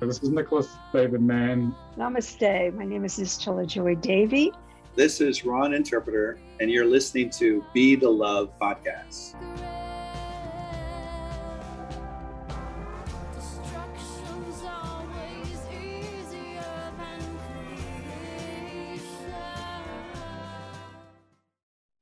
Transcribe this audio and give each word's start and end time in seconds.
this 0.00 0.22
is 0.22 0.30
Nicholas 0.30 0.68
David 0.92 1.22
Mann. 1.22 1.74
Namaste. 1.96 2.74
My 2.74 2.84
name 2.84 3.04
is 3.04 3.18
Istola 3.18 3.66
Joy 3.66 3.94
Davy. 3.96 4.52
This 4.96 5.20
is 5.20 5.44
Ron 5.44 5.74
Interpreter, 5.74 6.38
and 6.60 6.70
you're 6.70 6.86
listening 6.86 7.30
to 7.30 7.64
Be 7.72 7.96
the 7.96 8.08
Love 8.08 8.50
podcast. 8.60 9.34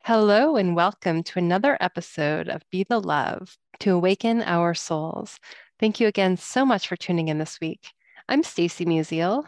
Hello, 0.05 0.57
and 0.57 0.75
welcome 0.75 1.23
to 1.23 1.39
another 1.39 1.79
episode 1.81 2.49
of 2.49 2.69
Be 2.71 2.83
the 2.83 3.01
Love 3.01 3.57
to 3.79 3.93
Awaken 3.93 4.43
Our 4.43 4.75
Souls. 4.75 5.39
Thank 5.79 6.01
you 6.01 6.09
again 6.09 6.37
so 6.37 6.67
much 6.67 6.89
for 6.89 6.97
tuning 6.97 7.29
in 7.29 7.39
this 7.39 7.61
week. 7.61 7.87
I'm 8.29 8.43
Stacy 8.43 8.85
Musial. 8.85 9.45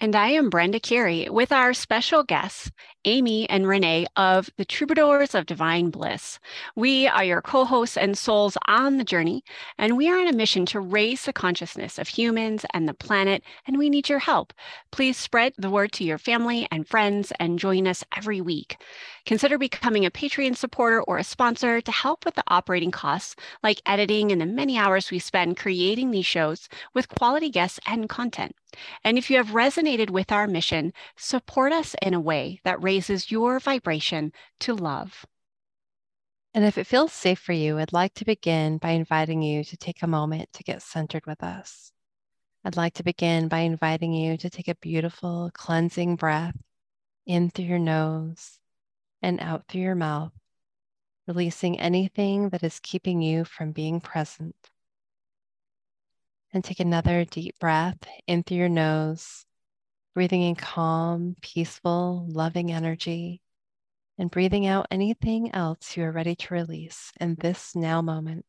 And 0.00 0.14
I 0.14 0.28
am 0.28 0.48
Brenda 0.48 0.78
Carey 0.78 1.28
with 1.28 1.50
our 1.50 1.74
special 1.74 2.22
guests, 2.22 2.70
Amy 3.04 3.50
and 3.50 3.66
Renee 3.66 4.06
of 4.14 4.48
the 4.56 4.64
Troubadours 4.64 5.34
of 5.34 5.44
Divine 5.44 5.90
Bliss. 5.90 6.38
We 6.76 7.08
are 7.08 7.24
your 7.24 7.42
co 7.42 7.64
hosts 7.64 7.96
and 7.96 8.16
souls 8.16 8.56
on 8.68 8.98
the 8.98 9.04
journey, 9.04 9.42
and 9.76 9.96
we 9.96 10.08
are 10.08 10.16
on 10.16 10.28
a 10.28 10.32
mission 10.32 10.66
to 10.66 10.78
raise 10.78 11.24
the 11.24 11.32
consciousness 11.32 11.98
of 11.98 12.06
humans 12.06 12.64
and 12.72 12.88
the 12.88 12.94
planet, 12.94 13.42
and 13.66 13.76
we 13.76 13.90
need 13.90 14.08
your 14.08 14.20
help. 14.20 14.52
Please 14.92 15.16
spread 15.16 15.54
the 15.58 15.68
word 15.68 15.90
to 15.94 16.04
your 16.04 16.18
family 16.18 16.68
and 16.70 16.86
friends 16.86 17.32
and 17.40 17.58
join 17.58 17.88
us 17.88 18.04
every 18.16 18.40
week. 18.40 18.80
Consider 19.26 19.58
becoming 19.58 20.06
a 20.06 20.12
Patreon 20.12 20.56
supporter 20.56 21.02
or 21.02 21.18
a 21.18 21.24
sponsor 21.24 21.80
to 21.80 21.90
help 21.90 22.24
with 22.24 22.36
the 22.36 22.44
operating 22.46 22.92
costs, 22.92 23.34
like 23.64 23.82
editing 23.84 24.30
and 24.30 24.40
the 24.40 24.46
many 24.46 24.78
hours 24.78 25.10
we 25.10 25.18
spend 25.18 25.56
creating 25.56 26.12
these 26.12 26.24
shows 26.24 26.68
with 26.94 27.08
quality 27.08 27.50
guests 27.50 27.80
and 27.84 28.08
content. 28.08 28.54
And 29.02 29.16
if 29.16 29.30
you 29.30 29.36
have 29.38 29.48
resonated 29.48 30.10
with 30.10 30.30
our 30.30 30.46
mission, 30.46 30.92
support 31.16 31.72
us 31.72 31.94
in 32.02 32.14
a 32.14 32.20
way 32.20 32.60
that 32.64 32.82
raises 32.82 33.30
your 33.30 33.58
vibration 33.58 34.32
to 34.60 34.74
love. 34.74 35.24
And 36.54 36.64
if 36.64 36.78
it 36.78 36.86
feels 36.86 37.12
safe 37.12 37.38
for 37.38 37.52
you, 37.52 37.78
I'd 37.78 37.92
like 37.92 38.14
to 38.14 38.24
begin 38.24 38.78
by 38.78 38.90
inviting 38.90 39.42
you 39.42 39.64
to 39.64 39.76
take 39.76 40.02
a 40.02 40.06
moment 40.06 40.52
to 40.54 40.62
get 40.62 40.82
centered 40.82 41.26
with 41.26 41.42
us. 41.42 41.92
I'd 42.64 42.76
like 42.76 42.94
to 42.94 43.04
begin 43.04 43.48
by 43.48 43.60
inviting 43.60 44.12
you 44.12 44.36
to 44.36 44.50
take 44.50 44.68
a 44.68 44.74
beautiful 44.74 45.50
cleansing 45.54 46.16
breath 46.16 46.56
in 47.26 47.50
through 47.50 47.66
your 47.66 47.78
nose 47.78 48.58
and 49.22 49.40
out 49.40 49.68
through 49.68 49.82
your 49.82 49.94
mouth, 49.94 50.32
releasing 51.26 51.78
anything 51.78 52.48
that 52.48 52.62
is 52.62 52.80
keeping 52.80 53.22
you 53.22 53.44
from 53.44 53.72
being 53.72 54.00
present. 54.00 54.56
And 56.52 56.64
take 56.64 56.80
another 56.80 57.24
deep 57.24 57.58
breath 57.58 57.98
in 58.26 58.42
through 58.42 58.56
your 58.56 58.68
nose, 58.70 59.44
breathing 60.14 60.42
in 60.42 60.54
calm, 60.54 61.36
peaceful, 61.42 62.26
loving 62.28 62.72
energy, 62.72 63.42
and 64.16 64.30
breathing 64.30 64.66
out 64.66 64.86
anything 64.90 65.54
else 65.54 65.96
you 65.96 66.04
are 66.04 66.10
ready 66.10 66.34
to 66.34 66.54
release 66.54 67.12
in 67.20 67.36
this 67.36 67.76
now 67.76 68.02
moment. 68.02 68.46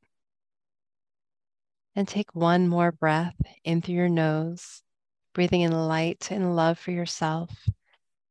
And 1.95 2.07
take 2.07 2.33
one 2.33 2.67
more 2.67 2.91
breath 2.91 3.35
in 3.63 3.81
through 3.81 3.95
your 3.95 4.09
nose, 4.09 4.81
breathing 5.33 5.61
in 5.61 5.71
light 5.71 6.31
and 6.31 6.55
love 6.55 6.79
for 6.79 6.91
yourself. 6.91 7.51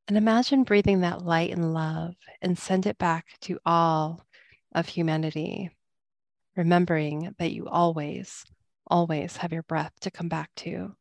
And 0.08 0.16
imagine 0.16 0.64
breathing 0.64 1.00
that 1.00 1.22
light 1.22 1.50
and 1.50 1.74
love 1.74 2.14
and 2.40 2.58
send 2.58 2.86
it 2.86 2.96
back 2.96 3.26
to 3.42 3.58
all 3.66 4.24
of 4.74 4.88
humanity, 4.88 5.70
remembering 6.56 7.34
that 7.38 7.52
you 7.52 7.68
always 7.68 8.46
always 8.88 9.36
have 9.38 9.52
your 9.52 9.62
breath 9.62 9.92
to 10.00 10.10
come 10.10 10.28
back 10.28 10.50
to. 10.56 10.94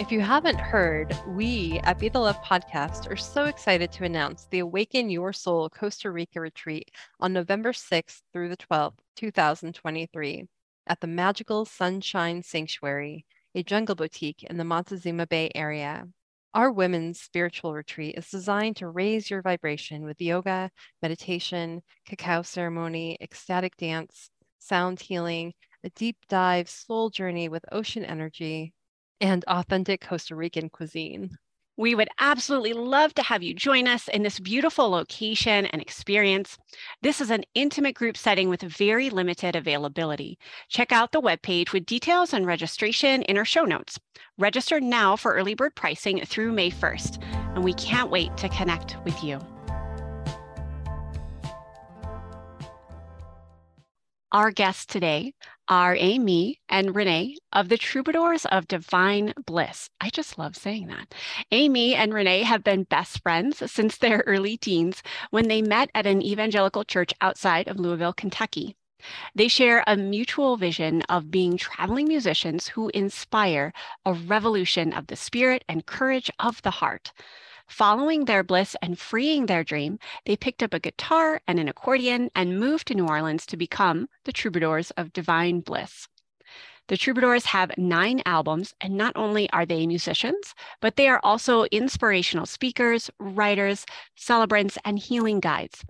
If 0.00 0.12
you 0.12 0.20
haven't 0.20 0.60
heard, 0.60 1.16
we 1.26 1.80
at 1.82 1.98
Be 1.98 2.08
the 2.08 2.20
Love 2.20 2.40
podcast 2.40 3.10
are 3.10 3.16
so 3.16 3.46
excited 3.46 3.90
to 3.92 4.04
announce 4.04 4.46
the 4.46 4.60
Awaken 4.60 5.10
Your 5.10 5.32
Soul 5.32 5.68
Costa 5.68 6.12
Rica 6.12 6.40
retreat 6.40 6.92
on 7.18 7.32
November 7.32 7.72
6th 7.72 8.20
through 8.32 8.48
the 8.48 8.56
12th, 8.56 8.98
2023, 9.16 10.46
at 10.86 11.00
the 11.00 11.06
magical 11.08 11.64
Sunshine 11.64 12.44
Sanctuary, 12.44 13.26
a 13.56 13.64
jungle 13.64 13.96
boutique 13.96 14.44
in 14.44 14.56
the 14.56 14.64
Montezuma 14.64 15.26
Bay 15.26 15.50
area. 15.54 16.06
Our 16.54 16.70
women's 16.70 17.20
spiritual 17.20 17.74
retreat 17.74 18.14
is 18.16 18.30
designed 18.30 18.76
to 18.76 18.88
raise 18.88 19.28
your 19.28 19.42
vibration 19.42 20.04
with 20.04 20.22
yoga, 20.22 20.70
meditation, 21.02 21.82
cacao 22.06 22.42
ceremony, 22.42 23.18
ecstatic 23.20 23.76
dance, 23.76 24.30
sound 24.58 25.00
healing, 25.00 25.52
a 25.84 25.90
deep 25.90 26.16
dive 26.28 26.68
soul 26.68 27.10
journey 27.10 27.48
with 27.48 27.64
ocean 27.72 28.04
energy, 28.04 28.72
and 29.20 29.44
authentic 29.46 30.00
Costa 30.00 30.34
Rican 30.34 30.68
cuisine. 30.68 31.30
We 31.76 31.94
would 31.94 32.08
absolutely 32.18 32.72
love 32.72 33.14
to 33.14 33.22
have 33.22 33.40
you 33.44 33.54
join 33.54 33.86
us 33.86 34.08
in 34.08 34.24
this 34.24 34.40
beautiful 34.40 34.90
location 34.90 35.66
and 35.66 35.80
experience. 35.80 36.58
This 37.02 37.20
is 37.20 37.30
an 37.30 37.44
intimate 37.54 37.94
group 37.94 38.16
setting 38.16 38.48
with 38.48 38.62
very 38.62 39.10
limited 39.10 39.54
availability. 39.54 40.38
Check 40.68 40.90
out 40.90 41.12
the 41.12 41.20
webpage 41.20 41.72
with 41.72 41.86
details 41.86 42.32
and 42.32 42.44
registration 42.44 43.22
in 43.22 43.38
our 43.38 43.44
show 43.44 43.64
notes. 43.64 43.96
Register 44.38 44.80
now 44.80 45.14
for 45.14 45.34
early 45.34 45.54
bird 45.54 45.76
pricing 45.76 46.20
through 46.26 46.50
May 46.50 46.72
1st, 46.72 47.22
and 47.54 47.62
we 47.62 47.74
can't 47.74 48.10
wait 48.10 48.36
to 48.38 48.48
connect 48.48 48.96
with 49.04 49.22
you. 49.22 49.38
Our 54.30 54.50
guests 54.50 54.84
today 54.84 55.32
are 55.68 55.96
Amy 55.98 56.60
and 56.68 56.94
Renee 56.94 57.38
of 57.50 57.70
the 57.70 57.78
Troubadours 57.78 58.44
of 58.44 58.68
Divine 58.68 59.32
Bliss. 59.46 59.88
I 60.02 60.10
just 60.10 60.36
love 60.36 60.54
saying 60.54 60.88
that. 60.88 61.14
Amy 61.50 61.94
and 61.94 62.12
Renee 62.12 62.42
have 62.42 62.62
been 62.62 62.82
best 62.82 63.22
friends 63.22 63.62
since 63.72 63.96
their 63.96 64.22
early 64.26 64.58
teens 64.58 65.02
when 65.30 65.48
they 65.48 65.62
met 65.62 65.90
at 65.94 66.06
an 66.06 66.20
evangelical 66.20 66.84
church 66.84 67.14
outside 67.22 67.68
of 67.68 67.80
Louisville, 67.80 68.12
Kentucky. 68.12 68.76
They 69.34 69.48
share 69.48 69.84
a 69.86 69.96
mutual 69.96 70.56
vision 70.56 71.02
of 71.02 71.30
being 71.30 71.56
traveling 71.56 72.08
musicians 72.08 72.68
who 72.68 72.90
inspire 72.94 73.72
a 74.04 74.12
revolution 74.12 74.92
of 74.92 75.06
the 75.06 75.16
spirit 75.16 75.64
and 75.68 75.86
courage 75.86 76.30
of 76.38 76.62
the 76.62 76.70
heart. 76.70 77.12
Following 77.68 78.24
their 78.24 78.42
bliss 78.42 78.74
and 78.80 78.98
freeing 78.98 79.46
their 79.46 79.62
dream, 79.62 79.98
they 80.24 80.36
picked 80.36 80.62
up 80.62 80.72
a 80.72 80.80
guitar 80.80 81.42
and 81.46 81.60
an 81.60 81.68
accordion 81.68 82.30
and 82.34 82.58
moved 82.58 82.88
to 82.88 82.94
New 82.94 83.06
Orleans 83.06 83.44
to 83.46 83.56
become 83.56 84.08
the 84.24 84.32
Troubadours 84.32 84.90
of 84.92 85.12
Divine 85.12 85.60
Bliss. 85.60 86.08
The 86.88 86.96
Troubadours 86.96 87.44
have 87.46 87.76
nine 87.76 88.22
albums, 88.24 88.74
and 88.80 88.96
not 88.96 89.12
only 89.14 89.50
are 89.50 89.66
they 89.66 89.86
musicians, 89.86 90.54
but 90.80 90.96
they 90.96 91.08
are 91.08 91.20
also 91.22 91.64
inspirational 91.64 92.46
speakers, 92.46 93.10
writers, 93.20 93.84
celebrants, 94.16 94.78
and 94.86 94.98
healing 94.98 95.38
guides. 95.38 95.84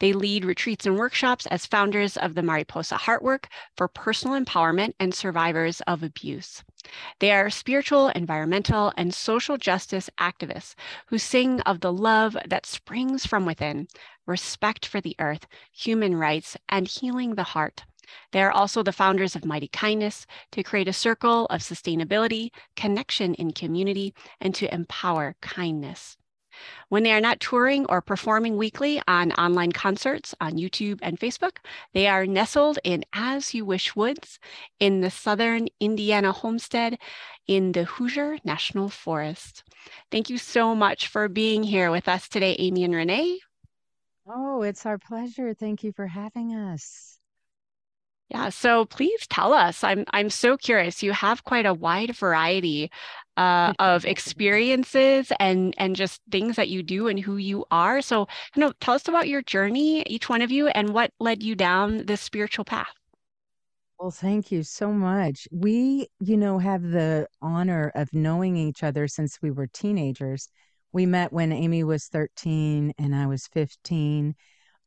They 0.00 0.12
lead 0.12 0.44
retreats 0.44 0.86
and 0.86 0.98
workshops 0.98 1.46
as 1.46 1.66
founders 1.66 2.16
of 2.16 2.34
the 2.34 2.42
Mariposa 2.42 2.96
Heartwork 2.96 3.46
for 3.76 3.88
personal 3.88 4.38
empowerment 4.38 4.94
and 5.00 5.14
survivors 5.14 5.80
of 5.82 6.02
abuse. 6.02 6.62
They 7.18 7.32
are 7.32 7.50
spiritual, 7.50 8.08
environmental, 8.08 8.92
and 8.96 9.14
social 9.14 9.56
justice 9.56 10.10
activists 10.18 10.74
who 11.06 11.18
sing 11.18 11.60
of 11.62 11.80
the 11.80 11.92
love 11.92 12.36
that 12.46 12.66
springs 12.66 13.26
from 13.26 13.46
within, 13.46 13.88
respect 14.26 14.86
for 14.86 15.00
the 15.00 15.16
earth, 15.18 15.46
human 15.72 16.16
rights, 16.16 16.56
and 16.68 16.86
healing 16.86 17.34
the 17.34 17.42
heart. 17.54 17.84
They 18.32 18.42
are 18.42 18.50
also 18.50 18.82
the 18.82 18.92
founders 18.92 19.34
of 19.34 19.44
Mighty 19.44 19.68
Kindness 19.68 20.26
to 20.52 20.62
create 20.62 20.88
a 20.88 20.92
circle 20.92 21.46
of 21.46 21.60
sustainability, 21.60 22.50
connection 22.76 23.34
in 23.34 23.52
community, 23.52 24.14
and 24.40 24.54
to 24.54 24.72
empower 24.72 25.36
kindness. 25.40 26.17
When 26.88 27.02
they 27.02 27.12
are 27.12 27.20
not 27.20 27.40
touring 27.40 27.86
or 27.86 28.00
performing 28.00 28.56
weekly 28.56 29.00
on 29.06 29.32
online 29.32 29.72
concerts 29.72 30.34
on 30.40 30.52
YouTube 30.52 30.98
and 31.02 31.18
Facebook, 31.18 31.58
they 31.92 32.06
are 32.06 32.26
nestled 32.26 32.78
in 32.84 33.04
As 33.12 33.54
You 33.54 33.64
Wish 33.64 33.94
Woods 33.94 34.38
in 34.80 35.00
the 35.00 35.10
southern 35.10 35.68
Indiana 35.80 36.32
homestead 36.32 36.98
in 37.46 37.72
the 37.72 37.84
Hoosier 37.84 38.38
National 38.44 38.88
Forest. 38.88 39.64
Thank 40.10 40.30
you 40.30 40.38
so 40.38 40.74
much 40.74 41.08
for 41.08 41.28
being 41.28 41.62
here 41.62 41.90
with 41.90 42.08
us 42.08 42.28
today, 42.28 42.56
Amy 42.58 42.84
and 42.84 42.94
Renee. 42.94 43.40
Oh, 44.26 44.62
it's 44.62 44.84
our 44.84 44.98
pleasure. 44.98 45.54
Thank 45.54 45.82
you 45.82 45.92
for 45.92 46.06
having 46.06 46.54
us. 46.54 47.17
Yeah, 48.30 48.50
so 48.50 48.84
please 48.84 49.26
tell 49.26 49.52
us. 49.54 49.82
I'm 49.82 50.04
I'm 50.10 50.28
so 50.30 50.56
curious. 50.56 51.02
You 51.02 51.12
have 51.12 51.44
quite 51.44 51.64
a 51.66 51.72
wide 51.74 52.14
variety 52.14 52.90
uh, 53.38 53.72
of 53.78 54.04
experiences 54.06 55.32
and 55.40 55.74
and 55.78 55.96
just 55.96 56.20
things 56.30 56.56
that 56.56 56.68
you 56.68 56.82
do 56.82 57.08
and 57.08 57.18
who 57.20 57.36
you 57.36 57.64
are. 57.70 58.02
So, 58.02 58.28
you 58.54 58.60
know, 58.60 58.72
tell 58.80 58.94
us 58.94 59.08
about 59.08 59.28
your 59.28 59.42
journey, 59.42 60.02
each 60.02 60.28
one 60.28 60.42
of 60.42 60.50
you, 60.50 60.68
and 60.68 60.90
what 60.94 61.12
led 61.20 61.42
you 61.42 61.54
down 61.54 62.04
this 62.06 62.20
spiritual 62.20 62.64
path. 62.66 62.92
Well, 63.98 64.10
thank 64.10 64.52
you 64.52 64.62
so 64.62 64.92
much. 64.92 65.48
We, 65.50 66.08
you 66.20 66.36
know, 66.36 66.58
have 66.58 66.82
the 66.82 67.28
honor 67.42 67.90
of 67.94 68.12
knowing 68.12 68.56
each 68.56 68.82
other 68.82 69.08
since 69.08 69.42
we 69.42 69.50
were 69.50 69.66
teenagers. 69.66 70.48
We 70.92 71.04
met 71.06 71.32
when 71.32 71.52
Amy 71.52 71.84
was 71.84 72.06
13 72.06 72.94
and 72.98 73.14
I 73.14 73.26
was 73.26 73.46
15 73.48 74.36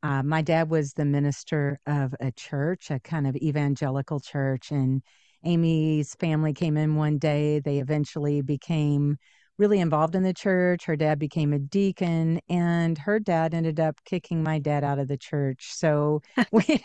uh, 0.04 0.24
my 0.24 0.42
dad 0.42 0.70
was 0.70 0.94
the 0.94 1.06
minister 1.06 1.80
of 1.86 2.16
a 2.20 2.32
church, 2.32 2.90
a 2.92 3.00
kind 3.00 3.28
of 3.28 3.36
evangelical 3.36 4.20
church, 4.20 4.72
and 4.72 5.02
Amy's 5.44 6.16
family 6.16 6.54
came 6.54 6.78
in 6.78 6.96
one 6.96 7.18
day. 7.18 7.60
They 7.60 7.80
eventually 7.80 8.42
became 8.42 9.18
really 9.58 9.80
involved 9.80 10.16
in 10.16 10.24
the 10.24 10.34
church. 10.34 10.86
Her 10.86 10.96
dad 10.96 11.20
became 11.20 11.54
a 11.54 11.60
deacon, 11.60 12.40
and 12.50 12.98
her 12.98 13.20
dad 13.20 13.54
ended 13.54 13.80
up 13.80 14.04
kicking 14.06 14.44
my 14.44 14.60
dad 14.60 14.84
out 14.84 15.00
of 15.00 15.08
the 15.08 15.18
church. 15.18 15.72
So 15.74 16.22
we, 16.52 16.84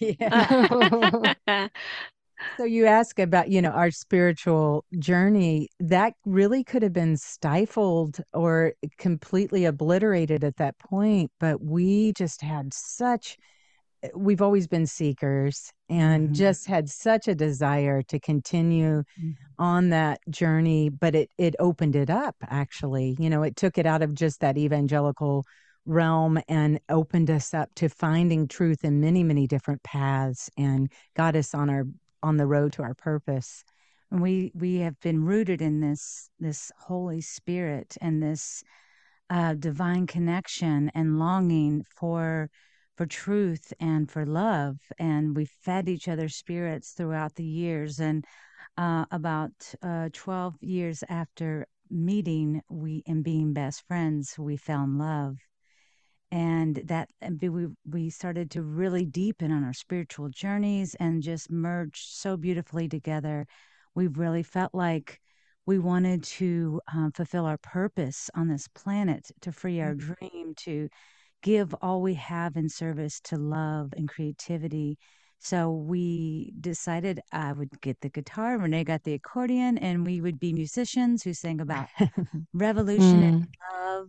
yeah. 0.00 1.68
So 2.56 2.64
you 2.64 2.86
ask 2.86 3.18
about, 3.18 3.50
you 3.50 3.62
know, 3.62 3.70
our 3.70 3.90
spiritual 3.90 4.84
journey, 4.98 5.68
that 5.80 6.14
really 6.24 6.64
could 6.64 6.82
have 6.82 6.92
been 6.92 7.16
stifled 7.16 8.18
or 8.32 8.74
completely 8.98 9.64
obliterated 9.64 10.44
at 10.44 10.56
that 10.56 10.78
point, 10.78 11.30
but 11.40 11.62
we 11.62 12.12
just 12.12 12.42
had 12.42 12.72
such 12.74 13.36
eh, 14.02 14.08
we've 14.14 14.42
always 14.42 14.66
been 14.66 14.86
seekers 14.86 15.70
and 15.88 16.26
mm-hmm. 16.26 16.34
just 16.34 16.66
had 16.66 16.88
such 16.88 17.28
a 17.28 17.34
desire 17.34 18.02
to 18.02 18.18
continue 18.18 19.02
mm-hmm. 19.18 19.30
on 19.58 19.90
that 19.90 20.20
journey, 20.30 20.88
but 20.88 21.14
it 21.14 21.30
it 21.38 21.54
opened 21.58 21.96
it 21.96 22.10
up 22.10 22.36
actually. 22.48 23.16
You 23.18 23.30
know, 23.30 23.42
it 23.42 23.56
took 23.56 23.78
it 23.78 23.86
out 23.86 24.02
of 24.02 24.14
just 24.14 24.40
that 24.40 24.58
evangelical 24.58 25.44
realm 25.86 26.40
and 26.48 26.80
opened 26.88 27.30
us 27.30 27.52
up 27.52 27.68
to 27.74 27.88
finding 27.88 28.48
truth 28.48 28.84
in 28.84 29.00
many 29.00 29.22
many 29.22 29.46
different 29.46 29.82
paths 29.82 30.48
and 30.56 30.90
got 31.14 31.36
us 31.36 31.54
on 31.54 31.68
our 31.68 31.84
on 32.24 32.36
the 32.38 32.46
road 32.46 32.72
to 32.72 32.82
our 32.82 32.94
purpose. 32.94 33.62
And 34.10 34.22
we 34.22 34.50
we 34.54 34.78
have 34.78 34.98
been 35.00 35.24
rooted 35.24 35.60
in 35.62 35.80
this 35.80 36.30
this 36.40 36.72
Holy 36.78 37.20
Spirit 37.20 37.96
and 38.00 38.22
this 38.22 38.62
uh, 39.30 39.54
divine 39.54 40.06
connection 40.06 40.90
and 40.94 41.18
longing 41.18 41.84
for 41.96 42.50
for 42.96 43.06
truth 43.06 43.72
and 43.80 44.10
for 44.10 44.24
love. 44.24 44.76
And 44.98 45.36
we 45.36 45.46
fed 45.46 45.88
each 45.88 46.08
other's 46.08 46.36
spirits 46.36 46.92
throughout 46.92 47.34
the 47.34 47.44
years. 47.44 48.00
And 48.00 48.24
uh, 48.76 49.04
about 49.10 49.52
uh, 49.82 50.08
12 50.12 50.56
years 50.60 51.04
after 51.08 51.66
meeting, 51.90 52.62
we 52.70 53.02
and 53.06 53.22
being 53.24 53.52
best 53.52 53.86
friends, 53.86 54.38
we 54.38 54.56
fell 54.56 54.84
in 54.84 54.98
love 54.98 55.36
and 56.34 56.82
that 56.86 57.08
we 57.40 57.68
we 57.88 58.10
started 58.10 58.50
to 58.50 58.60
really 58.60 59.06
deepen 59.06 59.52
on 59.52 59.62
our 59.62 59.72
spiritual 59.72 60.28
journeys 60.28 60.96
and 60.96 61.22
just 61.22 61.48
merge 61.48 62.02
so 62.08 62.36
beautifully 62.36 62.88
together 62.88 63.46
we 63.94 64.08
really 64.08 64.42
felt 64.42 64.74
like 64.74 65.20
we 65.64 65.78
wanted 65.78 66.24
to 66.24 66.80
um, 66.92 67.12
fulfill 67.12 67.46
our 67.46 67.56
purpose 67.58 68.28
on 68.34 68.48
this 68.48 68.66
planet 68.74 69.30
to 69.40 69.52
free 69.52 69.80
our 69.80 69.94
mm-hmm. 69.94 70.12
dream 70.12 70.54
to 70.56 70.88
give 71.40 71.72
all 71.80 72.02
we 72.02 72.14
have 72.14 72.56
in 72.56 72.68
service 72.68 73.20
to 73.20 73.36
love 73.36 73.94
and 73.96 74.08
creativity 74.08 74.98
so 75.38 75.70
we 75.70 76.52
decided 76.58 77.20
I 77.30 77.52
would 77.52 77.78
get 77.82 78.00
the 78.00 78.08
guitar, 78.08 78.56
Renee 78.56 78.84
got 78.84 79.04
the 79.04 79.12
accordion, 79.12 79.76
and 79.76 80.06
we 80.06 80.22
would 80.22 80.40
be 80.40 80.54
musicians 80.54 81.22
who 81.22 81.34
sang 81.34 81.60
about 81.60 81.88
revolution 82.54 83.20
mm. 83.20 83.28
and 83.28 83.48
love 83.74 84.08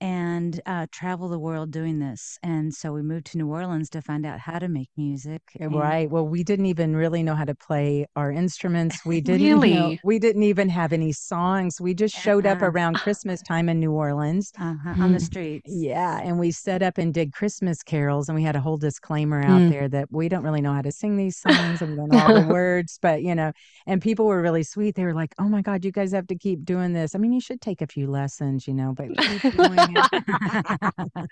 and 0.00 0.60
uh, 0.66 0.86
travel 0.92 1.28
the 1.28 1.38
world 1.38 1.70
doing 1.70 1.98
this. 1.98 2.38
And 2.42 2.72
so 2.72 2.92
we 2.92 3.02
moved 3.02 3.26
to 3.26 3.38
New 3.38 3.48
Orleans 3.48 3.90
to 3.90 4.02
find 4.02 4.24
out 4.24 4.38
how 4.38 4.58
to 4.58 4.68
make 4.68 4.88
music. 4.96 5.42
And... 5.58 5.74
Right. 5.74 6.08
Well, 6.10 6.26
we 6.26 6.44
didn't 6.44 6.66
even 6.66 6.94
really 6.94 7.22
know 7.22 7.34
how 7.34 7.44
to 7.44 7.54
play 7.54 8.06
our 8.14 8.30
instruments. 8.30 9.04
We 9.04 9.20
didn't 9.20 9.46
really? 9.46 9.74
know, 9.74 9.96
we 10.04 10.18
didn't 10.18 10.44
even 10.44 10.68
have 10.68 10.92
any 10.92 11.12
songs. 11.12 11.80
We 11.80 11.94
just 11.94 12.14
showed 12.14 12.46
uh-huh. 12.46 12.56
up 12.56 12.62
around 12.62 12.94
Christmas 12.98 13.42
time 13.42 13.68
in 13.68 13.80
New 13.80 13.92
Orleans 13.92 14.52
uh-huh. 14.58 15.02
on 15.02 15.12
the 15.12 15.20
streets. 15.20 15.68
Yeah, 15.68 16.20
and 16.22 16.38
we 16.38 16.50
set 16.50 16.82
up 16.82 16.98
and 16.98 17.12
did 17.12 17.32
Christmas 17.32 17.82
carols, 17.82 18.28
and 18.28 18.36
we 18.36 18.42
had 18.42 18.56
a 18.56 18.60
whole 18.60 18.76
disclaimer 18.76 19.42
out 19.42 19.60
mm. 19.60 19.70
there 19.70 19.88
that 19.88 20.08
we 20.10 20.28
don't 20.28 20.42
really 20.42 20.60
know 20.60 20.72
how 20.72 20.82
to 20.82 20.92
sing 20.92 21.16
these 21.16 21.38
songs 21.38 21.82
and 21.82 21.90
we 21.90 21.96
don't 21.96 22.12
know 22.12 22.18
all 22.18 22.40
the 22.40 22.46
words, 22.52 22.98
but 23.00 23.22
you 23.22 23.34
know, 23.34 23.52
and 23.86 24.00
people 24.00 24.26
were 24.26 24.40
really 24.40 24.62
sweet. 24.62 24.94
They 24.94 25.04
were 25.04 25.14
like, 25.14 25.34
"Oh 25.38 25.48
my 25.48 25.62
God, 25.62 25.84
you 25.84 25.92
guys 25.92 26.12
have 26.12 26.26
to 26.28 26.36
keep 26.36 26.64
doing 26.64 26.92
this. 26.92 27.14
I 27.14 27.18
mean, 27.18 27.32
you 27.32 27.40
should 27.40 27.60
take 27.60 27.82
a 27.82 27.86
few 27.86 28.08
lessons, 28.08 28.66
you 28.66 28.74
know, 28.74 28.94
but 28.94 29.08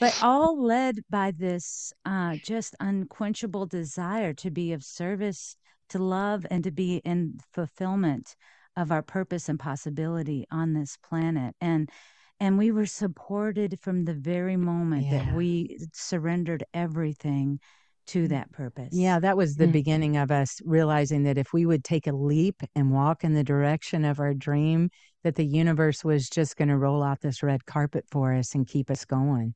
but 0.00 0.18
all 0.22 0.62
led 0.62 1.00
by 1.10 1.32
this 1.32 1.92
uh, 2.04 2.36
just 2.44 2.74
unquenchable 2.80 3.66
desire 3.66 4.32
to 4.34 4.50
be 4.50 4.72
of 4.72 4.84
service, 4.84 5.56
to 5.88 5.98
love, 5.98 6.46
and 6.50 6.64
to 6.64 6.70
be 6.70 6.96
in 6.98 7.38
fulfillment 7.52 8.36
of 8.76 8.92
our 8.92 9.02
purpose 9.02 9.48
and 9.48 9.58
possibility 9.58 10.46
on 10.50 10.74
this 10.74 10.96
planet. 10.96 11.54
And 11.60 11.90
and 12.38 12.58
we 12.58 12.70
were 12.70 12.86
supported 12.86 13.80
from 13.80 14.04
the 14.04 14.12
very 14.12 14.56
moment 14.56 15.06
yeah. 15.06 15.24
that 15.24 15.34
we 15.34 15.78
surrendered 15.94 16.64
everything 16.74 17.60
to 18.06 18.24
mm. 18.24 18.28
that 18.30 18.52
purpose. 18.52 18.90
Yeah, 18.92 19.18
that 19.20 19.36
was 19.36 19.56
the 19.56 19.64
mm-hmm. 19.64 19.72
beginning 19.72 20.16
of 20.16 20.30
us 20.30 20.60
realizing 20.64 21.24
that 21.24 21.38
if 21.38 21.52
we 21.52 21.66
would 21.66 21.84
take 21.84 22.06
a 22.06 22.12
leap 22.12 22.62
and 22.74 22.92
walk 22.92 23.24
in 23.24 23.34
the 23.34 23.44
direction 23.44 24.04
of 24.04 24.20
our 24.20 24.34
dream, 24.34 24.90
that 25.24 25.34
the 25.34 25.44
universe 25.44 26.04
was 26.04 26.28
just 26.30 26.56
going 26.56 26.68
to 26.68 26.76
roll 26.76 27.02
out 27.02 27.20
this 27.20 27.42
red 27.42 27.66
carpet 27.66 28.04
for 28.10 28.32
us 28.32 28.54
and 28.54 28.66
keep 28.66 28.90
us 28.90 29.04
going. 29.04 29.54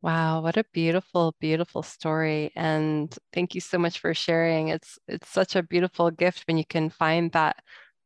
Wow, 0.00 0.42
what 0.42 0.56
a 0.56 0.64
beautiful, 0.72 1.34
beautiful 1.40 1.82
story. 1.82 2.52
And 2.54 3.12
thank 3.32 3.56
you 3.56 3.60
so 3.60 3.78
much 3.78 3.98
for 3.98 4.14
sharing. 4.14 4.68
It's 4.68 4.96
it's 5.08 5.28
such 5.28 5.56
a 5.56 5.62
beautiful 5.62 6.12
gift 6.12 6.44
when 6.46 6.56
you 6.56 6.64
can 6.64 6.88
find 6.88 7.32
that 7.32 7.56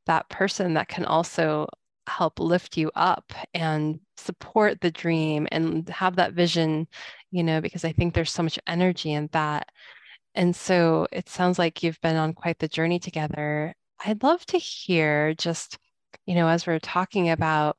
that 0.07 0.29
person 0.31 0.75
that 0.75 0.89
can 0.89 1.05
also 1.05 1.67
help 2.07 2.41
lift 2.41 2.77
you 2.77 2.91
up 2.95 3.33
and 3.55 4.01
support 4.17 4.81
the 4.81 4.91
dream 4.91 5.47
and 5.53 5.89
have 5.89 6.17
that 6.17 6.33
vision, 6.33 6.87
you 7.31 7.43
know, 7.43 7.61
because 7.61 7.85
I 7.85 7.93
think 7.93 8.15
there's 8.15 8.33
so 8.33 8.43
much 8.43 8.59
energy 8.67 9.13
in 9.13 9.29
that. 9.33 9.69
And 10.35 10.55
so 10.55 11.07
it 11.13 11.29
sounds 11.29 11.59
like 11.59 11.83
you've 11.83 12.01
been 12.01 12.17
on 12.17 12.33
quite 12.35 12.59
the 12.59 12.69
journey 12.69 12.99
together. 12.99 13.75
I'd 14.05 14.23
love 14.23 14.45
to 14.47 14.59
hear 14.59 15.35
just, 15.35 15.79
you 16.27 16.35
know, 16.35 16.49
as 16.49 16.67
we're 16.67 16.79
talking 16.79 17.31
about 17.31 17.77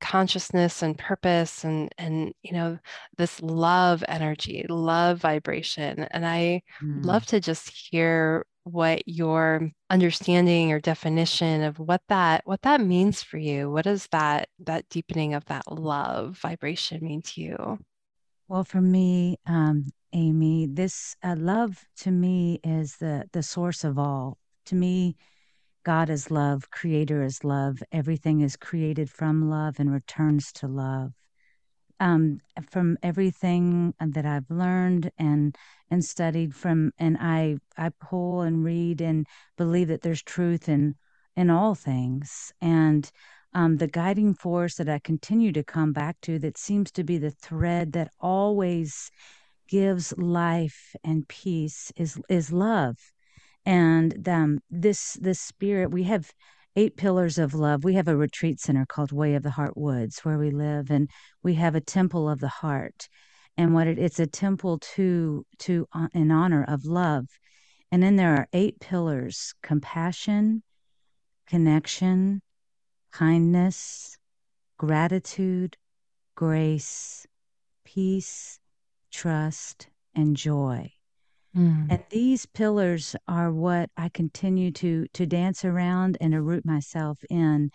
consciousness 0.00 0.82
and 0.82 0.98
purpose 0.98 1.64
and 1.64 1.90
and 1.96 2.32
you 2.42 2.52
know 2.52 2.78
this 3.16 3.40
love 3.40 4.04
energy 4.06 4.66
love 4.68 5.18
vibration 5.18 6.06
and 6.10 6.26
i 6.26 6.60
mm. 6.82 7.04
love 7.04 7.24
to 7.24 7.40
just 7.40 7.70
hear 7.70 8.44
what 8.66 9.06
your 9.06 9.70
understanding 9.90 10.72
or 10.72 10.80
definition 10.80 11.62
of 11.62 11.78
what 11.78 12.02
that 12.08 12.42
what 12.46 12.62
that 12.62 12.80
means 12.80 13.22
for 13.22 13.38
you. 13.38 13.70
What 13.70 13.84
does 13.84 14.08
that 14.10 14.48
that 14.58 14.88
deepening 14.88 15.34
of 15.34 15.44
that 15.46 15.70
love 15.70 16.36
vibration 16.38 17.04
mean 17.04 17.22
to 17.22 17.40
you? 17.40 17.78
Well 18.48 18.64
for 18.64 18.80
me 18.80 19.38
um 19.46 19.86
amy 20.12 20.66
this 20.66 21.14
uh, 21.22 21.36
love 21.38 21.84
to 21.98 22.10
me 22.10 22.58
is 22.64 22.96
the 22.96 23.28
the 23.32 23.42
source 23.42 23.84
of 23.84 24.00
all. 24.00 24.36
To 24.66 24.74
me 24.74 25.16
god 25.84 26.10
is 26.10 26.32
love 26.32 26.68
creator 26.70 27.22
is 27.22 27.44
love 27.44 27.80
everything 27.92 28.40
is 28.40 28.56
created 28.56 29.08
from 29.08 29.48
love 29.48 29.78
and 29.78 29.92
returns 29.92 30.50
to 30.54 30.66
love 30.66 31.12
um, 32.00 32.40
from 32.70 32.98
everything 33.02 33.94
that 34.00 34.26
I've 34.26 34.50
learned 34.50 35.10
and 35.18 35.56
and 35.90 36.04
studied 36.04 36.54
from, 36.54 36.92
and 36.98 37.16
I 37.20 37.58
I 37.76 37.90
pull 38.00 38.42
and 38.42 38.64
read 38.64 39.00
and 39.00 39.26
believe 39.56 39.88
that 39.88 40.02
there's 40.02 40.22
truth 40.22 40.68
in 40.68 40.94
in 41.36 41.50
all 41.50 41.74
things, 41.74 42.52
and 42.60 43.10
um, 43.54 43.76
the 43.76 43.86
guiding 43.86 44.34
force 44.34 44.74
that 44.76 44.88
I 44.88 44.98
continue 44.98 45.52
to 45.52 45.64
come 45.64 45.92
back 45.92 46.20
to 46.22 46.38
that 46.40 46.58
seems 46.58 46.90
to 46.92 47.04
be 47.04 47.18
the 47.18 47.30
thread 47.30 47.92
that 47.92 48.10
always 48.20 49.10
gives 49.68 50.16
life 50.18 50.94
and 51.04 51.26
peace 51.28 51.92
is 51.96 52.20
is 52.28 52.52
love. 52.52 52.96
And 53.64 54.28
um, 54.28 54.60
this 54.70 55.14
this 55.14 55.40
spirit 55.40 55.90
we 55.90 56.04
have 56.04 56.32
eight 56.76 56.96
pillars 56.96 57.38
of 57.38 57.54
love. 57.54 57.84
We 57.84 57.94
have 57.94 58.08
a 58.08 58.16
retreat 58.16 58.60
center 58.60 58.86
called 58.86 59.10
way 59.10 59.34
of 59.34 59.42
the 59.42 59.50
heart 59.50 59.76
woods 59.76 60.20
where 60.20 60.38
we 60.38 60.50
live 60.50 60.90
and 60.90 61.10
we 61.42 61.54
have 61.54 61.74
a 61.74 61.80
temple 61.80 62.28
of 62.28 62.38
the 62.40 62.48
heart. 62.48 63.08
And 63.56 63.72
what 63.74 63.86
it, 63.86 63.98
it's 63.98 64.20
a 64.20 64.26
temple 64.26 64.78
to 64.94 65.46
to 65.60 65.86
uh, 65.92 66.08
in 66.12 66.30
honor 66.30 66.64
of 66.68 66.84
love. 66.84 67.26
And 67.90 68.02
then 68.02 68.16
there 68.16 68.34
are 68.34 68.48
eight 68.52 68.78
pillars 68.80 69.54
compassion 69.62 70.62
connection 71.46 72.42
kindness 73.12 74.18
gratitude 74.78 75.76
grace 76.34 77.26
peace 77.84 78.58
trust 79.10 79.88
and 80.14 80.36
joy 80.36 80.92
Mm. 81.56 81.90
and 81.90 82.04
these 82.10 82.46
pillars 82.46 83.16
are 83.26 83.52
what 83.52 83.90
I 83.96 84.08
continue 84.08 84.70
to 84.72 85.06
to 85.14 85.26
dance 85.26 85.64
around 85.64 86.18
and 86.20 86.32
to 86.32 86.42
root 86.42 86.64
myself 86.64 87.18
in. 87.30 87.70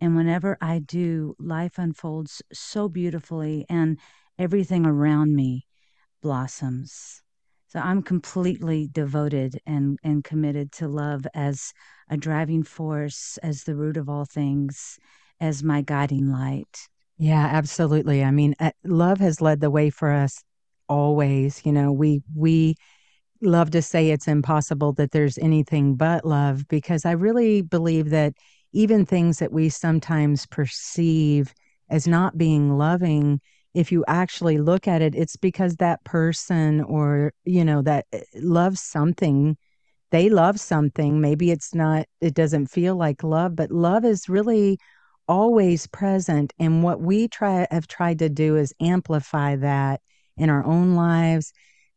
And 0.00 0.16
whenever 0.16 0.56
I 0.60 0.78
do, 0.80 1.34
life 1.38 1.78
unfolds 1.78 2.42
so 2.52 2.88
beautifully 2.88 3.66
and 3.68 3.98
everything 4.38 4.86
around 4.86 5.34
me 5.34 5.66
blossoms. 6.22 7.22
So 7.68 7.78
I'm 7.78 8.02
completely 8.02 8.88
devoted 8.90 9.60
and, 9.66 9.98
and 10.02 10.24
committed 10.24 10.72
to 10.72 10.88
love 10.88 11.26
as 11.34 11.72
a 12.08 12.16
driving 12.16 12.64
force, 12.64 13.38
as 13.42 13.62
the 13.62 13.76
root 13.76 13.96
of 13.96 14.08
all 14.08 14.24
things, 14.24 14.98
as 15.40 15.62
my 15.62 15.80
guiding 15.82 16.32
light. 16.32 16.88
Yeah, 17.16 17.46
absolutely. 17.46 18.24
I 18.24 18.30
mean, 18.32 18.54
uh, 18.58 18.72
love 18.84 19.18
has 19.18 19.40
led 19.40 19.60
the 19.60 19.70
way 19.70 19.90
for 19.90 20.10
us 20.10 20.42
always. 20.88 21.64
You 21.64 21.72
know, 21.72 21.92
we 21.92 22.22
we 22.34 22.74
love 23.42 23.70
to 23.70 23.82
say 23.82 24.10
it's 24.10 24.28
impossible 24.28 24.92
that 24.94 25.12
there's 25.12 25.38
anything 25.38 25.94
but 25.96 26.24
love 26.24 26.66
because 26.68 27.04
I 27.04 27.12
really 27.12 27.62
believe 27.62 28.10
that 28.10 28.34
even 28.72 29.04
things 29.04 29.38
that 29.38 29.52
we 29.52 29.68
sometimes 29.68 30.46
perceive 30.46 31.54
as 31.88 32.06
not 32.06 32.38
being 32.38 32.76
loving, 32.76 33.40
if 33.74 33.90
you 33.90 34.04
actually 34.06 34.58
look 34.58 34.86
at 34.86 35.02
it, 35.02 35.14
it's 35.14 35.36
because 35.36 35.76
that 35.76 36.02
person 36.04 36.80
or, 36.82 37.32
you 37.44 37.64
know, 37.64 37.82
that 37.82 38.06
eh, 38.12 38.22
loves 38.36 38.80
something. 38.80 39.56
They 40.10 40.28
love 40.28 40.60
something. 40.60 41.20
Maybe 41.20 41.50
it's 41.50 41.74
not, 41.74 42.06
it 42.20 42.34
doesn't 42.34 42.66
feel 42.66 42.96
like 42.96 43.22
love, 43.22 43.56
but 43.56 43.70
love 43.70 44.04
is 44.04 44.28
really 44.28 44.78
always 45.28 45.86
present. 45.86 46.52
And 46.58 46.82
what 46.82 47.00
we 47.00 47.28
try 47.28 47.66
have 47.70 47.86
tried 47.86 48.18
to 48.20 48.28
do 48.28 48.56
is 48.56 48.74
amplify 48.80 49.56
that 49.56 50.00
in 50.36 50.50
our 50.50 50.64
own 50.64 50.94
lives 50.94 51.52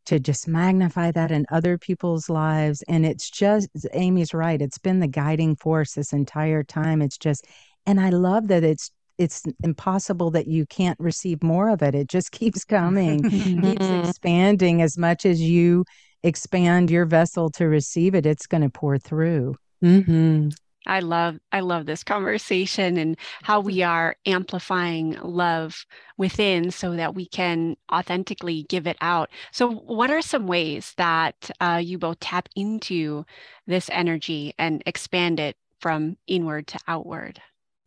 to 0.06 0.20
just 0.20 0.48
magnify 0.48 1.12
that 1.12 1.32
in 1.32 1.46
other 1.52 1.78
people's 1.78 2.30
lives. 2.30 2.84
And 2.88 3.06
it's 3.06 3.30
just, 3.30 3.70
Amy's 3.94 4.34
right. 4.34 4.62
It's 4.62 4.78
been 4.78 5.00
the 5.00 5.08
guiding 5.08 5.56
force 5.56 5.94
this 5.94 6.14
entire 6.14 6.64
time. 6.64 7.02
It's 7.02 7.18
just, 7.18 7.48
and 7.86 8.00
I 8.00 8.10
love 8.10 8.48
that 8.50 8.64
it's, 8.64 8.92
it's 9.18 9.44
impossible 9.64 10.32
that 10.32 10.48
you 10.48 10.66
can't 10.66 11.00
receive 11.00 11.44
more 11.44 11.70
of 11.70 11.82
it. 11.82 11.96
It 11.96 12.08
just 12.08 12.32
keeps 12.34 12.64
coming, 12.64 13.30
keeps 13.30 13.86
expanding 14.08 14.82
as 14.82 14.98
much 14.98 15.26
as 15.26 15.42
you 15.42 15.86
expand 16.24 16.90
your 16.90 17.06
vessel 17.06 17.50
to 17.52 17.66
receive 17.66 18.16
it, 18.16 18.26
it's 18.26 18.48
going 18.48 18.64
to 18.64 18.70
pour 18.70 18.98
through. 18.98 19.56
Mm-hmm. 19.84 20.50
I 20.86 21.00
love 21.00 21.40
I 21.52 21.62
love 21.62 21.86
this 21.86 22.04
conversation 22.04 22.98
and 22.98 23.18
how 23.42 23.60
we 23.60 23.82
are 23.84 24.16
amplifying 24.26 25.18
love 25.22 25.86
within 26.18 26.72
so 26.72 26.96
that 26.96 27.16
we 27.16 27.26
can 27.26 27.76
authentically 27.92 28.64
give 28.64 28.88
it 28.88 28.98
out. 29.02 29.30
So 29.52 29.72
what 29.72 30.12
are 30.12 30.22
some 30.22 30.48
ways 30.48 30.94
that 30.98 31.50
uh, 31.60 31.82
you 31.84 31.98
both 31.98 32.20
tap 32.20 32.50
into 32.56 33.26
this 33.66 33.90
energy 33.92 34.54
and 34.58 34.84
expand 34.86 35.40
it 35.40 35.58
from 35.80 36.18
inward 36.28 36.68
to 36.68 36.80
outward? 36.88 37.42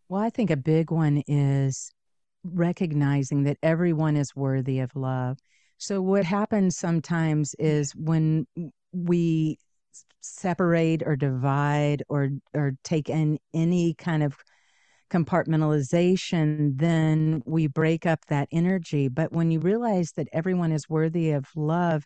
Well, 0.09 0.23
I 0.23 0.31
think 0.31 0.51
a 0.51 0.57
big 0.57 0.91
one 0.91 1.23
is 1.27 1.91
recognizing 2.45 3.45
that 3.45 3.59
everyone 3.63 4.17
is 4.17 4.37
worthy 4.37 4.79
of 4.81 4.95
love. 4.95 5.39
So 5.79 6.01
what 6.01 6.25
happens 6.25 6.77
sometimes 6.77 7.55
is 7.59 7.95
when 7.95 8.47
we 8.93 9.59
separate 10.21 11.03
or 11.05 11.17
divide 11.17 12.03
or 12.09 12.31
or 12.55 12.73
take 12.83 13.09
in 13.09 13.39
any 13.55 13.95
kind 13.95 14.23
of 14.23 14.37
compartmentalization 15.11 16.77
then 16.77 17.41
we 17.47 17.69
break 17.69 18.07
up 18.07 18.25
that 18.27 18.49
energy. 18.51 19.07
But 19.07 19.33
when 19.33 19.53
you 19.53 19.61
realize 19.61 20.13
that 20.17 20.29
everyone 20.33 20.73
is 20.73 20.89
worthy 20.89 21.31
of 21.31 21.47
love 21.55 22.05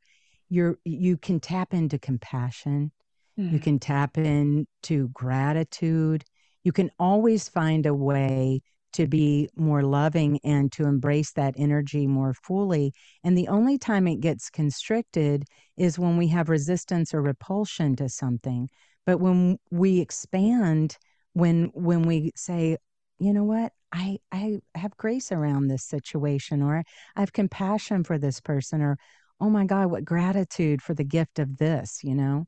you're 0.51 0.77
you 0.85 1.17
can 1.17 1.41
tap 1.41 1.73
into 1.73 1.99
compassion. 1.99 2.93
Mm. 3.39 3.53
you 3.53 3.59
can 3.61 3.79
tap 3.79 4.19
into 4.19 5.09
gratitude. 5.11 6.25
You 6.65 6.73
can 6.73 6.91
always 6.99 7.49
find 7.49 7.87
a 7.87 7.95
way 7.95 8.61
to 8.93 9.07
be 9.07 9.49
more 9.57 9.83
loving 9.83 10.39
and 10.45 10.71
to 10.73 10.85
embrace 10.85 11.33
that 11.33 11.55
energy 11.57 12.07
more 12.07 12.35
fully. 12.35 12.93
And 13.25 13.37
the 13.37 13.49
only 13.49 13.79
time 13.79 14.07
it 14.09 14.21
gets 14.21 14.51
constricted 14.51 15.45
is 15.77 15.99
when 15.99 16.17
we 16.17 16.29
have 16.29 16.49
resistance 16.49 17.15
or 17.15 17.23
repulsion 17.23 17.97
to 17.97 18.09
something. 18.09 18.69
But 19.07 19.19
when 19.19 19.59
we 19.71 20.01
expand, 20.01 20.97
when 21.33 21.71
when 21.75 22.03
we 22.03 22.33
say, 22.37 22.77
you 23.19 23.33
know 23.33 23.45
what, 23.45 23.73
I 23.93 24.19
I 24.33 24.61
have 24.75 24.97
grace 24.97 25.33
around 25.33 25.69
this 25.69 25.85
situation, 25.85 26.63
or 26.63 26.83
I 27.17 27.21
have 27.21 27.33
compassion 27.33 28.05
for 28.05 28.19
this 28.19 28.41
person, 28.41 28.83
or 28.83 28.99
oh 29.41 29.51
my 29.51 29.65
God, 29.65 29.91
what 29.91 30.05
gratitude 30.05 30.83
for 30.83 30.95
the 30.95 31.05
gift 31.05 31.39
of 31.39 31.59
this, 31.59 32.01
you 32.03 32.15
know. 32.15 32.47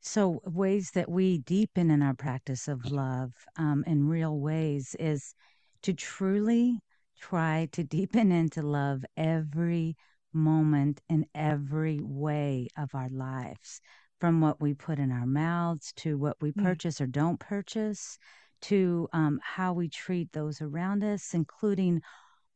So 0.00 0.40
ways 0.44 0.92
that 0.92 1.10
we 1.10 1.38
deepen 1.38 1.90
in 1.90 2.02
our 2.02 2.14
practice 2.14 2.68
of 2.68 2.90
love 2.90 3.32
um, 3.56 3.82
in 3.86 4.08
real 4.08 4.38
ways 4.38 4.94
is 4.98 5.34
to 5.82 5.92
truly 5.92 6.80
try 7.20 7.68
to 7.72 7.82
deepen 7.84 8.32
into 8.32 8.62
love 8.62 9.04
every 9.16 9.96
moment 10.32 11.00
in 11.08 11.26
every 11.34 12.00
way 12.02 12.68
of 12.76 12.94
our 12.94 13.08
lives 13.08 13.80
from 14.20 14.40
what 14.40 14.60
we 14.60 14.74
put 14.74 14.98
in 14.98 15.10
our 15.10 15.26
mouths 15.26 15.92
to 15.96 16.18
what 16.18 16.36
we 16.40 16.52
mm. 16.52 16.62
purchase 16.62 17.00
or 17.00 17.06
don't 17.06 17.40
purchase 17.40 18.18
to 18.60 19.08
um, 19.12 19.40
how 19.42 19.72
we 19.72 19.88
treat 19.88 20.32
those 20.32 20.60
around 20.60 21.02
us 21.02 21.34
including 21.34 22.00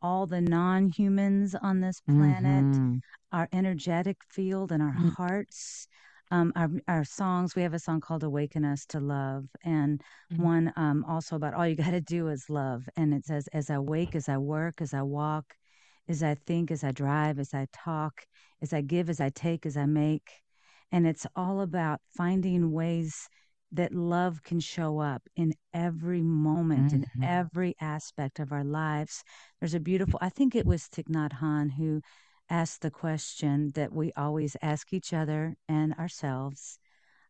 all 0.00 0.26
the 0.26 0.40
non-humans 0.40 1.54
on 1.54 1.80
this 1.80 2.00
planet 2.00 2.64
mm-hmm. 2.64 2.96
our 3.30 3.48
energetic 3.52 4.16
field 4.28 4.72
and 4.72 4.82
our 4.82 4.92
mm-hmm. 4.92 5.08
hearts 5.10 5.86
um, 6.32 6.52
our, 6.56 6.70
our 6.88 7.04
songs. 7.04 7.54
We 7.54 7.62
have 7.62 7.74
a 7.74 7.78
song 7.78 8.00
called 8.00 8.24
"Awaken 8.24 8.64
Us 8.64 8.86
to 8.86 8.98
Love," 8.98 9.44
and 9.64 10.02
mm-hmm. 10.32 10.42
one 10.42 10.72
um, 10.76 11.04
also 11.06 11.36
about 11.36 11.54
all 11.54 11.66
you 11.68 11.76
got 11.76 11.90
to 11.90 12.00
do 12.00 12.28
is 12.28 12.48
love. 12.48 12.88
And 12.96 13.14
it 13.14 13.26
says, 13.26 13.48
"As 13.52 13.70
I 13.70 13.78
wake, 13.78 14.16
as 14.16 14.28
I 14.28 14.38
work, 14.38 14.80
as 14.80 14.94
I 14.94 15.02
walk, 15.02 15.54
as 16.08 16.22
I 16.22 16.34
think, 16.34 16.70
as 16.70 16.82
I 16.82 16.90
drive, 16.90 17.38
as 17.38 17.52
I 17.52 17.66
talk, 17.72 18.26
as 18.62 18.72
I 18.72 18.80
give, 18.80 19.10
as 19.10 19.20
I 19.20 19.28
take, 19.28 19.66
as 19.66 19.76
I 19.76 19.84
make." 19.84 20.30
And 20.90 21.06
it's 21.06 21.26
all 21.36 21.60
about 21.60 22.00
finding 22.16 22.72
ways 22.72 23.28
that 23.72 23.94
love 23.94 24.42
can 24.42 24.60
show 24.60 24.98
up 24.98 25.22
in 25.36 25.54
every 25.72 26.22
moment, 26.22 26.92
mm-hmm. 26.92 27.22
in 27.22 27.28
every 27.28 27.74
aspect 27.80 28.38
of 28.38 28.52
our 28.52 28.64
lives. 28.64 29.22
There's 29.60 29.74
a 29.74 29.80
beautiful, 29.80 30.18
I 30.22 30.28
think 30.28 30.54
it 30.54 30.66
was 30.66 30.88
Thich 30.88 31.08
Nhat 31.08 31.32
Hanh 31.40 31.72
who 31.72 32.02
ask 32.52 32.80
the 32.80 32.90
question 32.90 33.72
that 33.74 33.92
we 33.92 34.12
always 34.14 34.56
ask 34.60 34.92
each 34.92 35.12
other 35.14 35.56
and 35.68 35.94
ourselves 35.94 36.78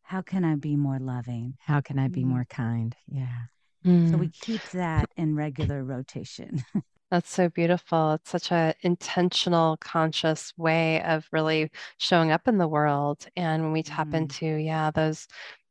how 0.03 0.21
can 0.21 0.45
I 0.45 0.57
be 0.57 0.77
more 0.77 0.99
loving? 0.99 1.55
How 1.61 1.81
can 1.81 1.99
I 1.99 2.09
be 2.09 2.23
mm. 2.23 2.27
more 2.27 2.45
kind? 2.51 2.95
Yeah. 3.07 3.43
Mm. 3.87 4.11
So 4.11 4.17
we 4.17 4.29
keep 4.29 4.61
that 4.73 5.09
in 5.17 5.37
regular 5.37 5.85
rotation. 5.85 6.63
That's 7.11 7.31
so 7.31 7.49
beautiful. 7.49 8.15
It's 8.15 8.31
such 8.31 8.51
a 8.51 8.75
intentional, 8.83 9.77
conscious 9.77 10.53
way 10.57 11.03
of 11.03 11.27
really 11.31 11.71
showing 11.99 12.33
up 12.33 12.49
in 12.49 12.59
the 12.59 12.69
world. 12.69 13.27
And 13.37 13.63
when 13.63 13.73
we 13.73 13.83
tap 13.83 14.09
mm. 14.09 14.15
into, 14.15 14.47
yeah, 14.47 14.91
those, 14.91 15.29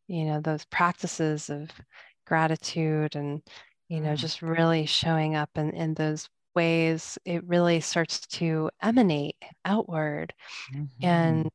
you 0.08 0.24
know, 0.25 0.39
those 0.39 0.63
practices 0.65 1.50
of 1.50 1.70
gratitude 2.25 3.15
and, 3.17 3.41
you 3.89 4.00
know, 4.00 4.15
just 4.15 4.41
really 4.41 4.86
showing 4.86 5.36
up 5.36 5.50
in, 5.55 5.72
in 5.72 5.93
those 5.93 6.29
ways 6.55 7.17
it 7.25 7.43
really 7.48 7.79
starts 7.79 8.20
to 8.27 8.70
emanate 8.81 9.36
outward. 9.65 10.34
Mm-hmm. 10.74 11.05
and 11.05 11.50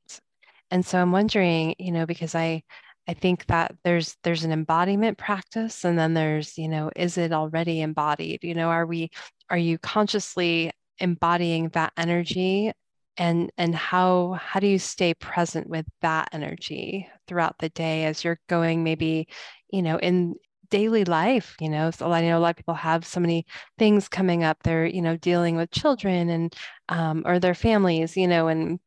and 0.71 0.85
so 0.85 1.01
i'm 1.01 1.13
wondering 1.13 1.75
you 1.79 1.93
know 1.93 2.07
because 2.07 2.35
i 2.35 2.63
i 3.09 3.15
think 3.15 3.47
that 3.47 3.75
there's 3.85 4.17
there's 4.25 4.45
an 4.45 4.53
embodiment 4.53 5.17
practice 5.19 5.85
and 5.85 5.99
then 5.99 6.15
there's 6.15 6.59
you 6.59 6.69
know 6.69 6.91
is 6.97 7.19
it 7.19 7.33
already 7.33 7.81
embodied? 7.81 8.43
You 8.43 8.55
know 8.55 8.69
are 8.69 8.87
we 8.87 9.11
are 9.51 9.59
you 9.59 9.79
consciously 9.79 10.73
embodying 10.99 11.69
that 11.71 11.93
energy? 11.97 12.73
And 13.19 13.51
and 13.57 13.75
how 13.75 14.33
how 14.33 14.61
do 14.61 14.67
you 14.67 14.79
stay 14.79 15.15
present 15.15 15.69
with 15.69 15.87
that 16.03 16.29
energy 16.33 17.09
throughout 17.27 17.57
the 17.59 17.71
day 17.71 18.05
as 18.05 18.25
you're 18.25 18.41
going 18.49 18.85
maybe 18.85 19.29
you 19.71 19.83
know 19.83 19.99
in 19.99 20.35
daily 20.71 21.05
life 21.05 21.57
you 21.61 21.69
know 21.69 21.91
so 21.91 22.11
i 22.13 22.21
know 22.21 22.39
a 22.39 22.41
lot 22.41 22.51
of 22.51 22.57
people 22.57 22.75
have 22.75 23.05
so 23.07 23.21
many 23.21 23.45
things 23.79 24.09
coming 24.09 24.45
up. 24.45 24.63
They're 24.63 24.87
you 24.87 25.03
know 25.03 25.17
dealing 25.17 25.57
with 25.57 25.71
children 25.71 26.29
and 26.31 26.55
um, 26.89 27.23
or 27.27 27.39
their 27.39 27.55
families 27.55 28.17
you 28.17 28.29
know 28.29 28.49
and 28.49 28.81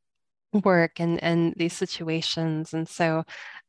work 0.64 1.00
and 1.00 1.22
and 1.24 1.54
these 1.58 1.74
situations. 1.74 2.74
And 2.74 2.88
so 2.88 3.24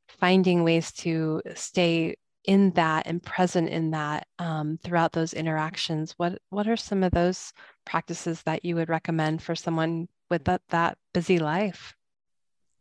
finding 0.09 0.65
ways 0.65 0.93
to 0.93 1.43
stay 1.55 2.17
in 2.45 2.71
that 2.73 3.07
and 3.07 3.23
present 3.23 3.69
in 3.69 3.91
that 3.93 4.27
um, 4.39 4.79
throughout 4.83 5.13
those 5.13 5.35
interactions 5.35 6.15
what 6.17 6.41
what 6.49 6.67
are 6.67 6.77
some 6.77 7.05
of 7.05 7.13
those 7.13 7.53
practices 7.85 8.43
that 8.45 8.65
you 8.65 8.75
would 8.75 8.89
recommend 8.89 9.43
for 9.43 9.55
someone 9.55 10.09
with 10.31 10.45
that, 10.45 10.63
that 10.71 10.97
busy 11.13 11.39
life 11.39 11.95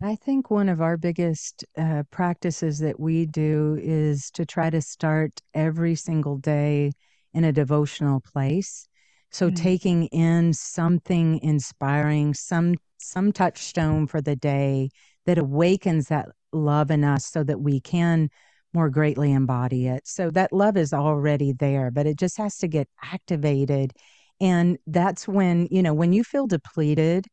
I 0.02 0.16
think 0.16 0.50
one 0.50 0.70
of 0.70 0.80
our 0.80 0.96
biggest 0.96 1.66
uh, 1.78 2.04
practices 2.10 2.80
that 2.80 3.00
we 3.00 3.26
do 3.26 3.78
is 3.82 4.32
to 4.32 4.46
try 4.46 4.70
to 4.70 4.82
start 4.82 5.42
every 5.54 5.96
single 5.96 6.38
day 6.38 6.94
in 7.34 7.44
a 7.44 7.52
devotional 7.52 8.22
place. 8.22 8.88
So 9.32 9.48
mm-hmm. 9.48 9.56
taking 9.56 10.06
in 10.06 10.54
something 10.54 11.40
inspiring, 11.40 12.34
some 12.34 12.76
some 12.98 13.32
touchstone 13.32 14.08
for 14.08 14.22
the 14.22 14.36
day 14.36 14.90
that 15.26 15.38
awakens 15.38 16.08
that 16.08 16.28
love 16.52 16.92
in 16.92 17.04
us 17.04 17.26
so 17.26 17.44
that 17.44 17.62
we 17.62 17.80
can 17.80 18.30
more 18.74 18.90
greatly 18.90 19.32
embody 19.32 19.88
it. 19.88 20.08
So 20.08 20.32
that 20.32 20.54
love 20.54 20.78
is 20.78 20.94
already 20.94 21.54
there, 21.54 21.92
but 21.92 22.06
it 22.06 22.18
just 22.18 22.38
has 22.38 22.58
to 22.60 22.68
get 22.68 22.88
activated. 23.04 23.94
And 24.42 24.78
that's 24.88 25.28
when, 25.28 25.68
you 25.72 25.82
know, 25.82 25.94
when 25.94 26.14
you 26.14 26.24
feel 26.24 26.48
depleted, 26.48 27.26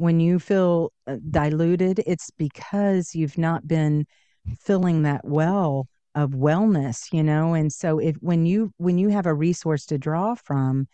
when 0.00 0.18
you 0.18 0.38
feel 0.38 0.92
uh, 1.06 1.16
diluted, 1.30 2.02
it's 2.06 2.30
because 2.30 3.14
you've 3.14 3.38
not 3.38 3.68
been 3.68 4.06
filling 4.58 5.02
that 5.02 5.24
well 5.24 5.86
of 6.14 6.30
wellness, 6.30 7.12
you 7.12 7.22
know? 7.22 7.54
And 7.54 7.72
so 7.72 7.98
if 7.98 8.16
when 8.16 8.46
you 8.46 8.72
when 8.78 8.98
you 8.98 9.10
have 9.10 9.26
a 9.26 9.34
resource 9.34 9.86
to 9.86 9.98
draw 9.98 10.34
from, 10.34 10.88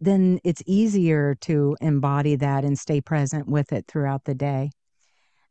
then 0.00 0.38
it's 0.44 0.62
easier 0.66 1.34
to 1.42 1.76
embody 1.80 2.36
that 2.36 2.64
and 2.64 2.78
stay 2.78 3.00
present 3.00 3.48
with 3.48 3.72
it 3.72 3.86
throughout 3.88 4.24
the 4.24 4.34
day. 4.34 4.70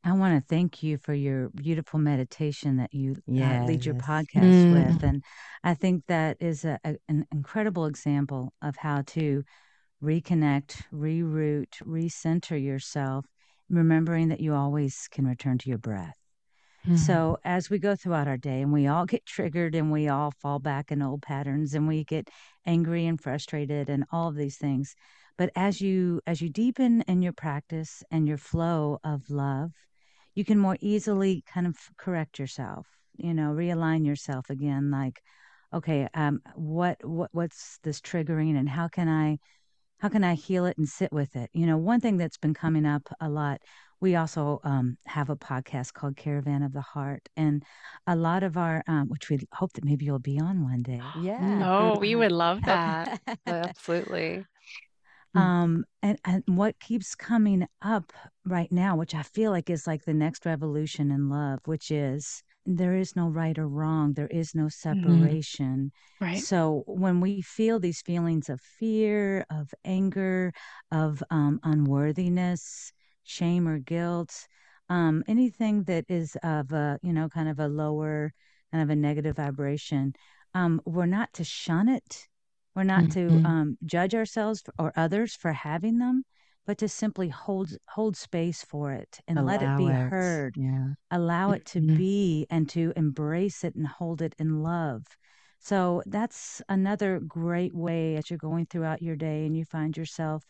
I 0.03 0.13
want 0.13 0.41
to 0.41 0.47
thank 0.47 0.81
you 0.81 0.97
for 0.97 1.13
your 1.13 1.49
beautiful 1.49 1.99
meditation 1.99 2.77
that 2.77 2.93
you 2.93 3.17
yes. 3.27 3.61
uh, 3.61 3.65
lead 3.65 3.85
your 3.85 3.95
podcast 3.95 4.41
mm. 4.41 4.73
with. 4.73 5.03
And 5.03 5.23
I 5.63 5.75
think 5.75 6.05
that 6.07 6.37
is 6.39 6.65
a, 6.65 6.79
a, 6.83 6.95
an 7.07 7.27
incredible 7.31 7.85
example 7.85 8.51
of 8.63 8.77
how 8.77 9.03
to 9.07 9.43
reconnect, 10.03 10.83
reroute, 10.93 11.81
recenter 11.83 12.61
yourself, 12.61 13.25
remembering 13.69 14.29
that 14.29 14.39
you 14.39 14.53
always 14.53 15.07
can 15.11 15.25
return 15.27 15.57
to 15.59 15.69
your 15.69 15.77
breath. 15.77 16.17
Mm-hmm. 16.85 16.95
So, 16.95 17.37
as 17.45 17.69
we 17.69 17.77
go 17.77 17.95
throughout 17.95 18.27
our 18.27 18.37
day 18.37 18.61
and 18.61 18.73
we 18.73 18.87
all 18.87 19.05
get 19.05 19.25
triggered 19.25 19.75
and 19.75 19.91
we 19.91 20.07
all 20.07 20.31
fall 20.31 20.57
back 20.57 20.91
in 20.91 21.03
old 21.03 21.21
patterns 21.21 21.75
and 21.75 21.87
we 21.87 22.03
get 22.03 22.29
angry 22.65 23.05
and 23.05 23.21
frustrated 23.21 23.87
and 23.87 24.03
all 24.11 24.29
of 24.29 24.35
these 24.35 24.57
things, 24.57 24.95
but 25.37 25.51
as 25.55 25.79
you 25.79 26.21
as 26.25 26.41
you 26.41 26.49
deepen 26.49 27.01
in 27.07 27.21
your 27.21 27.33
practice 27.33 28.03
and 28.09 28.27
your 28.27 28.37
flow 28.37 28.99
of 29.03 29.29
love, 29.29 29.71
you 30.33 30.43
can 30.43 30.57
more 30.57 30.77
easily 30.81 31.43
kind 31.45 31.67
of 31.67 31.77
correct 31.97 32.39
yourself, 32.39 32.87
you 33.17 33.33
know, 33.33 33.51
realign 33.51 34.05
yourself 34.05 34.49
again 34.49 34.89
like 34.89 35.21
okay, 35.73 36.07
um 36.15 36.41
what 36.55 36.97
what 37.05 37.29
what's 37.31 37.77
this 37.83 38.01
triggering 38.01 38.57
and 38.57 38.67
how 38.67 38.87
can 38.87 39.07
I 39.07 39.37
how 40.01 40.09
can 40.09 40.23
I 40.23 40.33
heal 40.33 40.65
it 40.65 40.77
and 40.79 40.89
sit 40.89 41.13
with 41.13 41.35
it? 41.35 41.51
You 41.53 41.67
know, 41.67 41.77
one 41.77 41.99
thing 41.99 42.17
that's 42.17 42.37
been 42.37 42.55
coming 42.55 42.87
up 42.87 43.07
a 43.19 43.29
lot, 43.29 43.61
we 43.99 44.15
also 44.15 44.59
um, 44.63 44.97
have 45.05 45.29
a 45.29 45.35
podcast 45.35 45.93
called 45.93 46.17
Caravan 46.17 46.63
of 46.63 46.73
the 46.73 46.81
Heart. 46.81 47.29
And 47.37 47.63
a 48.07 48.15
lot 48.15 48.41
of 48.41 48.57
our, 48.57 48.83
um, 48.87 49.09
which 49.09 49.29
we 49.29 49.39
hope 49.53 49.73
that 49.73 49.85
maybe 49.85 50.05
you'll 50.05 50.17
be 50.17 50.39
on 50.39 50.63
one 50.63 50.81
day. 50.81 50.99
Yeah. 51.21 51.69
Oh, 51.69 51.99
we 51.99 52.15
would 52.15 52.31
love 52.31 52.63
that. 52.63 53.21
Absolutely. 53.45 54.43
Mm. 55.37 55.39
Um, 55.39 55.85
and, 56.01 56.17
and 56.25 56.43
what 56.47 56.79
keeps 56.79 57.13
coming 57.13 57.67
up 57.83 58.11
right 58.43 58.71
now, 58.71 58.95
which 58.95 59.13
I 59.13 59.21
feel 59.21 59.51
like 59.51 59.69
is 59.69 59.85
like 59.85 60.03
the 60.05 60.15
next 60.15 60.47
revolution 60.47 61.11
in 61.11 61.29
love, 61.29 61.59
which 61.65 61.91
is 61.91 62.41
there 62.65 62.95
is 62.95 63.15
no 63.15 63.27
right 63.27 63.57
or 63.57 63.67
wrong 63.67 64.13
there 64.13 64.27
is 64.27 64.53
no 64.53 64.65
mm-hmm. 64.65 65.03
separation 65.03 65.91
mm-hmm. 66.19 66.25
right 66.25 66.43
so 66.43 66.83
when 66.85 67.19
we 67.19 67.41
feel 67.41 67.79
these 67.79 68.01
feelings 68.01 68.49
of 68.49 68.61
fear 68.61 69.45
of 69.49 69.73
anger 69.83 70.53
of 70.91 71.23
um, 71.31 71.59
unworthiness 71.63 72.93
shame 73.23 73.67
or 73.67 73.79
guilt 73.79 74.47
um, 74.89 75.23
anything 75.27 75.83
that 75.83 76.05
is 76.07 76.37
of 76.43 76.71
a 76.71 76.99
you 77.01 77.13
know 77.13 77.29
kind 77.29 77.49
of 77.49 77.59
a 77.59 77.67
lower 77.67 78.31
kind 78.71 78.83
of 78.83 78.89
a 78.89 78.95
negative 78.95 79.37
vibration 79.37 80.13
um, 80.53 80.81
we're 80.85 81.05
not 81.05 81.31
to 81.33 81.43
shun 81.43 81.89
it 81.89 82.27
we're 82.75 82.83
not 82.83 83.05
mm-hmm. 83.05 83.41
to 83.41 83.47
um, 83.47 83.77
judge 83.85 84.13
ourselves 84.13 84.63
or 84.77 84.93
others 84.95 85.35
for 85.35 85.51
having 85.51 85.97
them 85.97 86.23
but 86.65 86.77
to 86.77 86.87
simply 86.87 87.29
hold 87.29 87.75
hold 87.89 88.15
space 88.15 88.63
for 88.63 88.91
it 88.91 89.19
and 89.27 89.39
allow 89.39 89.47
let 89.47 89.61
it 89.61 89.77
be 89.77 89.87
it. 89.87 90.09
heard. 90.09 90.55
Yeah. 90.57 90.89
Allow 91.09 91.51
it 91.51 91.65
to 91.67 91.79
mm-hmm. 91.79 91.97
be 91.97 92.47
and 92.49 92.69
to 92.69 92.93
embrace 92.95 93.63
it 93.63 93.75
and 93.75 93.87
hold 93.87 94.21
it 94.21 94.35
in 94.37 94.61
love. 94.61 95.03
So 95.59 96.01
that's 96.05 96.61
another 96.69 97.19
great 97.19 97.75
way 97.75 98.15
as 98.15 98.29
you're 98.29 98.37
going 98.39 98.65
throughout 98.65 99.01
your 99.01 99.15
day 99.15 99.45
and 99.45 99.55
you 99.55 99.65
find 99.65 99.95
yourself 99.95 100.43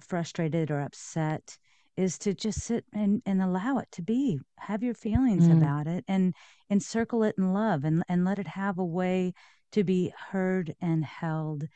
frustrated 0.00 0.70
or 0.70 0.80
upset 0.80 1.58
is 1.96 2.18
to 2.18 2.34
just 2.34 2.60
sit 2.60 2.84
and, 2.92 3.22
and 3.24 3.42
allow 3.42 3.78
it 3.78 3.88
to 3.92 4.02
be. 4.02 4.38
Have 4.58 4.82
your 4.82 4.94
feelings 4.94 5.48
mm. 5.48 5.56
about 5.56 5.86
it 5.86 6.04
and 6.08 6.34
encircle 6.70 7.22
it 7.22 7.34
in 7.38 7.52
love 7.52 7.84
and, 7.84 8.02
and 8.08 8.24
let 8.24 8.38
it 8.38 8.46
have 8.46 8.78
a 8.78 8.84
way 8.84 9.32
to 9.72 9.84
be 9.84 10.12
heard 10.30 10.74
and 10.80 11.04
held 11.04 11.66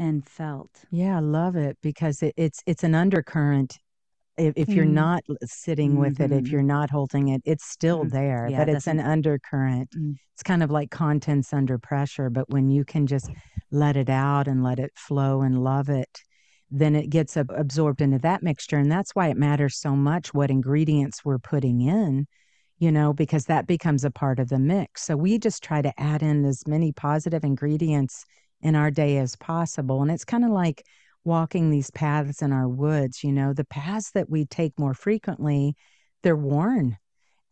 and 0.00 0.26
felt. 0.26 0.70
Yeah, 0.90 1.18
I 1.18 1.20
love 1.20 1.54
it 1.54 1.76
because 1.82 2.22
it, 2.22 2.34
it's 2.36 2.62
it's 2.66 2.82
an 2.82 2.94
undercurrent. 2.94 3.78
If, 4.38 4.54
if 4.56 4.68
mm. 4.68 4.76
you're 4.76 4.84
not 4.86 5.22
sitting 5.44 5.96
with 5.96 6.14
mm-hmm. 6.14 6.22
it, 6.22 6.32
if 6.32 6.44
mm-hmm. 6.44 6.52
you're 6.52 6.62
not 6.62 6.88
holding 6.88 7.28
it, 7.28 7.42
it's 7.44 7.66
still 7.66 8.04
mm. 8.04 8.10
there, 8.10 8.48
yeah, 8.50 8.58
but 8.58 8.70
it's 8.70 8.86
an 8.86 8.98
undercurrent. 8.98 9.90
Mm. 9.90 10.16
It's 10.34 10.42
kind 10.42 10.62
of 10.62 10.70
like 10.70 10.90
contents 10.90 11.52
under 11.52 11.78
pressure. 11.78 12.30
But 12.30 12.48
when 12.48 12.70
you 12.70 12.84
can 12.84 13.06
just 13.06 13.28
let 13.70 13.96
it 13.96 14.08
out 14.08 14.48
and 14.48 14.64
let 14.64 14.78
it 14.78 14.92
flow 14.96 15.42
and 15.42 15.62
love 15.62 15.90
it, 15.90 16.08
then 16.70 16.96
it 16.96 17.10
gets 17.10 17.36
ab- 17.36 17.52
absorbed 17.54 18.00
into 18.00 18.18
that 18.20 18.42
mixture. 18.42 18.78
And 18.78 18.90
that's 18.90 19.14
why 19.14 19.28
it 19.28 19.36
matters 19.36 19.76
so 19.76 19.94
much 19.94 20.32
what 20.32 20.50
ingredients 20.50 21.22
we're 21.22 21.38
putting 21.38 21.82
in, 21.82 22.26
you 22.78 22.90
know, 22.90 23.12
because 23.12 23.44
that 23.46 23.66
becomes 23.66 24.04
a 24.04 24.10
part 24.10 24.38
of 24.38 24.48
the 24.48 24.58
mix. 24.58 25.02
So 25.02 25.16
we 25.16 25.38
just 25.38 25.62
try 25.62 25.82
to 25.82 25.92
add 26.00 26.22
in 26.22 26.46
as 26.46 26.66
many 26.66 26.92
positive 26.92 27.44
ingredients 27.44 28.24
in 28.62 28.74
our 28.74 28.90
day 28.90 29.18
as 29.18 29.36
possible. 29.36 30.02
And 30.02 30.10
it's 30.10 30.24
kind 30.24 30.44
of 30.44 30.50
like 30.50 30.84
walking 31.24 31.70
these 31.70 31.90
paths 31.90 32.42
in 32.42 32.52
our 32.52 32.68
woods, 32.68 33.22
you 33.22 33.32
know, 33.32 33.52
the 33.52 33.64
paths 33.64 34.10
that 34.12 34.30
we 34.30 34.46
take 34.46 34.78
more 34.78 34.94
frequently, 34.94 35.74
they're 36.22 36.36
worn. 36.36 36.96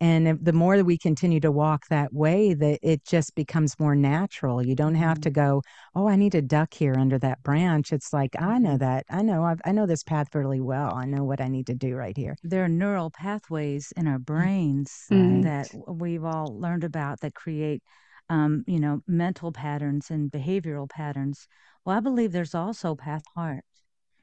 And 0.01 0.39
the 0.45 0.53
more 0.53 0.77
that 0.77 0.85
we 0.85 0.97
continue 0.97 1.41
to 1.41 1.51
walk 1.51 1.89
that 1.89 2.13
way, 2.13 2.55
that 2.55 2.79
it 2.83 3.05
just 3.05 3.35
becomes 3.35 3.81
more 3.81 3.97
natural. 3.97 4.65
You 4.65 4.77
don't 4.77 4.95
have 4.95 5.21
to 5.23 5.29
mm-hmm. 5.29 5.41
go, 5.41 5.63
oh, 5.97 6.09
I 6.09 6.15
need 6.15 6.33
to 6.33 6.43
duck 6.43 6.73
here 6.73 6.95
under 6.97 7.19
that 7.19 7.43
branch. 7.43 7.93
It's 7.93 8.13
like 8.13 8.37
I 8.39 8.59
know 8.59 8.71
mm-hmm. 8.71 8.79
that. 8.79 9.07
I 9.11 9.23
know. 9.23 9.43
I've, 9.43 9.61
I 9.65 9.73
know 9.73 9.87
this 9.87 10.05
path 10.05 10.35
really 10.37 10.61
well. 10.61 10.95
I 10.95 11.05
know 11.05 11.25
what 11.25 11.41
I 11.41 11.49
need 11.49 11.67
to 11.67 11.75
do 11.75 11.97
right 11.97 12.17
here. 12.17 12.37
There 12.45 12.65
are 12.65 12.69
neural 12.69 13.11
pathways 13.11 13.93
in 13.97 14.07
our 14.07 14.21
brains 14.21 14.93
mm-hmm. 15.11 15.43
that 15.43 15.69
we've 15.89 16.25
all 16.25 16.57
learned 16.57 16.85
about 16.85 17.19
that 17.21 17.35
create 17.35 17.83
um, 18.29 18.65
you 18.67 18.79
know, 18.81 19.03
mental 19.07 19.53
patterns 19.53 20.11
and 20.11 20.31
behavioral 20.31 20.89
patterns. 20.89 21.47
Well, 21.85 21.97
I 21.97 22.01
believe 22.01 22.33
there's 22.33 22.55
also 22.55 22.95
path 22.95 23.23
heart, 23.35 23.65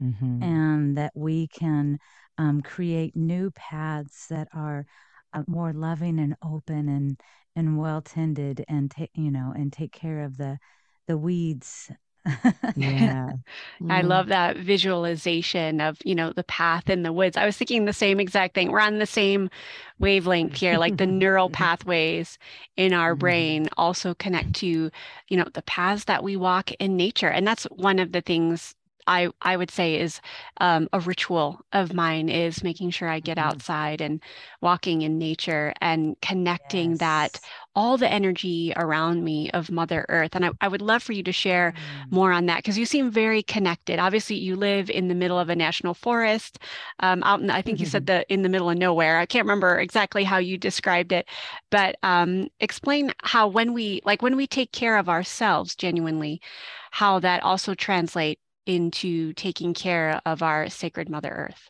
mm-hmm. 0.02 0.44
and 0.44 0.98
that 0.98 1.12
we 1.16 1.48
can 1.48 2.00
um, 2.38 2.62
create 2.62 3.16
new 3.16 3.52
paths 3.52 4.28
that 4.28 4.48
are 4.54 4.86
uh, 5.34 5.44
more 5.48 5.74
loving 5.74 6.20
and 6.20 6.36
open 6.44 6.90
and 6.90 7.20
and 7.56 7.78
well 7.78 8.02
tended, 8.02 8.66
and 8.68 8.92
take 8.92 9.12
you 9.16 9.32
know, 9.32 9.54
and 9.56 9.72
take 9.72 9.92
care 9.92 10.24
of 10.24 10.38
the 10.38 10.58
the 11.08 11.18
weeds 11.18 11.92
yeah. 12.76 13.32
I 13.90 14.02
love 14.02 14.28
that 14.28 14.58
visualization 14.58 15.82
of, 15.82 15.98
you 16.04 16.16
know, 16.16 16.34
the 16.34 16.44
path 16.44 16.90
in 16.90 17.04
the 17.04 17.14
woods. 17.14 17.38
I 17.38 17.46
was 17.46 17.58
thinking 17.58 17.86
the 17.86 17.94
same 17.94 18.20
exact 18.20 18.56
thing. 18.56 18.72
We're 18.72 18.80
on 18.80 19.00
the 19.00 19.06
same 19.06 19.50
wavelength 20.00 20.56
here, 20.56 20.78
like 20.78 20.98
the 20.98 21.06
neural 21.06 21.50
pathways 21.52 22.38
in 22.78 22.94
our 22.94 23.14
mm-hmm. 23.14 23.20
brain 23.20 23.70
also 23.78 24.14
connect 24.14 24.54
to, 24.56 24.92
you 25.28 25.38
know, 25.38 25.48
the 25.54 25.62
paths 25.64 26.06
that 26.06 26.24
we 26.24 26.36
walk 26.36 26.72
in 26.74 26.98
nature. 26.98 27.30
And 27.30 27.48
that's 27.48 27.66
one 27.66 28.00
of 28.00 28.12
the 28.12 28.22
things 28.22 28.76
I 29.08 29.30
I 29.42 29.58
would 29.58 29.72
say 29.72 30.00
is 30.00 30.22
um, 30.62 30.88
a 30.94 31.00
ritual 31.00 31.62
of 31.74 31.94
mine 31.94 32.30
is 32.30 32.64
making 32.64 32.92
sure 32.92 33.10
I 33.10 33.20
get 33.20 33.38
mm-hmm. 33.38 33.50
outside 33.50 34.02
and 34.02 34.22
walking 34.62 35.02
in 35.02 35.18
nature 35.18 35.74
and 35.82 36.16
connecting 36.22 36.92
yes. 36.92 37.00
that 37.00 37.40
all 37.76 37.98
the 37.98 38.12
energy 38.12 38.72
around 38.78 39.24
me 39.24 39.52
of 39.52 39.70
Mother 39.70 40.06
Earth. 40.08 40.34
And 40.34 40.46
I, 40.46 40.52
I 40.62 40.68
would 40.68 40.82
love 40.82 41.04
for 41.04 41.12
you 41.12 41.24
to 41.24 41.32
share 41.32 41.74
mm. 41.74 42.12
more 42.12 42.32
on 42.32 42.46
that 42.46 42.60
because 42.60 42.78
you 42.78 42.86
seem 42.86 43.12
very 43.12 43.44
connected. 43.44 44.00
Obviously, 44.00 44.38
you 44.38 44.56
live 44.56 44.90
in 44.90 45.10
the 45.10 45.16
middle 45.16 45.38
of 45.38 45.50
a 45.50 45.56
national 45.56 45.94
forest, 45.94 46.58
um, 47.02 47.22
out 47.24 47.42
in, 47.42 47.50
I 47.50 47.62
think 47.62 47.78
mm-hmm. 47.78 47.84
you 47.84 47.90
said 47.90 48.06
mm-hmm. 48.06 48.20
the 48.20 48.34
in 48.34 48.42
the 48.44 48.50
middle 48.50 48.70
of 48.70 48.78
nowhere. 48.78 49.18
I 49.18 49.26
can't 49.26 49.46
remember 49.46 49.78
exactly 49.80 50.24
how 50.24 50.38
you 50.38 50.58
described 50.58 51.12
it, 51.12 51.28
but 51.70 51.98
um, 52.04 52.48
explain 52.60 53.12
how 53.24 53.48
when 53.48 53.74
we 53.74 54.02
like 54.06 54.22
when 54.22 54.38
we 54.38 54.48
take 54.48 54.72
care 54.72 54.98
of 54.98 55.10
ourselves 55.10 55.76
genuinely, 55.76 56.42
how 56.92 57.20
that 57.20 57.44
also 57.44 57.74
translate 57.74 58.40
into 58.66 59.34
taking 59.34 59.74
care 59.74 60.22
of 60.26 60.42
our 60.42 60.70
sacred 60.70 61.10
Mother 61.10 61.30
Earth. 61.30 61.70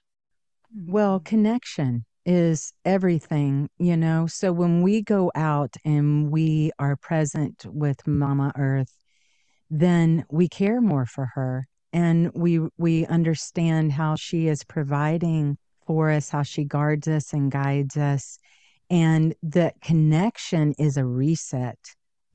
Well, 0.76 1.20
mm-hmm. 1.20 1.26
connection 1.26 2.06
is 2.26 2.74
everything, 2.84 3.70
you 3.78 3.96
know. 3.96 4.28
So 4.28 4.52
when 4.52 4.82
we 4.82 5.02
go 5.02 5.32
out 5.36 5.76
and 5.86 6.32
we 6.32 6.72
are 6.80 6.96
present 6.96 7.66
with 7.66 8.06
Mama 8.08 8.52
Earth, 8.58 8.96
then 9.70 10.26
we 10.30 10.48
care 10.48 10.82
more 10.82 11.06
for 11.06 11.32
her 11.36 11.68
and 11.96 12.30
we 12.34 12.60
we 12.78 13.06
understand 13.06 13.94
how 13.94 14.16
she 14.16 14.48
is 14.48 14.66
providing 14.66 15.58
for 15.88 16.12
us, 16.12 16.30
how 16.30 16.44
she 16.44 16.66
guards 16.66 17.08
us 17.08 17.32
and 17.32 17.50
guides 17.50 17.96
us. 17.96 18.38
And 18.90 19.34
the 19.42 19.72
connection 19.82 20.74
is 20.78 20.98
a 20.98 21.06
reset. 21.06 21.80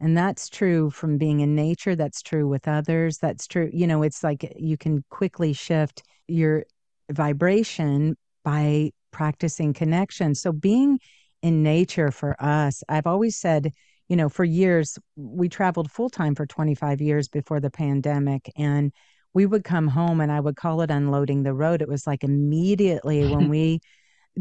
And 0.01 0.17
that's 0.17 0.49
true 0.49 0.91
from 0.91 1.19
being 1.19 1.41
in 1.41 1.55
nature. 1.55 1.95
That's 1.95 2.23
true 2.23 2.49
with 2.49 2.67
others. 2.67 3.19
That's 3.19 3.47
true. 3.47 3.71
You 3.73 3.87
know, 3.87 4.03
it's 4.03 4.25
like 4.25 4.45
eh, 4.45 4.53
you 4.57 4.77
can 4.77 5.05
quickly 5.11 5.53
shift 5.53 6.03
your 6.27 6.65
vibration 7.11 8.17
by 8.45 8.93
practicing 9.11 9.73
connection. 9.75 10.35
So 10.35 10.53
being 10.53 10.99
in 11.43 11.63
nature 11.63 12.11
for 12.11 12.35
us, 12.43 12.83
I've 12.89 13.07
always 13.07 13.37
said, 13.37 13.73
you 14.09 14.17
know, 14.17 14.29
for 14.29 14.45
years, 14.45 14.99
we 15.17 15.49
traveled 15.49 15.91
full 15.91 16.09
time 16.09 16.35
for 16.35 16.47
25 16.47 17.01
years 17.01 17.29
before 17.29 17.61
the 17.61 17.71
pandemic. 17.71 18.51
And 18.57 18.93
we 19.35 19.47
would 19.47 19.65
come 19.65 19.89
home 19.89 20.21
and 20.21 20.33
I 20.33 20.41
would 20.41 20.57
call 20.57 20.81
it 20.81 20.91
unloading 20.91 21.43
the 21.43 21.55
road. 21.55 21.83
It 21.83 21.89
was 21.89 22.07
like 22.07 22.25
immediately 22.25 23.27
when 23.29 23.49
we 23.51 23.81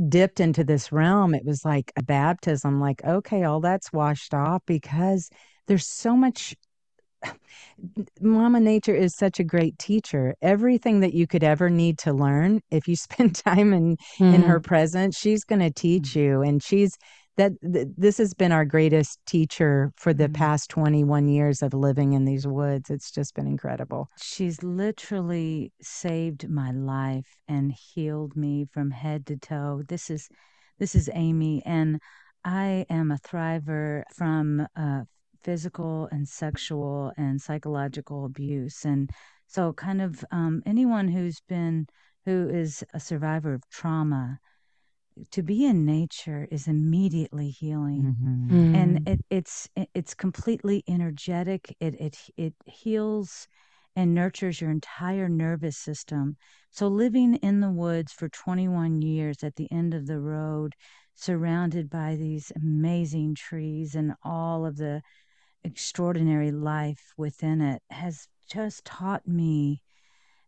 dipped 0.08 0.40
into 0.40 0.64
this 0.64 0.92
realm, 0.92 1.34
it 1.34 1.46
was 1.46 1.66
like 1.66 1.92
a 1.98 2.04
baptism, 2.04 2.80
like, 2.80 3.04
okay, 3.04 3.44
all 3.44 3.60
that's 3.60 3.92
washed 3.92 4.34
off 4.34 4.62
because 4.66 5.30
there's 5.68 5.88
so 5.88 6.16
much 6.16 6.56
Mama 8.22 8.60
Nature 8.60 8.96
is 8.96 9.16
such 9.16 9.40
a 9.40 9.44
great 9.44 9.78
teacher. 9.78 10.36
Everything 10.42 11.00
that 11.02 11.14
you 11.14 11.28
could 11.28 11.44
ever 11.44 11.70
need 11.70 11.98
to 12.00 12.14
learn, 12.14 12.62
if 12.72 12.88
you 12.88 12.96
spend 12.96 13.36
time 13.36 13.74
in 13.74 13.98
mm. 14.18 14.34
in 14.34 14.42
her 14.44 14.60
mm. 14.60 14.64
presence, 14.64 15.18
she's 15.18 15.44
going 15.44 15.60
to 15.60 15.72
teach 15.72 16.14
mm. 16.14 16.16
you. 16.16 16.42
And 16.42 16.64
she's 16.64 16.98
that 17.40 17.54
th- 17.62 17.88
this 17.98 18.18
has 18.18 18.34
been 18.34 18.52
our 18.52 18.66
greatest 18.66 19.18
teacher 19.26 19.94
for 19.96 20.14
the 20.14 20.28
mm. 20.28 20.34
past 20.34 20.70
21 20.72 21.30
years 21.30 21.64
of 21.64 21.74
living 21.74 22.12
in 22.12 22.26
these 22.26 22.46
woods. 22.46 22.90
It's 22.90 23.12
just 23.12 23.34
been 23.34 23.48
incredible. 23.48 24.10
She's 24.22 24.62
literally 24.62 25.72
saved 25.82 26.50
my 26.50 26.72
life 26.72 27.38
and 27.48 27.72
healed 27.72 28.36
me 28.36 28.68
from 28.74 28.92
head 28.92 29.26
to 29.28 29.38
toe. 29.38 29.84
This 29.88 30.10
is 30.10 30.28
this 30.80 30.96
is 30.96 31.10
Amy 31.14 31.64
and 31.66 32.02
I 32.44 32.86
am 32.90 33.10
a 33.10 33.18
thriver 33.18 34.04
from 34.14 34.68
uh, 34.76 35.04
physical 35.42 36.10
and 36.12 36.28
sexual 36.28 37.14
and 37.16 37.42
psychological 37.42 38.26
abuse. 38.26 38.84
And 38.84 39.10
so, 39.48 39.72
kind 39.72 40.02
of 40.02 40.26
um, 40.32 40.62
anyone 40.66 41.08
who's 41.08 41.40
been, 41.48 41.88
who 42.26 42.50
is 42.50 42.84
a 42.94 43.00
survivor 43.00 43.54
of 43.54 43.64
trauma, 43.70 44.40
to 45.32 45.42
be 45.44 45.66
in 45.66 45.86
nature 45.86 46.48
is 46.52 46.68
immediately 46.68 47.50
healing 47.50 48.16
mm-hmm. 48.20 48.74
mm. 48.74 48.76
and 48.76 49.08
it, 49.08 49.20
it's 49.30 49.70
it's 49.94 50.14
completely 50.14 50.84
energetic 50.88 51.76
it 51.80 51.96
it 52.00 52.18
it 52.38 52.54
heals 52.66 53.48
and 53.96 54.14
nurtures 54.14 54.62
your 54.62 54.72
entire 54.72 55.28
nervous 55.28 55.78
system 55.78 56.36
so 56.72 56.88
living 56.88 57.36
in 57.36 57.60
the 57.60 57.72
woods 57.72 58.12
for 58.12 58.30
21 58.30 59.02
years 59.02 59.44
at 59.44 59.56
the 59.56 59.72
end 59.72 59.94
of 59.94 60.08
the 60.08 60.20
road 60.20 60.74
surrounded 61.16 61.90
by 61.90 62.16
these 62.16 62.52
amazing 62.56 63.36
trees 63.36 63.96
and 63.96 64.14
all 64.24 64.66
of 64.66 64.78
the 64.78 65.02
extraordinary 65.64 66.52
life 66.52 67.12
within 67.18 67.62
it 67.62 67.82
has 67.90 68.28
just 68.50 68.86
taught 68.86 69.28
me 69.28 69.82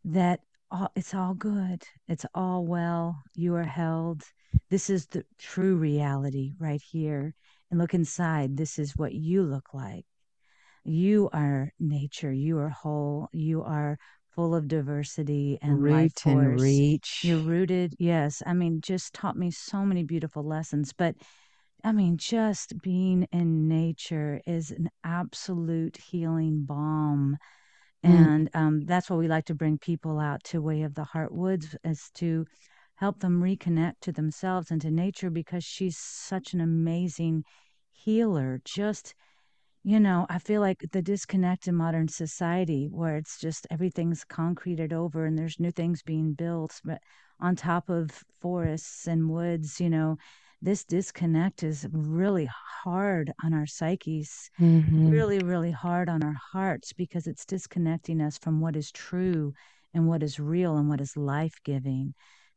that 0.05 0.39
all, 0.71 0.91
it's 0.95 1.13
all 1.13 1.33
good. 1.33 1.83
It's 2.07 2.25
all 2.33 2.65
well. 2.65 3.21
You 3.35 3.55
are 3.55 3.63
held. 3.63 4.23
This 4.69 4.89
is 4.89 5.05
the 5.07 5.23
true 5.37 5.75
reality 5.75 6.53
right 6.59 6.81
here. 6.81 7.33
And 7.69 7.79
look 7.79 7.93
inside. 7.93 8.57
This 8.57 8.77
is 8.79 8.97
what 8.97 9.13
you 9.13 9.43
look 9.43 9.73
like. 9.73 10.05
You 10.83 11.29
are 11.31 11.71
nature. 11.79 12.31
You 12.31 12.57
are 12.59 12.69
whole. 12.69 13.29
You 13.31 13.63
are 13.63 13.97
full 14.35 14.55
of 14.55 14.67
diversity 14.67 15.57
and 15.61 15.81
Root 15.81 15.91
life 15.91 16.13
force. 16.19 16.35
and 16.35 16.59
reach. 16.59 17.21
You're 17.23 17.39
rooted. 17.39 17.95
Yes. 17.99 18.41
I 18.45 18.53
mean, 18.53 18.81
just 18.81 19.13
taught 19.13 19.37
me 19.37 19.51
so 19.51 19.85
many 19.85 20.03
beautiful 20.03 20.43
lessons. 20.43 20.93
But 20.93 21.15
I 21.83 21.91
mean, 21.91 22.17
just 22.17 22.79
being 22.81 23.27
in 23.31 23.67
nature 23.67 24.41
is 24.45 24.71
an 24.71 24.89
absolute 25.03 25.97
healing 25.97 26.63
balm. 26.63 27.37
Mm. 28.05 28.09
And 28.09 28.49
um, 28.53 28.85
that's 28.85 29.09
why 29.09 29.15
we 29.15 29.27
like 29.27 29.45
to 29.45 29.55
bring 29.55 29.77
people 29.77 30.19
out 30.19 30.43
to 30.45 30.61
Way 30.61 30.83
of 30.83 30.95
the 30.95 31.03
Heart 31.03 31.33
Woods, 31.33 31.75
is 31.83 32.09
to 32.15 32.45
help 33.01 33.19
them 33.19 33.41
reconnect 33.41 33.95
to 33.99 34.11
themselves 34.11 34.69
and 34.69 34.79
to 34.79 34.91
nature 34.91 35.31
because 35.31 35.63
she's 35.63 35.97
such 35.97 36.53
an 36.53 36.61
amazing 36.61 37.43
healer. 37.91 38.61
Just, 38.63 39.15
you 39.83 39.99
know, 39.99 40.27
I 40.29 40.37
feel 40.37 40.61
like 40.61 40.85
the 40.91 41.01
disconnect 41.01 41.67
in 41.67 41.73
modern 41.73 42.07
society 42.07 42.87
where 42.91 43.17
it's 43.17 43.39
just 43.39 43.65
everything's 43.71 44.23
concreted 44.23 44.93
over 44.93 45.25
and 45.25 45.35
there's 45.35 45.59
new 45.59 45.71
things 45.71 46.03
being 46.03 46.33
built, 46.33 46.79
but 46.85 46.99
on 47.39 47.55
top 47.55 47.89
of 47.89 48.11
forests 48.39 49.07
and 49.07 49.31
woods, 49.31 49.81
you 49.81 49.89
know, 49.89 50.17
this 50.61 50.85
disconnect 50.85 51.63
is 51.63 51.87
really 51.91 52.47
hard 52.83 53.33
on 53.43 53.51
our 53.51 53.65
psyches, 53.65 54.51
mm-hmm. 54.59 55.09
really, 55.09 55.39
really 55.39 55.71
hard 55.71 56.07
on 56.07 56.21
our 56.23 56.37
hearts 56.53 56.93
because 56.93 57.25
it's 57.25 57.47
disconnecting 57.47 58.21
us 58.21 58.37
from 58.37 58.61
what 58.61 58.75
is 58.75 58.91
true 58.91 59.55
and 59.95 60.07
what 60.07 60.21
is 60.21 60.39
real 60.39 60.77
and 60.77 60.87
what 60.87 61.01
is 61.01 61.17
life 61.17 61.55
giving. 61.65 62.13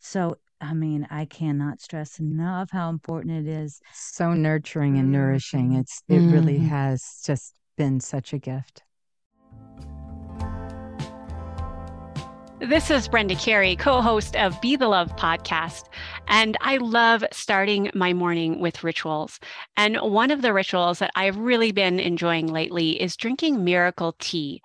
So, 0.06 0.36
I 0.60 0.74
mean, 0.74 1.08
I 1.10 1.24
cannot 1.24 1.80
stress 1.80 2.18
enough 2.18 2.68
how 2.70 2.90
important 2.90 3.48
it 3.48 3.50
is. 3.50 3.80
So 3.94 4.34
nurturing 4.34 4.98
and 4.98 5.10
nourishing. 5.10 5.70
Mm-hmm. 5.70 5.80
It's 5.80 6.02
it 6.08 6.16
mm-hmm. 6.16 6.30
really 6.30 6.58
has 6.58 7.22
just 7.24 7.54
been 7.78 8.00
such 8.00 8.34
a 8.34 8.38
gift. 8.38 8.82
This 12.60 12.90
is 12.90 13.08
Brenda 13.08 13.34
Carey, 13.34 13.76
co 13.76 14.02
host 14.02 14.36
of 14.36 14.60
Be 14.60 14.76
the 14.76 14.88
Love 14.88 15.16
podcast. 15.16 15.84
And 16.28 16.58
I 16.60 16.76
love 16.76 17.24
starting 17.32 17.90
my 17.94 18.12
morning 18.12 18.60
with 18.60 18.84
rituals. 18.84 19.40
And 19.76 19.96
one 19.96 20.30
of 20.30 20.42
the 20.42 20.52
rituals 20.52 20.98
that 20.98 21.12
I've 21.16 21.36
really 21.36 21.72
been 21.72 21.98
enjoying 21.98 22.46
lately 22.46 23.00
is 23.02 23.16
drinking 23.16 23.64
miracle 23.64 24.16
tea. 24.18 24.60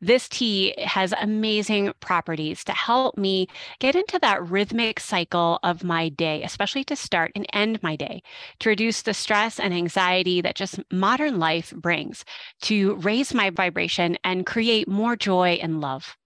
This 0.00 0.28
tea 0.28 0.74
has 0.78 1.14
amazing 1.18 1.92
properties 2.00 2.62
to 2.64 2.72
help 2.72 3.16
me 3.16 3.46
get 3.78 3.94
into 3.94 4.18
that 4.18 4.46
rhythmic 4.46 5.00
cycle 5.00 5.58
of 5.62 5.82
my 5.82 6.10
day, 6.10 6.42
especially 6.42 6.84
to 6.84 6.96
start 6.96 7.32
and 7.34 7.46
end 7.52 7.82
my 7.82 7.96
day, 7.96 8.22
to 8.58 8.68
reduce 8.68 9.02
the 9.02 9.14
stress 9.14 9.58
and 9.58 9.72
anxiety 9.72 10.40
that 10.42 10.56
just 10.56 10.80
modern 10.92 11.38
life 11.38 11.72
brings, 11.74 12.24
to 12.62 12.96
raise 12.96 13.32
my 13.32 13.50
vibration 13.50 14.18
and 14.24 14.44
create 14.44 14.88
more 14.88 15.16
joy 15.16 15.58
and 15.62 15.80
love. 15.80 16.16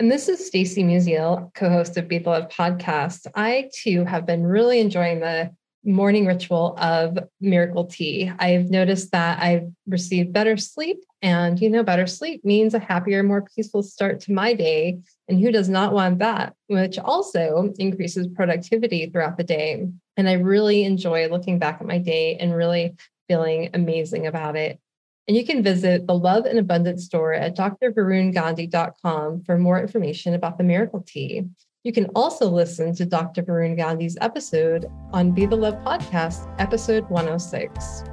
And 0.00 0.10
this 0.10 0.28
is 0.28 0.46
Stacy 0.46 0.84
Musial, 0.84 1.52
co-host 1.54 1.96
of 1.96 2.08
Be 2.08 2.18
the 2.18 2.30
Love 2.30 2.48
podcast. 2.50 3.26
I 3.34 3.68
too 3.74 4.04
have 4.04 4.26
been 4.26 4.46
really 4.46 4.80
enjoying 4.80 5.20
the 5.20 5.50
morning 5.84 6.26
ritual 6.26 6.76
of 6.78 7.18
miracle 7.40 7.84
tea. 7.84 8.30
I've 8.38 8.70
noticed 8.70 9.12
that 9.12 9.42
I've 9.42 9.68
received 9.86 10.32
better 10.32 10.56
sleep, 10.56 11.04
and 11.22 11.60
you 11.60 11.70
know, 11.70 11.82
better 11.82 12.06
sleep 12.06 12.44
means 12.44 12.74
a 12.74 12.78
happier, 12.78 13.22
more 13.22 13.46
peaceful 13.54 13.82
start 13.82 14.20
to 14.20 14.32
my 14.32 14.54
day. 14.54 14.98
And 15.28 15.40
who 15.40 15.50
does 15.50 15.68
not 15.68 15.92
want 15.92 16.18
that? 16.18 16.54
Which 16.66 16.98
also 16.98 17.72
increases 17.78 18.28
productivity 18.28 19.06
throughout 19.06 19.36
the 19.36 19.44
day. 19.44 19.86
And 20.16 20.28
I 20.28 20.34
really 20.34 20.84
enjoy 20.84 21.28
looking 21.28 21.58
back 21.58 21.80
at 21.80 21.86
my 21.86 21.98
day 21.98 22.36
and 22.36 22.54
really 22.54 22.96
feeling 23.28 23.70
amazing 23.74 24.26
about 24.26 24.56
it. 24.56 24.80
And 25.28 25.36
you 25.36 25.44
can 25.44 25.62
visit 25.62 26.06
the 26.06 26.14
Love 26.14 26.46
and 26.46 26.58
Abundance 26.58 27.04
store 27.04 27.34
at 27.34 27.54
drvarungandhi.com 27.54 29.42
for 29.44 29.58
more 29.58 29.78
information 29.80 30.32
about 30.32 30.56
the 30.56 30.64
miracle 30.64 31.04
tea. 31.06 31.44
You 31.88 31.94
can 31.94 32.10
also 32.14 32.50
listen 32.50 32.94
to 32.96 33.06
Dr. 33.06 33.42
Varun 33.42 33.74
Gandhi's 33.74 34.18
episode 34.20 34.84
on 35.10 35.32
Be 35.32 35.46
the 35.46 35.56
Love 35.56 35.76
podcast, 35.76 36.46
episode 36.60 37.08
106. 37.08 38.04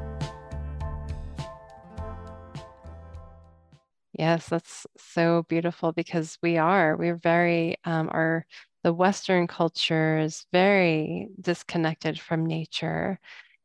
Yes, 4.14 4.48
that's 4.48 4.88
so 4.98 5.44
beautiful 5.50 5.92
because 5.92 6.38
we 6.42 6.56
are, 6.58 6.96
we're 6.96 7.18
very, 7.18 7.76
um, 7.84 8.08
our, 8.14 8.46
the 8.84 8.94
Western 8.94 9.46
culture 9.46 10.20
is 10.20 10.46
very 10.54 11.28
disconnected 11.42 12.18
from 12.18 12.46
nature. 12.46 13.20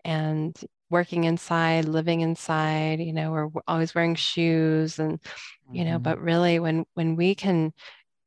And 0.05 0.61
working 0.90 1.23
inside, 1.23 1.85
living 1.85 2.20
inside, 2.20 2.99
you 2.99 3.12
know, 3.12 3.31
we're 3.31 3.62
always 3.68 3.94
wearing 3.94 4.16
shoes 4.16 4.99
and, 4.99 5.20
you 5.70 5.85
know, 5.85 5.92
mm-hmm. 5.92 6.03
but 6.03 6.20
really 6.20 6.59
when 6.59 6.85
when 6.94 7.14
we 7.14 7.37
can 7.37 7.73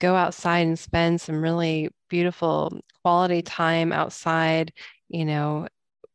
go 0.04 0.16
outside 0.18 0.68
and 0.68 0.78
spend 0.78 1.22
some 1.22 1.42
really 1.42 1.90
beautiful 2.10 2.78
quality 3.04 3.42
time 3.42 3.94
outside, 3.94 4.74
you 5.08 5.24
know, 5.24 5.66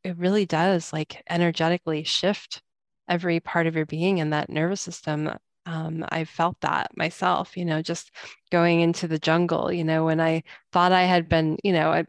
it 0.04 0.14
really 0.18 0.44
does 0.44 0.92
like 0.92 1.22
energetically 1.30 2.04
shift 2.04 2.62
every 3.08 3.40
part 3.40 3.66
of 3.66 3.74
your 3.74 3.86
being 3.86 4.20
and 4.20 4.30
that 4.34 4.50
nervous 4.50 4.82
system. 4.82 5.30
Um, 5.64 6.04
I 6.10 6.24
felt 6.24 6.60
that 6.60 6.94
myself, 6.98 7.56
you 7.56 7.64
know, 7.64 7.80
just 7.80 8.10
going 8.52 8.80
into 8.82 9.08
the 9.08 9.18
jungle, 9.18 9.72
you 9.72 9.84
know, 9.84 10.04
when 10.04 10.20
I 10.20 10.42
thought 10.70 10.92
I 10.92 11.04
had 11.04 11.26
been, 11.26 11.56
you 11.64 11.72
know, 11.72 11.90
I 11.90 12.04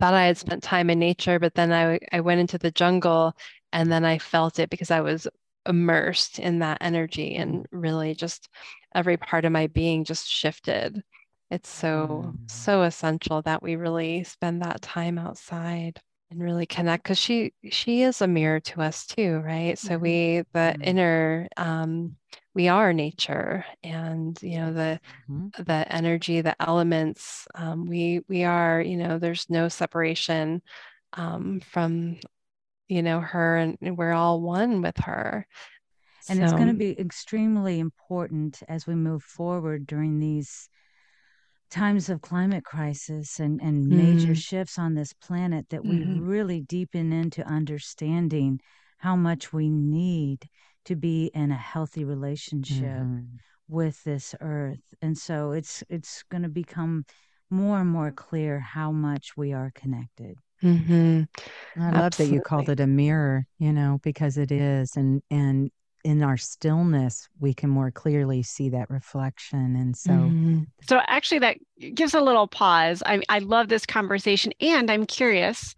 thought 0.00 0.14
I 0.14 0.26
had 0.26 0.36
spent 0.38 0.64
time 0.64 0.90
in 0.90 0.98
nature, 0.98 1.38
but 1.38 1.54
then 1.54 1.72
I 1.72 2.00
I 2.12 2.20
went 2.20 2.40
into 2.40 2.58
the 2.58 2.72
jungle 2.72 3.34
and 3.72 3.90
then 3.92 4.04
I 4.04 4.18
felt 4.18 4.58
it 4.58 4.70
because 4.70 4.90
I 4.90 5.00
was 5.00 5.28
immersed 5.66 6.38
in 6.40 6.60
that 6.60 6.78
energy 6.80 7.36
and 7.36 7.66
really 7.70 8.14
just 8.14 8.48
every 8.98 9.16
part 9.16 9.44
of 9.44 9.52
my 9.52 9.68
being 9.68 10.04
just 10.04 10.28
shifted. 10.28 11.02
It's 11.50 11.68
so, 11.70 12.34
Mm. 12.34 12.48
so 12.48 12.82
essential 12.82 13.42
that 13.42 13.62
we 13.62 13.76
really 13.76 14.24
spend 14.24 14.62
that 14.62 14.82
time 14.82 15.18
outside 15.18 16.00
and 16.30 16.42
really 16.42 16.66
connect 16.66 17.04
because 17.04 17.18
she 17.18 17.54
she 17.70 18.02
is 18.02 18.20
a 18.22 18.28
mirror 18.28 18.60
to 18.60 18.82
us 18.82 19.06
too, 19.06 19.38
right? 19.38 19.78
So 19.78 19.96
Mhm. 19.96 20.02
we 20.02 20.42
the 20.54 20.74
Mhm. 20.76 20.82
inner 20.82 21.48
um 21.56 22.16
we 22.54 22.68
are 22.68 22.92
nature 22.92 23.64
and 23.82 24.38
you 24.42 24.58
know 24.58 24.72
the 24.74 25.00
Mhm. 25.28 25.52
the 25.58 25.86
energy, 25.92 26.40
the 26.42 26.56
elements, 26.62 27.46
um, 27.54 27.86
we 27.86 28.22
we 28.28 28.44
are, 28.44 28.80
you 28.80 28.96
know, 28.96 29.18
there's 29.18 29.48
no 29.50 29.68
separation 29.68 30.62
um 31.14 31.60
from 31.60 32.18
you 32.88 33.02
know 33.02 33.20
her 33.20 33.56
and 33.56 33.78
we're 33.98 34.12
all 34.12 34.40
one 34.40 34.82
with 34.82 34.96
her. 34.98 35.46
And 36.28 36.40
it's 36.40 36.52
going 36.52 36.68
to 36.68 36.74
be 36.74 36.98
extremely 36.98 37.78
important 37.80 38.62
as 38.68 38.86
we 38.86 38.94
move 38.94 39.22
forward 39.22 39.86
during 39.86 40.18
these 40.18 40.68
times 41.70 42.08
of 42.08 42.22
climate 42.22 42.64
crisis 42.64 43.38
and, 43.38 43.60
and 43.60 43.94
major 43.94 44.34
Mm, 44.34 44.34
shifts 44.34 44.78
on 44.78 44.94
this 44.94 45.12
planet 45.12 45.68
that 45.68 45.84
we 45.84 46.02
mhm, 46.02 46.20
really 46.20 46.60
deepen 46.60 47.12
into 47.12 47.46
understanding 47.46 48.60
how 48.98 49.14
much 49.14 49.52
we 49.52 49.68
need 49.68 50.48
to 50.84 50.96
be 50.96 51.26
in 51.34 51.50
a 51.52 51.56
healthy 51.56 52.04
relationship 52.04 53.08
Mhm. 53.08 53.40
with 53.68 54.04
this 54.04 54.34
earth. 54.40 54.94
And 55.02 55.18
so 55.18 55.52
it's 55.52 55.84
it's 55.90 56.22
going 56.30 56.42
to 56.44 56.48
become 56.48 57.04
more 57.50 57.80
and 57.80 57.90
more 57.90 58.12
clear 58.12 58.60
how 58.60 58.92
much 58.92 59.36
we 59.36 59.52
are 59.52 59.72
connected. 59.74 60.38
mhm, 60.62 61.28
I 61.76 61.90
love 61.90 62.16
that 62.16 62.26
you 62.26 62.40
called 62.40 62.68
it 62.68 62.80
a 62.80 62.86
mirror, 62.86 63.46
you 63.58 63.72
know, 63.72 64.00
because 64.02 64.36
it 64.38 64.50
is. 64.52 64.96
And 64.96 65.22
and 65.30 65.70
in 66.04 66.22
our 66.22 66.36
stillness, 66.36 67.28
we 67.40 67.54
can 67.54 67.70
more 67.70 67.90
clearly 67.90 68.42
see 68.42 68.70
that 68.70 68.90
reflection. 68.90 69.76
And 69.76 69.96
so 69.96 70.12
Mhm. 70.12 70.66
So 70.82 71.00
actually, 71.06 71.40
that 71.40 71.58
gives 71.94 72.14
a 72.14 72.20
little 72.20 72.46
pause. 72.46 73.02
I, 73.04 73.20
I 73.28 73.40
love 73.40 73.68
this 73.68 73.84
conversation, 73.86 74.52
and 74.60 74.90
I'm 74.90 75.06
curious. 75.06 75.74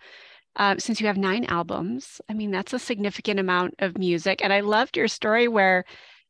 Uh, 0.57 0.77
since 0.79 1.01
you 1.01 1.07
have 1.07 1.17
nine 1.19 1.45
albums, 1.47 2.21
I 2.29 2.35
mean 2.35 2.51
that's 2.51 2.73
a 2.73 2.79
significant 2.79 3.41
amount 3.41 3.75
of 3.81 3.99
music, 3.99 4.43
and 4.45 4.53
I 4.53 4.61
loved 4.61 4.97
your 4.97 5.09
story 5.09 5.49
where 5.49 5.85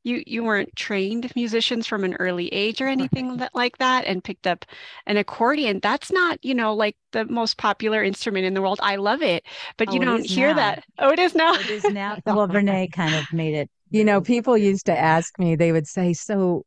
you 0.05 0.23
you 0.27 0.45
weren't 0.45 0.75
trained 0.77 1.31
musicians 1.37 1.87
from 1.87 2.05
an 2.05 2.15
early 2.15 2.49
age 2.49 2.81
or 2.81 2.89
anything 2.89 3.39
that, 3.39 3.55
like 3.55 3.79
that, 3.79 4.05
and 4.07 4.23
picked 4.25 4.47
up 4.47 4.65
an 5.07 5.17
accordion. 5.17 5.81
That's 5.81 6.13
not 6.13 6.39
you 6.45 6.55
know 6.55 6.75
like 6.75 6.97
the 7.13 7.25
most 7.27 7.57
popular 7.59 8.03
instrument 8.05 8.47
in 8.47 8.55
the 8.55 8.63
world. 8.63 8.81
I 8.83 8.97
love 8.97 9.23
it, 9.23 9.45
but 9.79 9.93
you 9.93 10.01
Oh, 10.01 10.03
it 10.03 10.07
don't 10.07 10.27
hear 10.27 10.49
now. 10.49 10.57
that. 10.57 10.85
Oh, 10.99 11.11
it 11.11 11.19
is 11.19 11.35
now. 11.35 11.55
It 11.55 11.71
is 11.71 11.89
now. 11.89 12.19
Well, 12.27 12.47
Renee 12.49 12.89
kind 12.89 13.15
of 13.15 13.33
made 13.33 13.55
it. 13.55 13.71
You 13.91 14.05
know, 14.05 14.21
people 14.21 14.57
used 14.57 14.87
to 14.87 14.97
ask 14.99 15.39
me, 15.39 15.57
they 15.57 15.73
would 15.73 15.87
say, 15.87 16.13
So, 16.13 16.65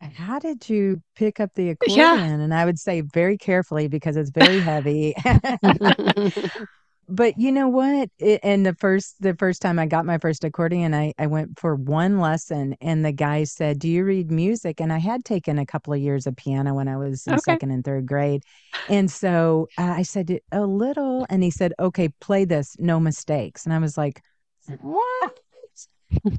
how 0.00 0.38
did 0.38 0.68
you 0.68 1.02
pick 1.16 1.40
up 1.40 1.50
the 1.54 1.70
Yeah. 1.86 2.18
accordion? 2.18 2.40
And 2.40 2.52
I 2.54 2.64
would 2.64 2.78
say, 2.78 3.00
Very 3.00 3.38
carefully 3.38 3.88
because 3.88 4.16
it's 4.16 4.30
very 4.30 4.60
heavy. 4.60 5.14
But 7.08 7.38
you 7.38 7.52
know 7.52 7.68
what? 7.68 8.10
It, 8.18 8.40
and 8.42 8.66
the 8.66 8.74
first 8.74 9.22
the 9.22 9.36
first 9.36 9.62
time 9.62 9.78
I 9.78 9.86
got 9.86 10.04
my 10.06 10.18
first 10.18 10.42
accordion, 10.44 10.92
I 10.92 11.12
I 11.18 11.28
went 11.28 11.58
for 11.58 11.76
one 11.76 12.18
lesson, 12.18 12.74
and 12.80 13.04
the 13.04 13.12
guy 13.12 13.44
said, 13.44 13.78
"Do 13.78 13.88
you 13.88 14.04
read 14.04 14.30
music?" 14.32 14.80
And 14.80 14.92
I 14.92 14.98
had 14.98 15.24
taken 15.24 15.58
a 15.58 15.66
couple 15.66 15.92
of 15.92 16.00
years 16.00 16.26
of 16.26 16.34
piano 16.36 16.74
when 16.74 16.88
I 16.88 16.96
was 16.96 17.26
in 17.28 17.38
Okay. 17.38 17.38
second 17.38 17.70
and 17.70 17.84
third 17.84 18.06
grade, 18.06 18.42
and 18.88 19.08
so 19.10 19.68
uh, 19.78 19.82
I 19.98 20.02
said 20.02 20.40
a 20.50 20.66
little, 20.66 21.26
and 21.30 21.44
he 21.44 21.50
said, 21.50 21.74
"Okay, 21.78 22.08
play 22.20 22.44
this, 22.44 22.74
no 22.80 22.98
mistakes." 22.98 23.64
And 23.66 23.72
I 23.72 23.78
was 23.78 23.96
like, 23.96 24.20
"What?" 24.80 25.40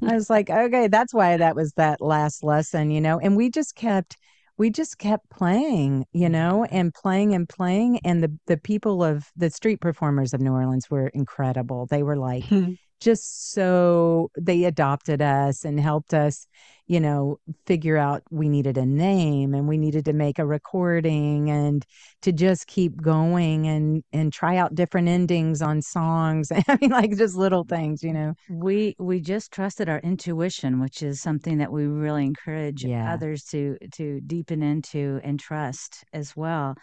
I 0.06 0.14
was 0.14 0.30
like, 0.30 0.50
"Okay, 0.50 0.88
that's 0.88 1.14
why 1.14 1.36
that 1.36 1.56
was 1.56 1.72
that 1.74 2.00
last 2.00 2.42
lesson, 2.44 2.90
you 2.90 3.00
know." 3.00 3.18
And 3.18 3.36
we 3.36 3.50
just 3.50 3.74
kept 3.74 4.16
we 4.56 4.70
just 4.70 4.98
kept 4.98 5.30
playing, 5.30 6.04
you 6.12 6.28
know, 6.28 6.64
and 6.64 6.92
playing 6.92 7.34
and 7.34 7.48
playing. 7.48 8.00
And 8.00 8.22
the 8.22 8.36
the 8.46 8.56
people 8.56 9.04
of 9.04 9.26
the 9.36 9.50
street 9.50 9.80
performers 9.80 10.34
of 10.34 10.40
New 10.40 10.52
Orleans 10.52 10.90
were 10.90 11.08
incredible. 11.08 11.86
They 11.86 12.02
were 12.02 12.16
like 12.16 12.44
just 13.00 13.52
so 13.52 14.30
they 14.38 14.64
adopted 14.64 15.22
us 15.22 15.64
and 15.64 15.78
helped 15.80 16.14
us, 16.14 16.46
you 16.86 17.00
know, 17.00 17.38
figure 17.66 17.96
out 17.96 18.22
we 18.30 18.48
needed 18.48 18.78
a 18.78 18.86
name 18.86 19.54
and 19.54 19.68
we 19.68 19.78
needed 19.78 20.04
to 20.06 20.12
make 20.12 20.38
a 20.38 20.46
recording 20.46 21.50
and 21.50 21.84
to 22.22 22.32
just 22.32 22.66
keep 22.66 23.00
going 23.00 23.66
and 23.66 24.02
and 24.12 24.32
try 24.32 24.56
out 24.56 24.74
different 24.74 25.08
endings 25.08 25.62
on 25.62 25.82
songs. 25.82 26.50
I 26.68 26.78
mean, 26.80 26.90
like 26.90 27.16
just 27.16 27.36
little 27.36 27.64
things, 27.64 28.02
you 28.02 28.12
know. 28.12 28.34
We 28.48 28.96
we 28.98 29.20
just 29.20 29.52
trusted 29.52 29.88
our 29.90 29.98
intuition, 30.00 30.80
which 30.80 31.02
is 31.02 31.20
something 31.20 31.58
that 31.58 31.70
we 31.70 31.84
really 31.86 32.24
encourage 32.24 32.86
Yeah. 32.86 33.04
others 33.04 33.44
to 33.46 33.76
to 33.94 34.20
deepen 34.22 34.62
into 34.62 35.20
and 35.22 35.38
trust 35.38 36.04
as 36.12 36.34
well. 36.34 36.76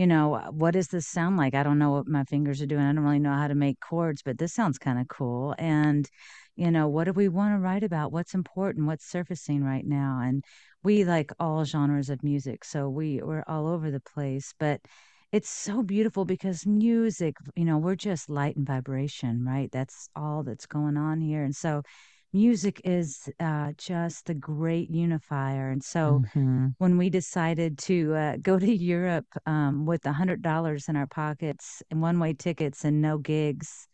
You 0.00 0.06
know, 0.06 0.32
uh, 0.36 0.50
what 0.50 0.70
does 0.70 0.88
this 0.88 1.06
sound 1.06 1.36
like? 1.36 1.54
I 1.54 1.62
don't 1.62 1.78
know 1.78 1.90
what 1.90 2.08
my 2.08 2.24
fingers 2.24 2.62
are 2.62 2.66
doing. 2.66 2.80
I 2.80 2.94
don't 2.94 3.04
really 3.04 3.18
know 3.18 3.34
how 3.34 3.48
to 3.48 3.54
make 3.54 3.80
chords, 3.80 4.22
but 4.22 4.38
this 4.38 4.54
sounds 4.54 4.78
kind 4.78 4.98
of 4.98 5.08
cool. 5.08 5.54
And, 5.58 6.08
you 6.56 6.70
know, 6.70 6.88
what 6.88 7.04
do 7.04 7.12
we 7.12 7.28
want 7.28 7.52
to 7.54 7.58
write 7.58 7.84
about? 7.84 8.10
What's 8.10 8.32
important? 8.32 8.86
What's 8.86 9.04
surfacing 9.04 9.62
right 9.62 9.84
now? 9.84 10.20
And 10.24 10.42
we 10.82 11.04
like 11.04 11.32
all 11.38 11.66
genres 11.66 12.08
of 12.08 12.22
music, 12.22 12.64
so 12.64 12.88
we 12.88 13.20
we're 13.22 13.44
all 13.46 13.68
over 13.68 13.90
the 13.90 14.00
place, 14.00 14.54
but 14.58 14.80
it's 15.32 15.50
so 15.50 15.82
beautiful 15.82 16.24
because 16.24 16.64
music, 16.66 17.36
you 17.54 17.66
know, 17.66 17.76
we're 17.76 17.94
just 17.94 18.30
light 18.30 18.56
and 18.56 18.66
vibration, 18.66 19.44
right? 19.44 19.70
That's 19.70 20.08
all 20.16 20.42
that's 20.44 20.64
going 20.64 20.96
on 20.96 21.20
here. 21.20 21.44
And 21.44 21.54
so 21.54 21.82
music 22.32 22.80
is 22.84 23.28
uh, 23.40 23.72
just 23.76 24.26
the 24.26 24.34
great 24.34 24.90
unifier. 24.90 25.70
And 25.70 25.82
so 25.82 26.22
Mhm. 26.34 26.74
when 26.78 26.96
we 26.96 27.10
decided 27.10 27.78
to 27.78 28.14
uh, 28.14 28.36
go 28.40 28.58
to 28.58 28.72
Europe 28.72 29.26
um, 29.46 29.86
with 29.86 30.06
a 30.06 30.12
hundred 30.12 30.42
dollars 30.42 30.88
in 30.88 30.96
our 30.96 31.06
pockets 31.06 31.82
and 31.90 32.00
one-way 32.00 32.34
tickets 32.34 32.84
and 32.84 33.00
no 33.02 33.18
gigs, 33.18 33.88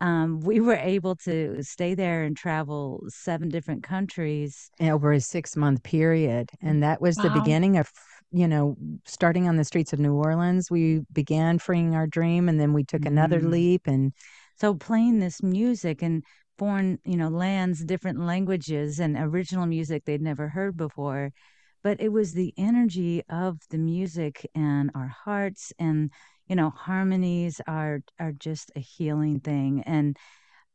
um, 0.00 0.40
we 0.40 0.60
were 0.60 0.76
able 0.76 1.16
to 1.16 1.62
stay 1.62 1.94
there 1.94 2.22
and 2.22 2.36
travel 2.36 3.02
seven 3.08 3.48
different 3.48 3.82
countries. 3.82 4.70
over 4.80 5.12
a 5.12 5.20
six 5.20 5.56
month 5.56 5.82
period. 5.82 6.50
And 6.62 6.82
that 6.82 7.00
was 7.00 7.16
the 7.16 7.30
beginning 7.30 7.78
of, 7.78 7.90
you 8.30 8.46
know, 8.46 8.76
starting 9.04 9.48
on 9.48 9.56
the 9.56 9.64
streets 9.64 9.92
of 9.92 9.98
New 9.98 10.14
Orleans. 10.14 10.70
We 10.70 11.02
began 11.12 11.58
freeing 11.58 11.94
our 11.94 12.06
dream 12.06 12.48
and 12.48 12.60
then 12.60 12.72
we 12.72 12.84
took 12.84 13.06
another 13.06 13.40
Mhm. 13.40 13.50
leap. 13.50 13.86
And 13.86 14.12
So 14.56 14.74
playing 14.74 15.20
this 15.20 15.42
music 15.42 16.02
in 16.02 16.22
foreign, 16.58 16.98
you 17.04 17.16
know, 17.16 17.28
lands, 17.28 17.84
different 17.84 18.20
languages, 18.20 18.98
and 19.00 19.16
original 19.16 19.66
music 19.66 20.04
they'd 20.04 20.20
never 20.22 20.48
heard 20.48 20.76
before, 20.76 21.32
but 21.82 22.00
it 22.00 22.10
was 22.12 22.32
the 22.32 22.52
energy 22.58 23.22
of 23.30 23.60
the 23.70 23.78
music 23.78 24.46
and 24.54 24.90
our 24.94 25.08
hearts 25.08 25.72
and 25.78 26.10
you 26.48 26.56
know 26.56 26.70
harmonies 26.70 27.60
are 27.66 28.00
are 28.18 28.32
just 28.32 28.70
a 28.76 28.80
healing 28.80 29.40
thing. 29.40 29.82
And 29.86 30.16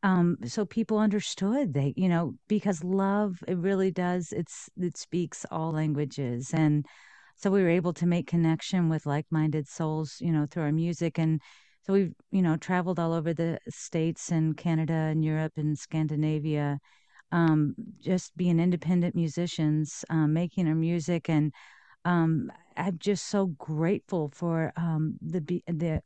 um 0.04 0.38
so 0.46 0.66
people 0.66 0.98
understood 0.98 1.74
they 1.74 1.94
you 1.96 2.10
know 2.10 2.36
because 2.48 2.84
love 2.84 3.44
it 3.48 3.58
really 3.58 3.92
does 3.92 4.32
it's 4.32 4.70
it 4.78 4.98
speaks 4.98 5.46
all 5.52 5.72
languages. 5.72 6.52
And 6.54 6.86
so 7.38 7.50
we 7.52 7.62
were 7.64 7.70
able 7.70 7.94
to 7.94 8.06
make 8.06 8.28
connection 8.28 8.90
with 8.90 9.06
like-minded 9.06 9.68
souls 9.68 10.18
you 10.20 10.32
know 10.32 10.46
through 10.50 10.64
our 10.64 10.72
music. 10.72 11.18
And 11.20 11.42
so 11.84 11.94
we've 11.94 12.14
you 12.32 12.42
know 12.42 12.56
traveled 12.58 13.00
all 13.00 13.14
over 13.14 13.34
the 13.34 13.60
states 13.70 14.32
and 14.32 14.58
canada 14.58 14.94
and 14.94 15.24
europe 15.24 15.54
and 15.58 15.78
scandinavia 15.78 16.80
um 17.32 17.76
just 18.00 18.36
being 18.38 18.60
independent 18.60 19.16
musicians 19.16 20.04
um, 20.10 20.34
making 20.34 20.68
our 20.68 20.76
music 20.76 21.30
and 21.30 21.54
um 22.06 22.52
i'm 22.78 22.98
just 23.00 23.28
so 23.28 23.48
grateful 23.48 24.30
for 24.34 24.72
um 24.78 25.16
the 25.22 25.62
the 25.68 26.02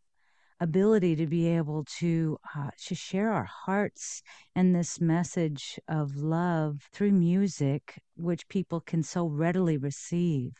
ability 0.59 1.15
to 1.15 1.27
be 1.27 1.47
able 1.47 1.83
to 1.85 2.37
uh, 2.55 2.69
to 2.83 2.95
share 2.95 3.31
our 3.31 3.47
hearts 3.65 4.23
and 4.55 4.75
this 4.75 4.99
message 4.99 5.79
of 5.87 6.15
love 6.15 6.87
through 6.91 7.11
music 7.11 7.99
which 8.15 8.47
people 8.49 8.81
can 8.81 9.03
so 9.03 9.27
readily 9.27 9.77
receive. 9.77 10.51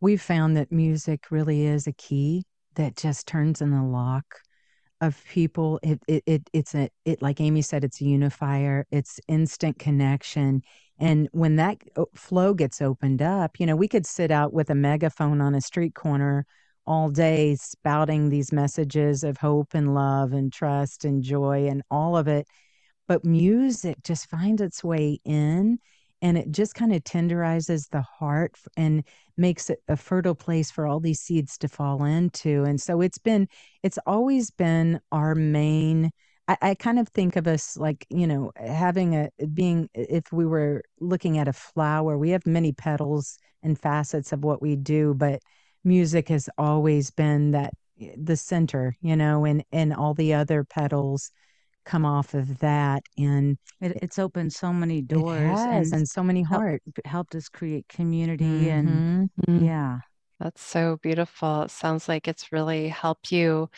We've 0.00 0.22
found 0.22 0.56
that 0.56 0.70
music 0.70 1.30
really 1.30 1.66
is 1.66 1.86
a 1.86 1.92
key 1.92 2.44
that 2.76 2.96
just 2.96 3.26
turns 3.26 3.60
in 3.60 3.70
the 3.72 3.82
lock 3.82 4.24
of 5.00 5.22
people. 5.24 5.80
It, 5.82 6.02
it, 6.06 6.22
it 6.26 6.50
it's 6.52 6.74
a 6.74 6.90
it 7.04 7.22
like 7.22 7.40
Amy 7.40 7.62
said, 7.62 7.84
it's 7.84 8.00
a 8.00 8.04
unifier. 8.04 8.86
It's 8.90 9.20
instant 9.28 9.78
connection. 9.78 10.62
And 10.98 11.28
when 11.32 11.56
that 11.56 11.78
flow 12.14 12.52
gets 12.54 12.82
opened 12.82 13.22
up, 13.22 13.58
you 13.58 13.66
know, 13.66 13.76
we 13.76 13.88
could 13.88 14.06
sit 14.06 14.30
out 14.30 14.52
with 14.52 14.68
a 14.70 14.74
megaphone 14.74 15.40
on 15.40 15.54
a 15.54 15.60
street 15.60 15.94
corner 15.94 16.46
all 16.86 17.08
day 17.08 17.54
spouting 17.56 18.28
these 18.28 18.52
messages 18.52 19.24
of 19.24 19.38
hope 19.38 19.74
and 19.74 19.94
love 19.94 20.32
and 20.32 20.52
trust 20.52 21.04
and 21.04 21.22
joy 21.22 21.66
and 21.68 21.82
all 21.90 22.16
of 22.16 22.28
it. 22.28 22.46
But 23.08 23.24
music 23.24 24.02
just 24.04 24.28
finds 24.28 24.60
its 24.60 24.84
way 24.84 25.20
in 25.24 25.78
and 26.22 26.36
it 26.36 26.50
just 26.50 26.74
kind 26.74 26.92
of 26.92 27.02
tenderizes 27.04 27.88
the 27.90 28.02
heart 28.02 28.56
and 28.76 29.04
makes 29.36 29.70
it 29.70 29.80
a 29.88 29.96
fertile 29.96 30.34
place 30.34 30.70
for 30.70 30.86
all 30.86 31.00
these 31.00 31.20
seeds 31.20 31.56
to 31.58 31.68
fall 31.68 32.04
into 32.04 32.64
and 32.64 32.80
so 32.80 33.00
it's 33.00 33.18
been 33.18 33.48
it's 33.82 33.98
always 34.06 34.50
been 34.50 35.00
our 35.12 35.34
main 35.34 36.10
I, 36.48 36.56
I 36.62 36.74
kind 36.74 36.98
of 36.98 37.08
think 37.08 37.36
of 37.36 37.46
us 37.46 37.76
like 37.76 38.06
you 38.10 38.26
know 38.26 38.52
having 38.56 39.14
a 39.14 39.30
being 39.54 39.88
if 39.94 40.32
we 40.32 40.46
were 40.46 40.82
looking 41.00 41.38
at 41.38 41.48
a 41.48 41.52
flower 41.52 42.18
we 42.18 42.30
have 42.30 42.46
many 42.46 42.72
petals 42.72 43.38
and 43.62 43.78
facets 43.78 44.32
of 44.32 44.44
what 44.44 44.60
we 44.60 44.76
do 44.76 45.14
but 45.14 45.40
music 45.84 46.28
has 46.28 46.48
always 46.58 47.10
been 47.10 47.52
that 47.52 47.72
the 48.16 48.36
center 48.36 48.96
you 49.00 49.16
know 49.16 49.44
and 49.44 49.64
and 49.72 49.94
all 49.94 50.14
the 50.14 50.34
other 50.34 50.64
petals 50.64 51.30
come 51.84 52.04
off 52.04 52.34
of 52.34 52.58
that 52.58 53.02
and 53.18 53.56
it, 53.80 53.98
it's 54.02 54.18
opened 54.18 54.52
so 54.52 54.72
many 54.72 55.00
doors 55.00 55.58
has, 55.58 55.92
and, 55.92 56.00
and, 56.00 56.08
so 56.08 56.22
many 56.22 56.42
hearts 56.42 56.84
helped, 56.84 57.06
helped 57.06 57.34
us 57.34 57.48
create 57.48 57.88
community 57.88 58.44
mm-hmm. 58.44 58.68
and 58.68 59.30
mm-hmm. 59.46 59.64
yeah 59.64 59.98
that's 60.38 60.62
so 60.62 60.98
beautiful 61.02 61.62
it 61.62 61.70
sounds 61.70 62.08
like 62.08 62.28
it's 62.28 62.52
really 62.52 62.88
helped 62.88 63.32
you 63.32 63.68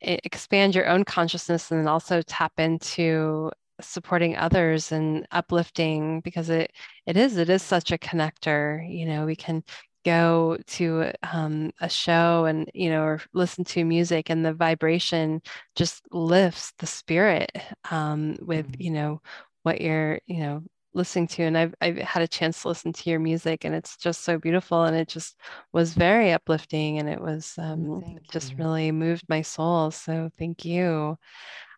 expand 0.00 0.74
your 0.74 0.86
own 0.86 1.04
consciousness 1.04 1.70
and 1.70 1.88
also 1.88 2.20
tap 2.22 2.52
into 2.58 3.50
supporting 3.80 4.36
others 4.36 4.92
and 4.92 5.26
uplifting 5.32 6.20
because 6.20 6.48
it 6.48 6.72
it 7.06 7.16
is 7.16 7.36
it 7.36 7.50
is 7.50 7.62
such 7.62 7.92
a 7.92 7.98
connector 7.98 8.80
you 8.88 9.04
know 9.04 9.26
we 9.26 9.36
can 9.36 9.62
go 10.06 10.56
to 10.66 11.10
um, 11.32 11.72
a 11.80 11.88
show 11.88 12.44
and 12.44 12.70
you 12.72 12.88
know 12.88 13.02
or 13.02 13.20
listen 13.34 13.64
to 13.64 13.84
music 13.84 14.30
and 14.30 14.44
the 14.44 14.54
vibration 14.54 15.42
just 15.74 16.02
lifts 16.12 16.72
the 16.78 16.86
spirit 16.86 17.50
um, 17.90 18.36
with 18.40 18.70
mm-hmm. 18.70 18.82
you 18.82 18.90
know 18.92 19.20
what 19.64 19.80
you're 19.80 20.20
you 20.26 20.38
know 20.38 20.62
listening 20.94 21.26
to. 21.28 21.42
And 21.42 21.58
I've, 21.58 21.74
I've 21.80 21.98
had 21.98 22.22
a 22.22 22.28
chance 22.28 22.62
to 22.62 22.68
listen 22.68 22.92
to 22.94 23.10
your 23.10 23.20
music 23.20 23.64
and 23.64 23.74
it's 23.74 23.96
just 23.98 24.24
so 24.24 24.38
beautiful 24.38 24.84
and 24.84 24.96
it 24.96 25.08
just 25.08 25.36
was 25.72 25.92
very 25.92 26.32
uplifting 26.32 26.98
and 26.98 27.08
it 27.08 27.20
was 27.20 27.52
um, 27.58 28.18
just 28.32 28.54
really 28.54 28.90
moved 28.90 29.24
my 29.28 29.42
soul. 29.42 29.90
So 29.90 30.30
thank 30.38 30.64
you. 30.64 31.18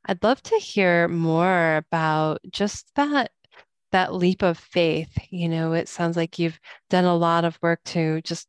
I'd 0.07 0.23
love 0.23 0.41
to 0.45 0.57
hear 0.57 1.09
more 1.09 1.77
about 1.77 2.39
just 2.51 2.95
that 2.95 3.33
that 3.93 4.15
leap 4.15 4.43
of 4.43 4.59
faith 4.59 5.11
you 5.31 5.49
know 5.49 5.73
it 5.73 5.89
sounds 5.89 6.17
like 6.17 6.39
you've 6.39 6.59
done 6.91 7.05
a 7.05 7.17
lot 7.17 7.45
of 7.45 7.59
work 7.63 7.81
to 7.85 8.21
just 8.23 8.49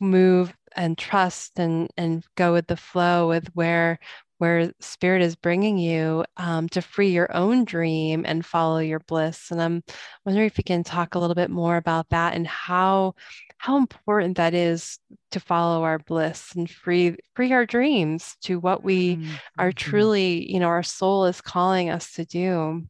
move 0.00 0.54
and 0.76 0.98
trust 0.98 1.58
and 1.58 1.90
and 1.96 2.24
go 2.36 2.52
with 2.52 2.66
the 2.66 2.76
flow 2.76 3.28
with 3.28 3.48
where 3.54 3.98
where 4.38 4.72
spirit 4.80 5.20
is 5.20 5.34
bringing 5.34 5.78
you 5.78 6.24
um, 6.36 6.68
to 6.68 6.80
free 6.80 7.10
your 7.10 7.34
own 7.36 7.64
dream 7.64 8.24
and 8.24 8.46
follow 8.46 8.78
your 8.78 9.00
bliss. 9.00 9.50
And 9.50 9.60
i'm 9.60 9.82
wondering 10.24 10.46
if 10.46 10.58
you 10.58 10.64
can 10.64 10.84
talk 10.84 11.14
a 11.14 11.18
little 11.18 11.34
bit 11.34 11.50
more 11.50 11.76
about 11.76 12.08
that 12.10 12.34
and 12.34 12.46
how 12.46 13.14
how 13.58 13.76
important 13.76 14.36
that 14.36 14.54
is 14.54 14.98
to 15.32 15.40
follow 15.40 15.82
our 15.82 15.98
bliss 15.98 16.52
and 16.54 16.70
free 16.70 17.16
free 17.34 17.52
our 17.52 17.66
dreams 17.66 18.36
to 18.42 18.60
what 18.60 18.84
we 18.84 19.16
mm-hmm. 19.16 19.34
are 19.58 19.72
truly 19.72 20.50
you 20.50 20.60
know 20.60 20.68
our 20.68 20.84
soul 20.84 21.26
is 21.26 21.40
calling 21.40 21.90
us 21.90 22.12
to 22.12 22.24
do 22.24 22.86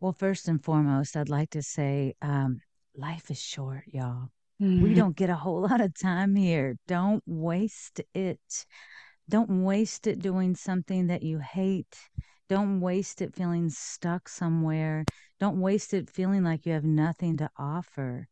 well 0.00 0.12
first 0.12 0.48
and 0.48 0.62
foremost 0.62 1.16
i'd 1.16 1.28
like 1.28 1.50
to 1.50 1.62
say 1.62 2.14
um, 2.22 2.60
life 2.96 3.30
is 3.30 3.40
short 3.40 3.84
y'all 3.86 4.28
mm-hmm. 4.60 4.82
we 4.82 4.94
don't 4.94 5.16
get 5.16 5.30
a 5.30 5.34
whole 5.34 5.60
lot 5.68 5.80
of 5.80 5.98
time 5.98 6.34
here 6.34 6.76
don't 6.86 7.22
waste 7.26 8.00
it 8.14 8.40
don't 9.28 9.64
waste 9.64 10.06
it 10.06 10.20
doing 10.20 10.54
something 10.54 11.08
that 11.08 11.24
you 11.24 11.38
hate. 11.40 11.98
Don't 12.48 12.80
waste 12.80 13.20
it 13.20 13.34
feeling 13.34 13.70
stuck 13.70 14.28
somewhere. 14.28 15.04
Don't 15.40 15.60
waste 15.60 15.92
it 15.94 16.08
feeling 16.08 16.44
like 16.44 16.64
you 16.64 16.72
have 16.72 16.84
nothing 16.84 17.36
to 17.38 17.50
offer. 17.58 18.28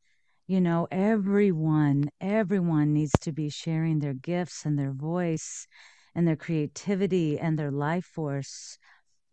You 0.47 0.61
know, 0.61 0.87
everyone, 0.93 2.11
everyone 2.21 2.93
needs 2.93 3.13
to 3.23 3.33
be 3.33 3.49
sharing 3.49 3.99
their 3.99 4.15
gifts 4.15 4.65
and 4.65 4.79
their 4.79 4.93
voice 4.93 5.67
and 6.15 6.29
their 6.29 6.37
creativity 6.37 7.41
and 7.41 7.59
their 7.59 7.73
life 7.73 8.05
force. 8.05 8.79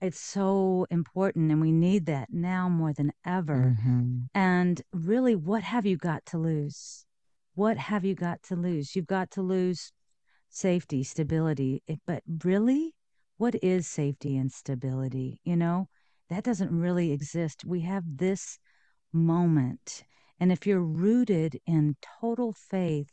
It's 0.02 0.20
so 0.20 0.88
important, 0.90 1.52
and 1.52 1.62
we 1.62 1.72
need 1.72 2.08
that 2.08 2.30
now 2.32 2.68
more 2.68 2.92
than 2.92 3.12
ever. 3.24 3.76
Mm-hmm. 3.78 4.20
And 4.34 4.82
really, 4.92 5.36
what 5.36 5.62
have 5.62 5.86
you 5.86 5.96
got 5.96 6.26
to 6.28 6.40
lose? 6.40 7.06
What 7.54 7.78
have 7.78 8.04
you 8.04 8.16
got 8.16 8.42
to 8.44 8.56
lose? 8.56 8.96
You've 8.96 9.06
got 9.06 9.30
to 9.32 9.44
lose 9.44 9.92
safety, 10.50 11.04
stability. 11.04 11.84
Eh, 11.88 11.98
but 12.08 12.24
really, 12.44 12.96
what 13.38 13.56
is 13.62 13.88
safety 13.88 14.38
and 14.38 14.52
stability? 14.52 15.40
You 15.44 15.56
know, 15.56 15.88
that 16.30 16.44
doesn't 16.44 16.72
really 16.72 17.12
exist. 17.12 17.64
We 17.64 17.82
have 17.82 18.04
this 18.08 18.58
moment. 19.14 20.04
And 20.40 20.52
if 20.52 20.66
you're 20.66 20.82
rooted 20.82 21.60
in 21.68 21.96
total 22.20 22.54
faith 22.54 23.12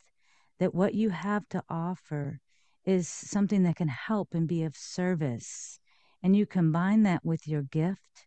that 0.59 0.75
what 0.75 0.95
you 0.95 1.11
have 1.11 1.47
to 1.51 1.63
offer 1.69 2.41
is 2.85 3.09
something 3.09 3.65
that 3.65 3.77
can 3.77 3.89
help 3.89 4.29
and 4.33 4.49
be 4.49 4.63
of 4.63 4.75
service, 4.75 5.79
and 6.23 6.37
you 6.37 6.47
combine 6.47 7.03
that 7.05 7.25
with 7.25 7.47
your 7.47 7.63
gift, 7.63 8.27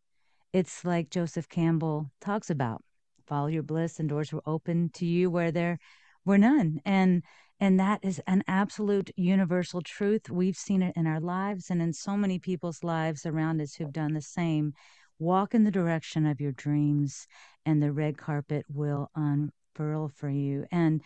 it's 0.54 0.84
like 0.84 1.10
Joseph 1.10 1.50
Campbell 1.50 2.12
talks 2.20 2.50
about 2.50 2.84
follow 3.28 3.48
your 3.48 3.64
bliss 3.64 3.98
and 3.98 4.10
doors 4.10 4.34
were 4.34 4.42
open 4.46 4.90
to 4.94 5.06
you 5.06 5.30
where 5.30 5.52
there 5.52 5.80
were 6.26 6.38
none. 6.38 6.82
And 6.86 7.24
and 7.62 7.80
that 7.80 8.00
is 8.04 8.20
an 8.26 8.44
absolute 8.48 9.12
universal 9.16 9.82
truth. 9.82 10.30
We've 10.30 10.58
seen 10.58 10.82
it 10.82 10.94
in 10.96 11.06
our 11.06 11.20
lives 11.20 11.70
and 11.70 11.82
in 11.82 11.94
so 11.94 12.18
many 12.18 12.40
people's 12.40 12.84
lives 12.84 13.26
around 13.26 13.62
us 13.62 13.76
who've 13.76 13.94
done 13.94 14.14
the 14.14 14.22
same. 14.22 14.74
Walk 15.20 15.54
in 15.54 15.64
the 15.64 15.72
direction 15.72 16.26
of 16.26 16.42
your 16.42 16.54
dreams, 16.54 17.28
and 17.64 17.82
the 17.82 17.92
red 17.92 18.18
carpet 18.18 18.66
will 18.68 19.12
unfurl 19.16 20.10
for 20.10 20.30
you. 20.30 20.66
And 20.72 21.02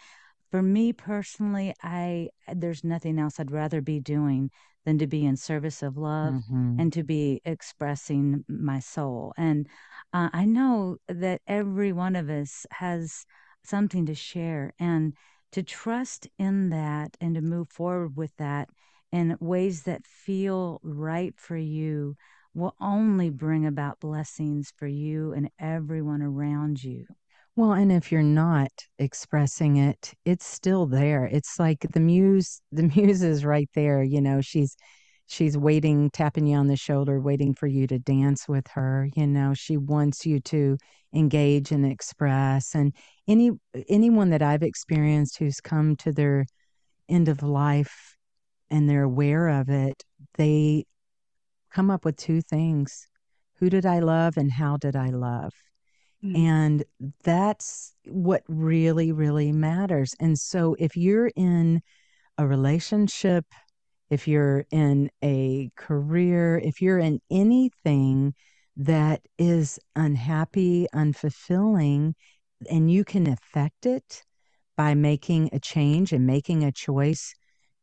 for 0.50 0.62
me 0.62 0.94
personally, 0.94 1.74
I 1.84 2.30
there's 2.52 2.86
nothing 2.86 3.20
else 3.20 3.40
I'd 3.40 3.52
rather 3.52 3.82
be 3.82 4.00
doing 4.00 4.50
than 4.86 4.98
to 5.00 5.08
be 5.08 5.26
in 5.26 5.36
service 5.36 5.82
of 5.82 5.98
love 5.98 6.36
mm-hmm. 6.36 6.80
and 6.80 6.94
to 6.94 7.04
be 7.04 7.42
expressing 7.44 8.46
my 8.48 8.80
soul. 8.80 9.34
And 9.36 9.68
uh, 10.14 10.30
I 10.32 10.46
know 10.46 10.98
that 11.08 11.42
every 11.48 11.92
one 11.92 12.16
of 12.16 12.30
us 12.30 12.66
has 12.72 13.26
something 13.64 14.06
to 14.06 14.16
share 14.16 14.74
and 14.80 15.14
to 15.52 15.64
trust 15.64 16.28
in 16.38 16.70
that 16.70 17.18
and 17.20 17.36
to 17.36 17.42
move 17.42 17.70
forward 17.70 18.16
with 18.16 18.36
that 18.38 18.70
in 19.12 19.38
ways 19.40 19.84
that 19.84 20.06
feel 20.06 20.80
right 20.84 21.34
for 21.38 21.58
you 21.58 22.16
will 22.54 22.76
only 22.80 23.30
bring 23.30 23.66
about 23.66 24.00
blessings 24.00 24.72
for 24.78 24.88
you 24.88 25.34
and 25.34 25.50
everyone 25.60 26.22
around 26.22 26.84
you. 26.84 27.06
Well, 27.56 27.74
and 27.74 27.92
if 27.92 28.12
you're 28.12 28.22
not 28.24 28.72
expressing 29.00 29.78
it, 29.78 30.14
it's 30.26 30.46
still 30.46 30.86
there. 30.86 31.26
It's 31.26 31.58
like 31.60 31.86
the 31.94 32.00
muse, 32.00 32.62
the 32.72 32.84
muse 32.84 33.24
is 33.24 33.46
right 33.46 33.70
there. 33.76 34.04
You 34.04 34.22
know, 34.22 34.42
she's 34.42 34.76
she's 35.28 35.58
waiting, 35.58 36.10
tapping 36.12 36.48
you 36.48 36.58
on 36.58 36.68
the 36.68 36.76
shoulder, 36.78 37.20
waiting 37.20 37.54
for 37.54 37.68
you 37.68 37.88
to 37.88 38.00
dance 38.00 38.48
with 38.48 38.68
her. 38.70 39.10
You 39.16 39.28
know, 39.28 39.54
she 39.54 39.78
wants 39.78 40.26
you 40.26 40.40
to 40.42 40.78
engage 41.14 41.72
and 41.72 41.86
express. 41.86 42.76
And 42.76 42.94
any 43.28 43.52
anyone 43.90 44.30
that 44.32 44.42
I've 44.42 44.64
experienced 44.64 45.38
who's 45.38 45.62
come 45.62 45.96
to 45.98 46.12
their 46.12 46.46
end 47.10 47.30
of 47.30 47.44
life 47.44 48.16
and 48.72 48.90
they're 48.90 49.04
aware 49.04 49.50
of 49.50 49.70
it, 49.70 50.04
they 50.38 50.86
come 51.72 51.92
up 51.92 52.06
with 52.06 52.18
two 52.18 52.42
things. 52.42 53.08
Who 53.60 53.70
did 53.70 53.86
I 53.86 54.00
love 54.00 54.38
and 54.38 54.52
how 54.52 54.78
did 54.78 54.96
I 54.96 55.10
love? 55.10 55.54
Mm. 56.26 56.38
And 56.38 56.84
that's 57.24 57.94
what 58.06 58.44
really, 58.48 59.12
really 59.12 59.52
matters. 59.52 60.16
And 60.20 60.40
so 60.40 60.76
if 60.80 60.98
you're 60.98 61.32
in 61.36 61.82
a 62.38 62.48
relationship 62.48 63.46
if 64.10 64.28
you're 64.28 64.66
in 64.72 65.10
a 65.24 65.72
career, 65.76 66.60
if 66.64 66.82
you're 66.82 67.00
in 67.00 67.20
anything 67.32 68.34
that 68.78 69.22
is 69.38 69.80
unhappy, 69.96 70.88
unfulfilling, 70.94 72.14
and 72.70 72.92
you 72.92 73.04
can 73.04 73.28
affect 73.28 73.86
it 73.86 74.24
by 74.78 74.94
making 74.94 75.50
a 75.54 75.60
change 75.60 76.12
and 76.12 76.28
making 76.28 76.64
a 76.64 76.72
choice 76.72 77.34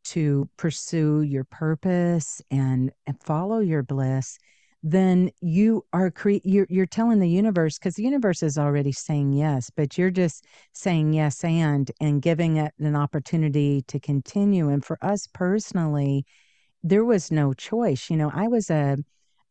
to 0.05 0.49
pursue 0.57 1.23
your 1.23 1.45
purpose 1.45 2.43
and, 2.51 2.93
and 3.07 3.21
follow 3.23 3.61
your 3.61 3.83
bliss, 3.83 4.39
then 4.83 5.31
you 5.41 5.85
are 5.93 6.11
cre- 6.11 6.43
you're, 6.43 6.67
you're 6.69 6.87
telling 6.87 7.21
the 7.21 7.29
universe 7.29 7.79
because 7.79 7.95
the 7.95 8.03
universe 8.03 8.43
is 8.43 8.59
already 8.59 8.93
saying 8.93 9.33
yes 9.33 9.71
but 9.75 9.97
you're 9.97 10.11
just 10.11 10.45
saying 10.73 11.13
yes 11.13 11.45
and 11.45 11.91
and 12.01 12.23
giving 12.23 12.57
it 12.57 12.73
an 12.79 12.97
opportunity 12.97 13.83
to 13.83 14.01
continue 14.01 14.69
and 14.69 14.85
for 14.85 14.99
us 15.03 15.29
personally 15.33 16.25
there 16.83 17.05
was 17.05 17.31
no 17.31 17.53
choice 17.53 18.11
you 18.11 18.17
know 18.17 18.31
i 18.35 18.49
was 18.49 18.71
a 18.71 18.97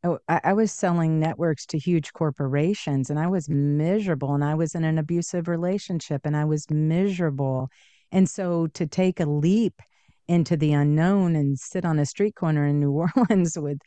oh, 0.03 0.19
was 0.53 0.71
selling 0.71 1.19
networks 1.19 1.65
to 1.67 1.77
huge 1.77 2.13
corporations 2.13 3.09
and 3.09 3.19
I 3.19 3.27
was 3.27 3.49
miserable 3.49 4.33
and 4.33 4.43
I 4.43 4.55
was 4.55 4.75
in 4.75 4.83
an 4.83 4.97
abusive 4.97 5.47
relationship 5.47 6.21
and 6.25 6.35
I 6.35 6.45
was 6.45 6.69
miserable. 6.69 7.69
And 8.11 8.29
so 8.29 8.67
to 8.67 8.87
take 8.87 9.19
a 9.19 9.25
leap 9.25 9.81
into 10.27 10.55
the 10.57 10.73
unknown 10.73 11.35
and 11.35 11.57
sit 11.59 11.85
on 11.85 11.99
a 11.99 12.05
street 12.05 12.35
corner 12.35 12.65
in 12.65 12.79
New 12.79 12.91
Orleans 13.17 13.57
with 13.57 13.79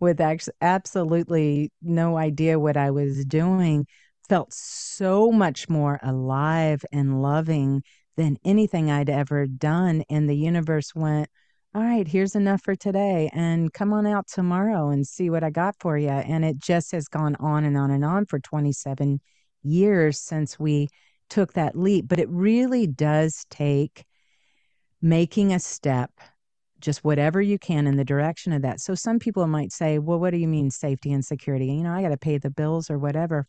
with 0.00 0.20
absolutely 0.60 1.70
no 1.82 2.16
idea 2.16 2.58
what 2.58 2.76
I 2.76 2.90
was 2.90 3.24
doing 3.24 3.86
felt 4.30 4.52
so 4.52 5.32
much 5.32 5.68
more 5.68 5.98
alive 6.04 6.84
and 6.92 7.20
loving 7.20 7.82
than 8.16 8.36
anything 8.44 8.90
I'd 8.90 9.10
ever 9.10 9.46
done. 9.46 10.04
And 10.08 10.30
the 10.30 10.36
universe 10.36 10.94
went, 10.94 11.28
all 11.74 11.82
right, 11.82 12.06
here's 12.06 12.36
enough 12.36 12.62
for 12.62 12.76
today. 12.76 13.28
And 13.32 13.72
come 13.72 13.92
on 13.92 14.06
out 14.06 14.28
tomorrow 14.28 14.90
and 14.90 15.06
see 15.06 15.30
what 15.30 15.42
I 15.42 15.50
got 15.50 15.74
for 15.80 15.98
you. 15.98 16.10
And 16.10 16.44
it 16.44 16.58
just 16.58 16.92
has 16.92 17.08
gone 17.08 17.36
on 17.40 17.64
and 17.64 17.76
on 17.76 17.90
and 17.90 18.04
on 18.04 18.26
for 18.26 18.38
27 18.38 19.20
years 19.62 20.20
since 20.20 20.58
we 20.58 20.88
took 21.28 21.52
that 21.54 21.76
leap. 21.76 22.06
But 22.06 22.20
it 22.20 22.28
really 22.28 22.86
does 22.86 23.46
take 23.50 24.04
making 25.02 25.52
a 25.52 25.58
step, 25.58 26.10
just 26.80 27.04
whatever 27.04 27.40
you 27.40 27.58
can 27.58 27.86
in 27.86 27.96
the 27.96 28.04
direction 28.04 28.52
of 28.52 28.62
that. 28.62 28.80
So 28.80 28.94
some 28.94 29.18
people 29.18 29.46
might 29.46 29.72
say, 29.72 29.98
well, 29.98 30.18
what 30.18 30.30
do 30.30 30.38
you 30.38 30.48
mean 30.48 30.70
safety 30.70 31.12
and 31.12 31.24
security? 31.24 31.66
You 31.66 31.82
know, 31.82 31.92
I 31.92 32.02
got 32.02 32.10
to 32.10 32.16
pay 32.16 32.38
the 32.38 32.50
bills 32.50 32.90
or 32.90 32.98
whatever 32.98 33.46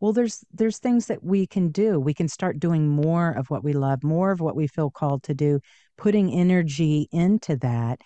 well 0.00 0.12
there's 0.12 0.44
there's 0.52 0.78
things 0.78 1.06
that 1.06 1.22
we 1.22 1.46
can 1.46 1.70
do 1.70 2.00
we 2.00 2.14
can 2.14 2.28
start 2.28 2.58
doing 2.58 2.88
more 2.88 3.30
of 3.30 3.48
what 3.50 3.62
we 3.62 3.72
love 3.72 4.02
more 4.02 4.32
of 4.32 4.40
what 4.40 4.56
we 4.56 4.66
feel 4.66 4.90
called 4.90 5.22
to 5.22 5.34
do 5.34 5.60
putting 5.96 6.32
energy 6.32 7.08
into 7.12 7.56
that 7.56 8.00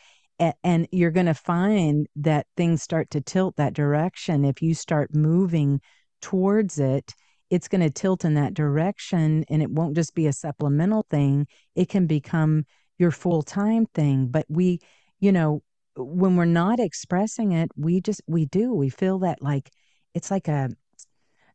and 0.64 0.89
you're 0.91 1.12
going 1.12 1.26
to 1.26 1.35
find 1.35 2.09
that 2.16 2.47
things 2.57 2.82
start 2.82 3.09
to 3.11 3.20
tilt 3.20 3.55
that 3.57 3.72
direction 3.72 4.45
if 4.45 4.61
you 4.61 4.74
start 4.74 5.14
moving 5.14 5.80
towards 6.20 6.78
it 6.78 7.14
it's 7.51 7.68
going 7.68 7.80
to 7.80 7.90
tilt 7.90 8.24
in 8.24 8.34
that 8.34 8.55
direction 8.55 9.45
and 9.49 9.62
it 9.62 9.70
won't 9.70 9.95
just 9.95 10.14
be 10.14 10.26
a 10.26 10.32
supplemental 10.32 11.07
thing 11.11 11.47
it 11.74 11.88
can 11.88 12.07
become 12.07 12.64
your 12.99 13.11
full-time 13.11 13.86
thing 13.95 14.26
but 14.26 14.47
we 14.49 14.78
you 15.20 15.32
know 15.32 15.62
when 15.97 16.36
we're 16.36 16.45
not 16.45 16.80
expressing 16.80 17.53
it 17.53 17.70
we 17.76 18.01
just 18.01 18.22
we 18.26 18.47
do 18.47 18.72
we 18.72 18.88
feel 18.88 19.18
that 19.18 19.42
like 19.42 19.70
it's 20.14 20.30
like 20.30 20.49
a 20.49 20.68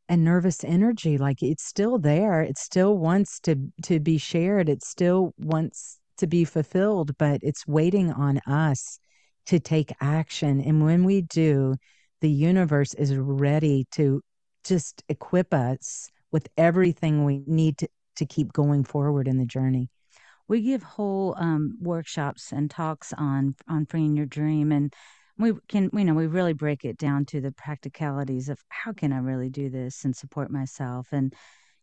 a 0.10 0.18
nervous 0.18 0.64
energy 0.64 1.18
like 1.18 1.44
it's 1.44 1.64
still 1.64 2.00
there 2.00 2.42
it 2.42 2.58
still 2.58 2.98
wants 2.98 3.40
to 3.40 3.56
to 3.84 4.00
be 4.00 4.18
shared 4.18 4.68
it 4.68 4.84
still 4.84 5.34
wants 5.38 6.00
to 6.18 6.28
be 6.28 6.44
fulfilled 6.44 7.16
but 7.18 7.40
it's 7.44 7.68
waiting 7.68 8.12
on 8.12 8.40
us 8.48 9.00
to 9.46 9.60
take 9.60 9.94
action 10.02 10.62
and 10.62 10.84
when 10.84 11.04
we 11.04 11.22
do 11.22 11.76
the 12.22 12.30
universe 12.30 12.94
is 12.96 13.16
ready 13.16 13.86
to 13.92 14.22
just 14.64 15.04
equip 15.10 15.54
us 15.54 16.10
with 16.32 16.48
everything 16.58 17.26
we 17.26 17.44
need 17.48 17.78
to, 17.80 17.88
to 18.16 18.26
keep 18.26 18.54
going 18.54 18.84
forward 18.84 19.28
in 19.28 19.38
the 19.38 19.46
journey. 19.46 19.90
We 20.48 20.62
give 20.62 20.82
whole 20.84 21.36
um, 21.38 21.78
workshops 21.80 22.52
and 22.52 22.70
talks 22.70 23.14
on 23.14 23.56
on 23.68 23.86
freeing 23.86 24.18
your 24.18 24.26
dream 24.26 24.72
and 24.72 24.94
we 25.38 25.54
can 25.70 25.90
you 25.94 26.04
know 26.04 26.14
we 26.14 26.28
really 26.28 26.54
break 26.54 26.84
it 26.84 26.98
down 26.98 27.26
to 27.26 27.40
the 27.40 27.52
practicalities 27.52 28.50
of 28.50 28.60
how 28.68 28.92
can 28.92 29.14
i 29.14 29.18
really 29.18 29.50
do 29.50 29.70
this 29.70 30.04
and 30.04 30.16
support 30.16 30.52
myself? 30.52 31.08
And 31.12 31.34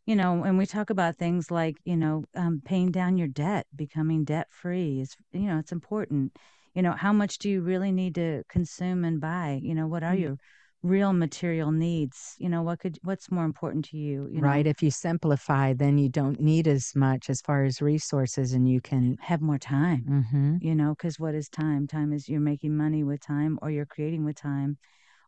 you 0.05 0.14
know 0.14 0.45
and 0.45 0.59
we 0.59 0.66
talk 0.66 0.91
about 0.91 1.16
things 1.16 1.51
like 1.51 1.77
you 1.85 1.97
know 1.97 2.24
um, 2.35 2.61
paying 2.64 2.91
down 2.91 3.18
your 3.18 3.29
debt 3.29 3.66
becoming 3.74 4.24
debt 4.24 4.49
free 4.51 5.01
is 5.01 5.16
you 5.33 5.47
know 5.47 5.59
it's 5.59 5.72
important. 5.72 6.37
You 6.74 6.83
know 6.83 6.93
how 6.93 7.12
much 7.12 7.39
do 7.39 7.49
you 7.49 7.62
really 7.62 7.93
need 7.93 8.16
to 8.16 8.43
consume 8.49 9.05
and 9.05 9.20
buy? 9.20 9.61
You 9.62 9.74
know 9.74 9.87
what 9.87 10.03
are 10.03 10.12
mm-hmm. 10.12 10.22
your 10.22 10.39
real 10.83 11.12
material 11.12 11.72
needs 11.72 12.37
you 12.39 12.49
know 12.49 12.62
what 12.62 12.79
could 12.79 12.99
what's 13.03 13.31
more 13.31 13.45
important 13.45 13.85
to 13.85 13.97
you, 13.97 14.29
you 14.31 14.41
right 14.41 14.66
know? 14.66 14.70
if 14.70 14.83
you 14.83 14.91
simplify 14.91 15.72
then 15.72 15.99
you 15.99 16.09
don't 16.09 16.41
need 16.41 16.68
as 16.68 16.93
much 16.95 17.29
as 17.31 17.41
far 17.41 17.64
as 17.64 17.83
resources 17.83 18.53
and 18.53 18.68
you 18.68 18.81
can 18.81 19.16
have 19.20 19.41
more 19.41 19.59
time 19.59 20.05
mm-hmm. 20.09 20.57
you 20.61 20.74
know 20.74 20.91
because 20.91 21.18
what 21.18 21.35
is 21.35 21.49
time 21.49 21.87
time 21.87 22.12
is 22.12 22.29
you're 22.29 22.41
making 22.41 22.77
money 22.77 23.03
with 23.03 23.20
time 23.20 23.59
or 23.62 23.70
you're 23.70 23.87
creating 23.87 24.24
with 24.24 24.37
time 24.37 24.77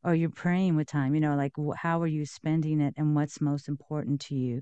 or 0.05 0.15
you're 0.15 0.31
praying 0.31 0.77
with 0.77 0.87
time 0.87 1.15
you 1.15 1.21
know 1.21 1.35
like 1.35 1.53
how 1.77 2.01
are 2.01 2.07
you 2.07 2.25
spending 2.25 2.81
it 2.81 2.95
and 2.97 3.15
what's 3.15 3.41
most 3.41 3.69
important 3.69 4.21
to 4.21 4.35
you 4.35 4.61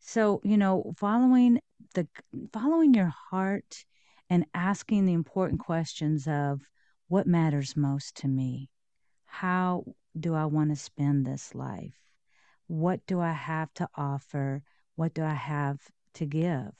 so 0.00 0.40
you 0.44 0.58
know 0.58 0.92
following 0.98 1.60
the 1.94 2.06
following 2.52 2.92
your 2.92 3.12
heart 3.30 3.84
and 4.28 4.44
asking 4.52 5.06
the 5.06 5.12
important 5.12 5.60
questions 5.60 6.26
of 6.26 6.60
what 7.08 7.26
matters 7.26 7.76
most 7.76 8.16
to 8.16 8.28
me 8.28 8.68
how 9.40 9.84
do 10.18 10.32
I 10.34 10.44
want 10.44 10.70
to 10.70 10.76
spend 10.76 11.26
this 11.26 11.54
life? 11.56 11.98
What 12.68 13.00
do 13.06 13.20
I 13.20 13.32
have 13.32 13.72
to 13.74 13.88
offer? 13.96 14.62
What 14.94 15.12
do 15.12 15.24
I 15.24 15.34
have 15.34 15.80
to 16.14 16.24
give? 16.24 16.72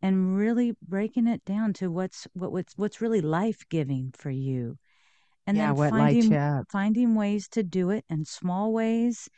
And 0.00 0.36
really 0.36 0.76
breaking 0.80 1.26
it 1.26 1.44
down 1.44 1.72
to 1.74 1.90
what's 1.90 2.28
what, 2.34 2.52
what's 2.52 2.74
what's 2.76 3.00
really 3.00 3.20
life 3.20 3.62
giving 3.68 4.12
for 4.16 4.30
you. 4.30 4.78
And 5.46 5.56
yeah, 5.56 5.74
then 5.74 5.90
finding 5.90 6.64
finding 6.70 7.14
ways 7.16 7.48
to 7.48 7.64
do 7.64 7.90
it 7.90 8.04
in 8.08 8.24
small 8.24 8.72
ways 8.72 9.28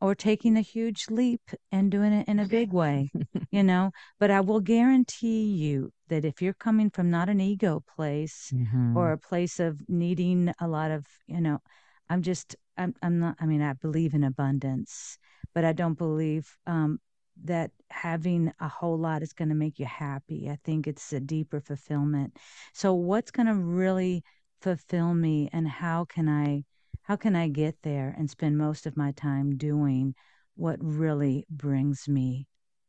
or 0.00 0.14
taking 0.14 0.58
a 0.58 0.60
huge 0.60 1.06
leap 1.10 1.40
and 1.72 1.90
doing 1.90 2.12
it 2.12 2.28
in 2.28 2.38
a 2.38 2.46
big 2.46 2.70
way, 2.72 3.10
you 3.50 3.62
know. 3.62 3.92
But 4.20 4.30
I 4.30 4.40
will 4.40 4.60
guarantee 4.60 5.44
you 5.44 5.90
that 6.08 6.26
if 6.26 6.42
you're 6.42 6.52
coming 6.52 6.90
from 6.90 7.10
not 7.10 7.30
an 7.30 7.40
ego 7.40 7.82
place 7.96 8.52
mm-hmm. 8.54 8.94
or 8.94 9.12
a 9.12 9.18
place 9.18 9.58
of 9.58 9.80
needing 9.88 10.52
a 10.60 10.68
lot 10.68 10.90
of, 10.90 11.06
you 11.26 11.40
know, 11.40 11.60
I'm 12.08 12.22
just 12.22 12.56
I'm 12.76 12.94
I'm 13.02 13.18
not 13.18 13.36
I 13.40 13.46
mean 13.46 13.62
I 13.62 13.72
believe 13.74 14.14
in 14.14 14.24
abundance, 14.24 15.18
but 15.54 15.64
I 15.64 15.72
don't 15.72 15.98
believe 15.98 16.56
um, 16.66 16.98
that 17.44 17.70
having 17.90 18.52
a 18.60 18.68
whole 18.68 18.98
lot 18.98 19.22
is 19.22 19.32
going 19.32 19.48
to 19.48 19.54
make 19.54 19.78
you 19.78 19.86
happy. 19.86 20.48
I 20.50 20.58
think 20.64 20.86
it's 20.86 21.12
a 21.12 21.20
deeper 21.20 21.60
fulfillment. 21.60 22.36
So 22.72 22.94
what's 22.94 23.30
going 23.30 23.46
to 23.46 23.54
really 23.54 24.22
fulfill 24.60 25.14
me 25.14 25.50
and 25.52 25.68
how 25.68 26.04
can 26.04 26.28
I 26.28 26.64
how 27.02 27.16
can 27.16 27.36
I 27.36 27.48
get 27.48 27.76
there 27.82 28.14
and 28.16 28.30
spend 28.30 28.56
most 28.56 28.86
of 28.86 28.96
my 28.96 29.12
time 29.12 29.56
doing 29.56 30.14
what 30.56 30.78
really 30.80 31.44
brings 31.50 32.08
me 32.08 32.46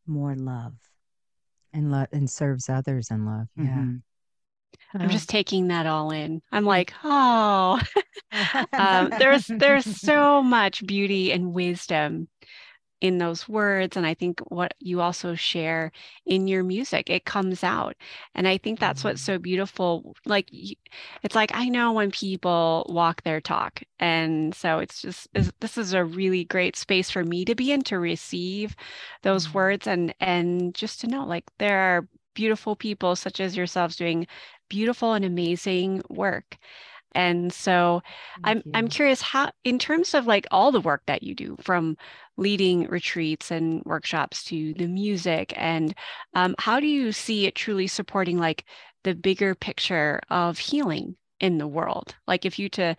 more 0.07 0.35
love 0.35 0.75
and 1.73 1.91
love 1.91 2.07
and 2.13 2.29
serves 2.29 2.69
others 2.69 3.09
in 3.11 3.25
love. 3.25 3.47
Yeah. 3.57 3.63
Mm-hmm. 3.63 3.95
I'm 4.93 5.09
just 5.09 5.29
taking 5.29 5.67
that 5.67 5.85
all 5.85 6.11
in. 6.11 6.41
I'm 6.51 6.65
like, 6.65 6.93
oh, 7.03 7.79
um, 8.73 9.11
there's 9.19 9.47
there's 9.49 9.85
so 9.85 10.41
much 10.41 10.85
beauty 10.85 11.31
and 11.31 11.53
wisdom 11.53 12.27
in 13.01 13.17
those 13.17 13.47
words, 13.47 13.97
and 13.97 14.05
I 14.05 14.13
think 14.13 14.39
what 14.47 14.73
you 14.79 15.01
also 15.01 15.35
share 15.35 15.91
in 16.25 16.47
your 16.47 16.63
music, 16.63 17.09
it 17.09 17.25
comes 17.25 17.63
out, 17.63 17.95
and 18.33 18.47
I 18.47 18.57
think 18.57 18.79
that's 18.79 19.03
what's 19.03 19.21
mm. 19.21 19.25
so 19.25 19.37
beautiful. 19.37 20.15
Like, 20.25 20.49
it's 21.21 21.35
like 21.35 21.51
I 21.53 21.69
know 21.69 21.91
when 21.91 22.09
people 22.11 22.85
walk 22.89 23.21
their 23.23 23.41
talk, 23.41 23.83
and 23.99 24.55
so 24.55 24.79
it's 24.79 25.01
just 25.01 25.27
this 25.59 25.77
is 25.77 25.93
a 25.93 26.05
really 26.05 26.45
great 26.45 26.75
space 26.75 27.09
for 27.11 27.23
me 27.23 27.45
to 27.45 27.53
be 27.53 27.71
in 27.71 27.81
to 27.83 27.99
receive 27.99 28.75
those 29.23 29.47
mm-hmm. 29.47 29.57
words 29.57 29.87
and 29.87 30.15
and 30.19 30.73
just 30.73 31.01
to 31.01 31.07
know 31.07 31.25
like 31.25 31.43
there 31.59 31.77
are 31.79 32.07
beautiful 32.35 32.75
people 32.75 33.15
such 33.15 33.39
as 33.39 33.57
yourselves 33.57 33.95
doing 33.95 34.27
beautiful 34.69 35.13
and 35.13 35.25
amazing 35.25 36.03
work. 36.09 36.57
And 37.15 37.51
so 37.53 38.01
I'm 38.43 38.61
I'm 38.73 38.89
curious 38.89 39.21
how 39.21 39.51
in 39.63 39.79
terms 39.79 40.13
of 40.13 40.27
like 40.27 40.45
all 40.51 40.71
the 40.71 40.81
work 40.81 41.03
that 41.07 41.23
you 41.23 41.33
do 41.33 41.55
from 41.61 41.97
leading 42.37 42.87
retreats 42.87 43.51
and 43.51 43.81
workshops 43.85 44.43
to 44.45 44.73
the 44.73 44.87
music 44.87 45.53
and 45.55 45.95
um, 46.33 46.55
how 46.59 46.81
do 46.81 46.87
you 46.87 47.13
see 47.13 47.45
it 47.45 47.55
truly 47.55 47.87
supporting 47.87 48.37
like 48.37 48.65
the 49.05 49.15
bigger 49.15 49.55
picture 49.55 50.19
of 50.29 50.57
healing 50.59 51.15
in 51.39 51.57
the 51.57 51.67
world 51.67 52.15
like 52.27 52.45
if 52.45 52.59
you 52.59 52.67
to 52.67 52.95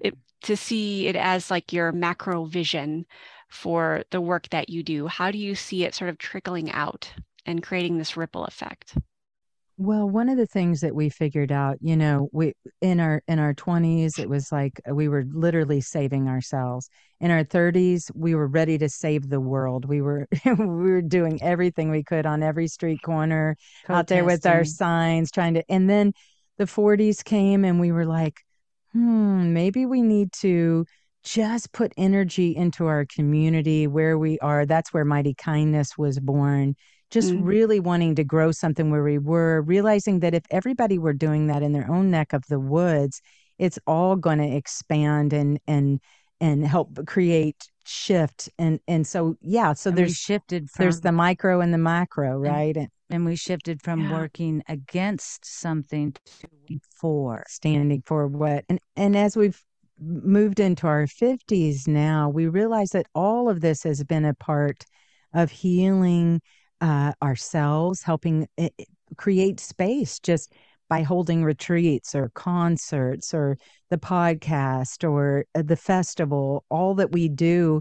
it, 0.00 0.14
mm. 0.14 0.18
to 0.42 0.56
see 0.56 1.06
it 1.06 1.14
as 1.14 1.50
like 1.50 1.72
your 1.72 1.92
macro 1.92 2.44
vision 2.44 3.06
for 3.48 4.02
the 4.10 4.20
work 4.20 4.48
that 4.48 4.68
you 4.68 4.82
do 4.82 5.06
how 5.06 5.30
do 5.30 5.38
you 5.38 5.54
see 5.54 5.84
it 5.84 5.94
sort 5.94 6.10
of 6.10 6.18
trickling 6.18 6.72
out 6.72 7.12
and 7.50 7.62
creating 7.62 7.98
this 7.98 8.16
ripple 8.16 8.44
effect 8.44 8.94
well, 9.82 10.06
one 10.10 10.28
of 10.28 10.36
the 10.36 10.46
things 10.46 10.82
that 10.82 10.94
we 10.94 11.08
figured 11.08 11.50
out, 11.50 11.78
you 11.80 11.96
know, 11.96 12.28
we 12.32 12.52
in 12.82 13.00
our 13.00 13.22
in 13.26 13.38
our 13.38 13.54
20s 13.54 14.18
it 14.18 14.28
was 14.28 14.52
like 14.52 14.78
we 14.86 15.08
were 15.08 15.24
literally 15.32 15.80
saving 15.80 16.28
ourselves. 16.28 16.90
In 17.18 17.30
our 17.30 17.44
30s, 17.44 18.10
we 18.14 18.34
were 18.34 18.46
ready 18.46 18.76
to 18.76 18.90
save 18.90 19.30
the 19.30 19.40
world. 19.40 19.86
We 19.86 20.02
were 20.02 20.28
we 20.44 20.54
were 20.54 21.00
doing 21.00 21.42
everything 21.42 21.90
we 21.90 22.04
could 22.04 22.26
on 22.26 22.42
every 22.42 22.68
street 22.68 23.00
corner, 23.00 23.56
Protesting. 23.86 23.96
out 23.96 24.06
there 24.08 24.24
with 24.26 24.44
our 24.44 24.64
signs 24.66 25.30
trying 25.30 25.54
to 25.54 25.64
and 25.70 25.88
then 25.88 26.12
the 26.58 26.66
40s 26.66 27.24
came 27.24 27.64
and 27.64 27.80
we 27.80 27.90
were 27.90 28.04
like, 28.04 28.40
"Hmm, 28.92 29.54
maybe 29.54 29.86
we 29.86 30.02
need 30.02 30.30
to 30.40 30.84
just 31.24 31.72
put 31.72 31.94
energy 31.96 32.54
into 32.54 32.84
our 32.86 33.06
community 33.06 33.86
where 33.86 34.18
we 34.18 34.38
are. 34.40 34.66
That's 34.66 34.92
where 34.92 35.06
Mighty 35.06 35.32
Kindness 35.32 35.96
was 35.96 36.20
born 36.20 36.74
just 37.10 37.30
mm-hmm. 37.30 37.44
really 37.44 37.80
wanting 37.80 38.14
to 38.14 38.24
grow 38.24 38.52
something 38.52 38.90
where 38.90 39.02
we 39.02 39.18
were, 39.18 39.62
realizing 39.62 40.20
that 40.20 40.34
if 40.34 40.44
everybody 40.50 40.98
were 40.98 41.12
doing 41.12 41.46
that 41.48 41.62
in 41.62 41.72
their 41.72 41.90
own 41.90 42.10
neck 42.10 42.32
of 42.32 42.44
the 42.48 42.60
woods, 42.60 43.20
it's 43.58 43.78
all 43.86 44.16
going 44.16 44.38
to 44.38 44.56
expand 44.56 45.32
and 45.32 45.60
and 45.66 46.00
and 46.40 46.66
help 46.66 47.06
create 47.06 47.68
shift 47.84 48.48
and 48.58 48.80
and 48.88 49.06
so 49.06 49.36
yeah 49.42 49.72
so 49.72 49.90
and 49.90 49.98
there's 49.98 50.16
shifted 50.16 50.70
from, 50.70 50.84
there's 50.84 51.00
the 51.00 51.12
micro 51.12 51.60
and 51.60 51.74
the 51.74 51.78
macro 51.78 52.38
right 52.38 52.76
and, 52.76 52.88
and 53.10 53.26
we 53.26 53.36
shifted 53.36 53.82
from 53.82 54.02
yeah. 54.02 54.12
working 54.12 54.62
against 54.68 55.44
something 55.44 56.12
to 56.12 56.78
for 56.98 57.42
standing 57.48 58.02
for 58.06 58.26
what 58.26 58.64
and 58.68 58.78
and 58.96 59.16
as 59.16 59.36
we've 59.36 59.62
moved 60.00 60.60
into 60.60 60.86
our 60.86 61.06
50s 61.06 61.86
now, 61.86 62.28
we 62.28 62.46
realize 62.46 62.90
that 62.90 63.06
all 63.14 63.48
of 63.48 63.60
this 63.60 63.82
has 63.82 64.02
been 64.04 64.24
a 64.24 64.34
part 64.34 64.84
of 65.34 65.50
healing 65.50 66.40
uh, 66.80 67.12
ourselves, 67.22 68.02
helping 68.02 68.48
it, 68.56 68.72
eh, 68.78 68.84
create 69.16 69.60
space 69.60 70.20
just 70.20 70.52
by 70.88 71.02
holding 71.02 71.44
retreats 71.44 72.14
or 72.14 72.30
concerts 72.30 73.32
or 73.32 73.56
the 73.90 73.98
podcast 73.98 75.08
or 75.08 75.46
uh, 75.54 75.62
the 75.62 75.76
festival. 75.76 76.64
All 76.68 76.94
that 76.96 77.12
we 77.12 77.28
do 77.28 77.80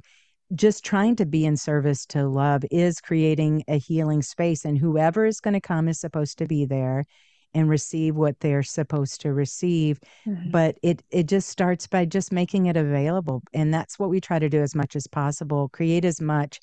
just 0.55 0.83
trying 0.83 1.15
to 1.15 1.25
be 1.25 1.45
in 1.45 1.57
service 1.57 2.05
to 2.07 2.27
love 2.27 2.63
is 2.71 3.01
creating 3.01 3.63
a 3.67 3.77
healing 3.77 4.21
space 4.21 4.65
and 4.65 4.77
whoever 4.77 5.25
is 5.25 5.39
going 5.39 5.53
to 5.53 5.61
come 5.61 5.87
is 5.87 5.99
supposed 5.99 6.37
to 6.39 6.45
be 6.45 6.65
there 6.65 7.05
and 7.53 7.69
receive 7.69 8.15
what 8.15 8.39
they're 8.39 8.63
supposed 8.63 9.21
to 9.21 9.33
receive 9.33 9.99
mm-hmm. 10.27 10.49
but 10.51 10.77
it 10.83 11.01
it 11.11 11.27
just 11.27 11.49
starts 11.49 11.87
by 11.87 12.05
just 12.05 12.31
making 12.31 12.67
it 12.67 12.77
available 12.77 13.41
and 13.53 13.73
that's 13.73 13.97
what 13.97 14.09
we 14.09 14.19
try 14.19 14.37
to 14.39 14.49
do 14.49 14.61
as 14.61 14.75
much 14.75 14.95
as 14.95 15.07
possible 15.07 15.69
create 15.69 16.05
as 16.05 16.21
much 16.21 16.59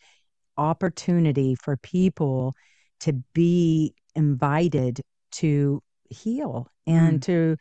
opportunity 0.56 1.54
for 1.54 1.76
people 1.76 2.54
to 3.00 3.12
be 3.34 3.94
invited 4.14 5.00
to 5.30 5.82
heal 6.08 6.68
and 6.86 7.20
mm. 7.20 7.22
to 7.22 7.56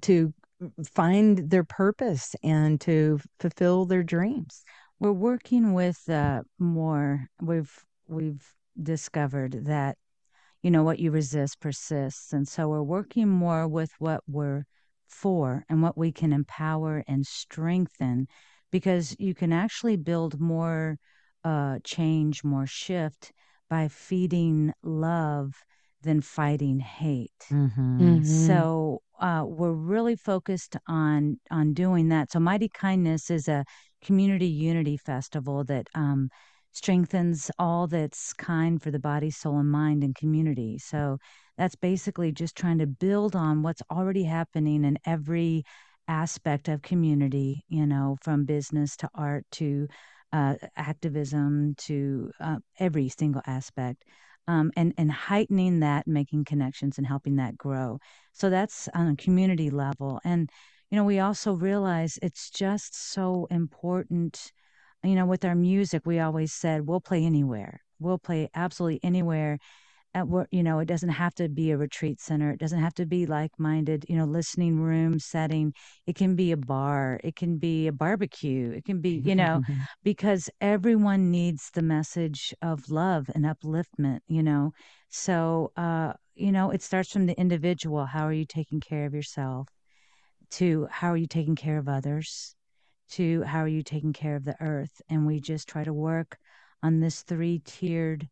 to 0.00 0.32
find 0.92 1.50
their 1.50 1.64
purpose 1.64 2.34
and 2.42 2.80
to 2.80 3.20
fulfill 3.38 3.84
their 3.84 4.02
dreams 4.02 4.64
we're 4.98 5.12
working 5.12 5.72
with 5.72 6.08
uh, 6.08 6.42
more 6.58 7.26
we've 7.40 7.84
we've 8.08 8.54
discovered 8.80 9.66
that 9.66 9.96
you 10.62 10.70
know 10.70 10.82
what 10.82 10.98
you 10.98 11.10
resist 11.10 11.60
persists 11.60 12.32
and 12.32 12.48
so 12.48 12.68
we're 12.68 12.82
working 12.82 13.28
more 13.28 13.68
with 13.68 13.92
what 13.98 14.22
we're 14.26 14.64
for 15.08 15.64
and 15.68 15.82
what 15.82 15.96
we 15.96 16.12
can 16.12 16.32
empower 16.32 17.02
and 17.06 17.26
strengthen 17.26 18.26
because 18.70 19.16
you 19.18 19.34
can 19.34 19.52
actually 19.52 19.96
build 19.96 20.40
more 20.40 20.98
uh, 21.44 21.78
change 21.84 22.44
more 22.44 22.66
shift 22.66 23.32
by 23.70 23.88
feeding 23.88 24.72
love 24.82 25.54
than 26.02 26.20
fighting 26.20 26.78
hate 26.78 27.32
mm-hmm. 27.50 28.00
Mm-hmm. 28.00 28.24
so 28.24 29.02
uh, 29.20 29.44
we're 29.44 29.72
really 29.72 30.14
focused 30.16 30.76
on 30.86 31.38
on 31.50 31.74
doing 31.74 32.08
that 32.08 32.30
so 32.30 32.38
mighty 32.38 32.68
kindness 32.68 33.30
is 33.30 33.48
a 33.48 33.64
community 34.02 34.46
unity 34.46 34.96
festival 34.96 35.64
that 35.64 35.88
um, 35.94 36.30
strengthens 36.72 37.50
all 37.58 37.86
that's 37.86 38.32
kind 38.32 38.80
for 38.80 38.90
the 38.90 38.98
body, 38.98 39.30
soul, 39.30 39.58
and 39.58 39.70
mind 39.70 40.04
and 40.04 40.14
community. 40.14 40.78
So 40.78 41.18
that's 41.56 41.74
basically 41.74 42.32
just 42.32 42.56
trying 42.56 42.78
to 42.78 42.86
build 42.86 43.34
on 43.34 43.62
what's 43.62 43.82
already 43.90 44.24
happening 44.24 44.84
in 44.84 44.98
every 45.04 45.64
aspect 46.06 46.68
of 46.68 46.82
community, 46.82 47.64
you 47.68 47.86
know, 47.86 48.16
from 48.22 48.44
business 48.44 48.96
to 48.98 49.08
art 49.14 49.44
to 49.52 49.88
uh, 50.32 50.54
activism 50.76 51.74
to 51.78 52.30
uh, 52.40 52.56
every 52.78 53.08
single 53.08 53.42
aspect. 53.46 54.04
Um, 54.46 54.72
and 54.76 54.94
and 54.96 55.12
heightening 55.12 55.80
that, 55.80 56.06
making 56.06 56.46
connections, 56.46 56.96
and 56.96 57.06
helping 57.06 57.36
that 57.36 57.58
grow. 57.58 57.98
So 58.32 58.48
that's 58.48 58.88
on 58.94 59.08
a 59.08 59.16
community 59.16 59.68
level, 59.68 60.20
and 60.24 60.48
you 60.90 60.96
know, 60.96 61.04
we 61.04 61.18
also 61.18 61.52
realize 61.52 62.18
it's 62.22 62.50
just 62.50 63.12
so 63.12 63.46
important. 63.50 64.52
You 65.04 65.14
know, 65.14 65.26
with 65.26 65.44
our 65.44 65.54
music, 65.54 66.02
we 66.06 66.18
always 66.18 66.52
said 66.52 66.86
we'll 66.86 67.00
play 67.00 67.24
anywhere. 67.24 67.82
We'll 68.00 68.18
play 68.18 68.48
absolutely 68.54 69.00
anywhere. 69.02 69.58
At 70.14 70.26
work, 70.26 70.48
you 70.50 70.62
know, 70.62 70.78
it 70.78 70.86
doesn't 70.86 71.10
have 71.10 71.34
to 71.36 71.48
be 71.48 71.70
a 71.70 71.76
retreat 71.76 72.20
center. 72.20 72.50
It 72.50 72.58
doesn't 72.58 72.80
have 72.80 72.94
to 72.94 73.06
be 73.06 73.26
like-minded, 73.26 74.06
you 74.08 74.16
know, 74.16 74.24
listening 74.24 74.80
room 74.80 75.18
setting. 75.18 75.72
It 76.06 76.16
can 76.16 76.34
be 76.34 76.50
a 76.50 76.56
bar. 76.56 77.20
It 77.22 77.36
can 77.36 77.58
be 77.58 77.86
a 77.86 77.92
barbecue. 77.92 78.70
It 78.70 78.84
can 78.84 79.00
be, 79.00 79.10
you 79.24 79.34
know, 79.36 79.60
because 80.02 80.48
everyone 80.60 81.30
needs 81.30 81.70
the 81.72 81.82
message 81.82 82.54
of 82.62 82.88
love 82.90 83.26
and 83.34 83.44
upliftment. 83.44 84.20
You 84.26 84.42
know, 84.42 84.72
so 85.10 85.72
uh, 85.76 86.14
you 86.34 86.52
know, 86.52 86.70
it 86.70 86.82
starts 86.82 87.12
from 87.12 87.26
the 87.26 87.38
individual. 87.38 88.06
How 88.06 88.24
are 88.26 88.32
you 88.32 88.46
taking 88.46 88.80
care 88.80 89.04
of 89.06 89.14
yourself? 89.14 89.68
to 90.50 90.86
how 90.90 91.10
are 91.12 91.16
you 91.16 91.26
taking 91.26 91.56
care 91.56 91.78
of 91.78 91.88
others 91.88 92.54
to 93.10 93.42
how 93.42 93.60
are 93.60 93.68
you 93.68 93.82
taking 93.82 94.12
care 94.12 94.36
of 94.36 94.44
the 94.44 94.56
earth 94.60 95.00
and 95.08 95.26
we 95.26 95.40
just 95.40 95.68
try 95.68 95.84
to 95.84 95.92
work 95.92 96.38
on 96.82 97.00
this 97.00 97.22
three 97.22 97.60
tiered 97.64 98.28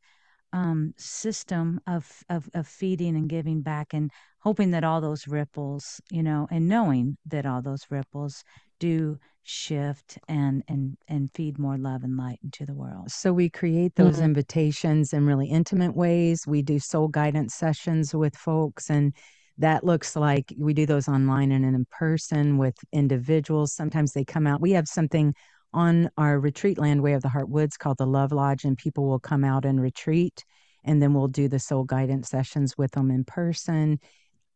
um, 0.53 0.95
system 0.97 1.81
of, 1.87 2.25
of 2.31 2.49
of 2.55 2.67
feeding 2.67 3.17
and 3.17 3.29
giving 3.29 3.63
back 3.63 3.93
and 3.93 4.11
hoping 4.41 4.71
that 4.71 4.85
all 4.85 5.01
those 5.01 5.27
ripples 5.27 6.01
you 6.11 6.23
know 6.23 6.47
and 6.51 6.69
knowing 6.69 7.17
that 7.27 7.47
all 7.47 7.61
those 7.61 7.87
ripples 7.91 8.45
do 8.79 9.19
shift 9.43 10.19
and 10.29 10.63
and 10.69 10.97
and 11.09 11.31
feed 11.35 11.59
more 11.59 11.79
love 11.79 12.03
and 12.03 12.17
light 12.17 12.39
into 12.43 12.65
the 12.65 12.75
world 12.75 13.11
so 13.11 13.33
we 13.33 13.49
create 13.49 13.95
those 13.95 14.17
mm-hmm. 14.17 14.25
invitations 14.25 15.13
in 15.13 15.27
really 15.27 15.47
intimate 15.47 15.95
ways 15.95 16.47
we 16.47 16.63
do 16.63 16.79
soul 16.79 17.09
guidance 17.09 17.55
sessions 17.55 18.15
with 18.15 18.37
folks 18.37 18.91
and 18.91 19.13
that 19.59 19.85
looks 19.85 20.17
like 20.17 20.53
we 20.59 20.75
do 20.75 20.87
those 20.87 21.09
online 21.09 21.51
and 21.51 21.65
in 21.65 21.87
person 21.91 22.59
with 22.59 22.77
individuals. 22.93 23.73
Sometimes 23.73 24.13
they 24.13 24.25
come 24.25 24.47
out. 24.47 24.61
We 24.61 24.73
have 24.73 24.87
something 24.87 25.35
on 25.77 26.11
our 26.17 26.41
retreat 26.41 26.79
land, 26.79 27.03
Way 27.03 27.13
of 27.13 27.23
the 27.23 27.29
Heart 27.29 27.51
Woods, 27.51 27.77
called 27.77 27.99
the 27.99 28.07
Love 28.07 28.33
Lodge, 28.33 28.65
and 28.65 28.79
people 28.79 29.07
will 29.07 29.21
come 29.21 29.45
out 29.45 29.65
and 29.67 29.81
retreat. 29.81 30.45
And 30.85 31.03
then 31.03 31.13
we'll 31.13 31.29
do 31.29 31.49
the 31.49 31.59
soul 31.59 31.85
guidance 31.85 32.31
sessions 32.31 32.79
with 32.79 32.93
them 32.93 33.11
in 33.11 33.25
person, 33.25 34.01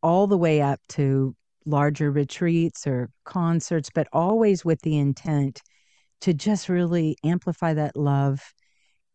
all 0.02 0.26
the 0.26 0.38
way 0.38 0.62
up 0.62 0.80
to 0.90 1.36
larger 1.66 2.10
retreats 2.10 2.86
or 2.86 3.10
concerts, 3.24 3.90
but 3.94 4.08
always 4.12 4.64
with 4.64 4.80
the 4.80 4.98
intent 4.98 5.60
to 6.22 6.32
just 6.32 6.68
really 6.68 7.16
amplify 7.22 7.74
that 7.74 7.96
love 7.96 8.40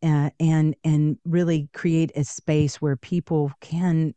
uh, 0.02 0.30
and 0.38 0.76
and 0.84 1.18
really 1.24 1.68
create 1.72 2.12
a 2.14 2.22
space 2.22 2.76
where 2.76 2.96
people 2.96 3.50
can 3.60 4.14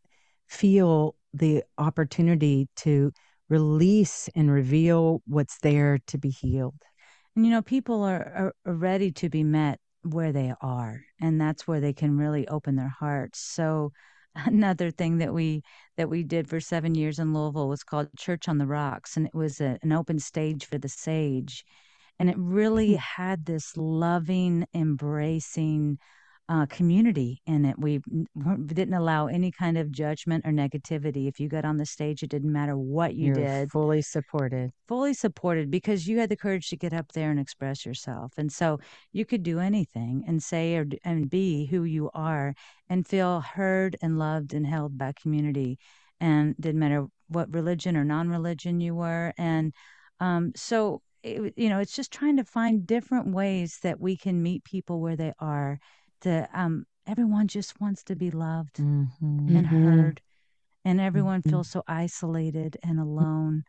feel 0.47 1.15
the 1.33 1.63
opportunity 1.77 2.67
to 2.75 3.11
release 3.49 4.29
and 4.35 4.51
reveal 4.51 5.21
what's 5.25 5.57
there 5.59 5.99
to 6.07 6.17
be 6.17 6.29
healed. 6.29 6.83
And 7.39 7.45
you 7.45 7.53
know, 7.53 7.61
people 7.61 8.03
are, 8.03 8.53
are, 8.65 8.73
ready 8.73 9.13
to 9.13 9.29
be 9.29 9.45
met 9.45 9.79
where 10.01 10.33
they 10.33 10.53
are, 10.59 10.99
and 11.21 11.39
that's 11.39 11.65
where 11.65 11.79
they 11.79 11.93
can 11.93 12.17
really 12.17 12.45
open 12.49 12.75
their 12.75 12.93
hearts. 12.99 13.39
So 13.39 13.93
another 14.35 14.91
thing 14.91 15.19
that 15.19 15.33
we 15.33 15.63
that 15.95 16.09
we 16.09 16.23
did 16.23 16.49
for 16.49 16.59
seven 16.59 16.95
years 16.95 17.17
in 17.17 17.33
Louisville 17.33 17.69
was 17.69 17.85
called 17.85 18.09
Church 18.17 18.49
on 18.49 18.57
the 18.57 18.67
Rocks, 18.67 19.15
and 19.15 19.25
it 19.25 19.33
was 19.33 19.61
a, 19.61 19.79
an 19.83 19.93
open 19.93 20.19
stage 20.19 20.65
for 20.65 20.77
the 20.77 20.89
sage, 20.89 21.63
and 22.19 22.29
it 22.29 22.35
really 22.37 22.89
mm-hmm. 22.89 23.21
had 23.23 23.45
this 23.45 23.77
loving, 23.77 24.65
embracing 24.73 25.97
uh, 26.50 26.66
community 26.66 27.39
in 27.45 27.64
it. 27.64 27.78
We 27.78 28.02
didn't 28.66 28.95
allow 28.95 29.28
any 29.28 29.52
kind 29.52 29.78
of 29.78 29.91
judgment 29.91 30.45
or 30.47 30.52
negativity. 30.52 31.28
If 31.28 31.39
you 31.39 31.47
got 31.47 31.64
on 31.64 31.78
the 31.78 31.86
stage, 31.86 32.24
it 32.24 32.32
didn't 32.32 32.52
matter 32.52 32.76
what 32.76 33.14
you 33.14 33.28
You're 33.28 33.36
did. 33.36 33.72
Fully 33.72 34.02
supported. 34.02 34.72
Fully 34.88 35.14
supported 35.14 35.70
because 35.70 36.08
you 36.08 36.18
had 36.18 36.30
the 36.30 36.36
courage 36.36 36.70
to 36.70 36.76
get 36.76 36.91
up 36.91 37.12
there 37.12 37.30
and 37.30 37.39
express 37.39 37.86
yourself, 37.86 38.34
and 38.38 38.52
so 38.52 38.80
you 39.14 39.26
could 39.26 39.43
do 39.43 39.60
anything 39.60 40.24
and 40.28 40.41
say 40.41 40.76
or 40.76 40.88
and 41.06 41.30
be 41.30 41.68
who 41.68 41.84
you 41.84 42.10
are, 42.16 42.56
and 42.89 43.08
feel 43.08 43.41
heard 43.41 43.95
and 44.02 44.18
loved 44.18 44.56
and 44.56 44.66
held 44.66 44.97
by 44.97 45.14
community, 45.22 45.78
and 46.20 46.56
didn't 46.60 46.80
matter 46.80 47.06
what 47.28 47.54
religion 47.54 47.95
or 47.95 48.04
non-religion 48.04 48.82
you 48.82 48.95
were, 48.95 49.34
and 49.38 49.72
um, 50.20 50.52
so. 50.56 51.04
It, 51.22 51.54
you 51.58 51.68
know, 51.68 51.80
it's 51.80 51.97
just 51.97 52.14
trying 52.14 52.38
to 52.38 52.45
find 52.45 52.88
different 52.88 53.34
ways 53.34 53.80
that 53.84 54.00
we 54.00 54.16
can 54.16 54.41
meet 54.41 54.64
people 54.64 55.02
where 55.02 55.18
they 55.18 55.34
are 55.38 55.78
the 56.22 56.47
um 56.53 56.86
everyone 57.07 57.47
just 57.47 57.80
wants 57.82 58.03
to 58.03 58.15
be 58.15 58.32
loved 58.32 58.78
mm-hmm. 58.78 59.07
and 59.22 59.65
mm-hmm. 59.65 59.86
heard 59.86 60.22
and 60.86 61.01
everyone 61.01 61.41
mm-hmm. 61.41 61.49
feels 61.49 61.70
so 61.70 61.84
isolated 61.88 62.78
and 62.84 62.99
alone 62.99 63.63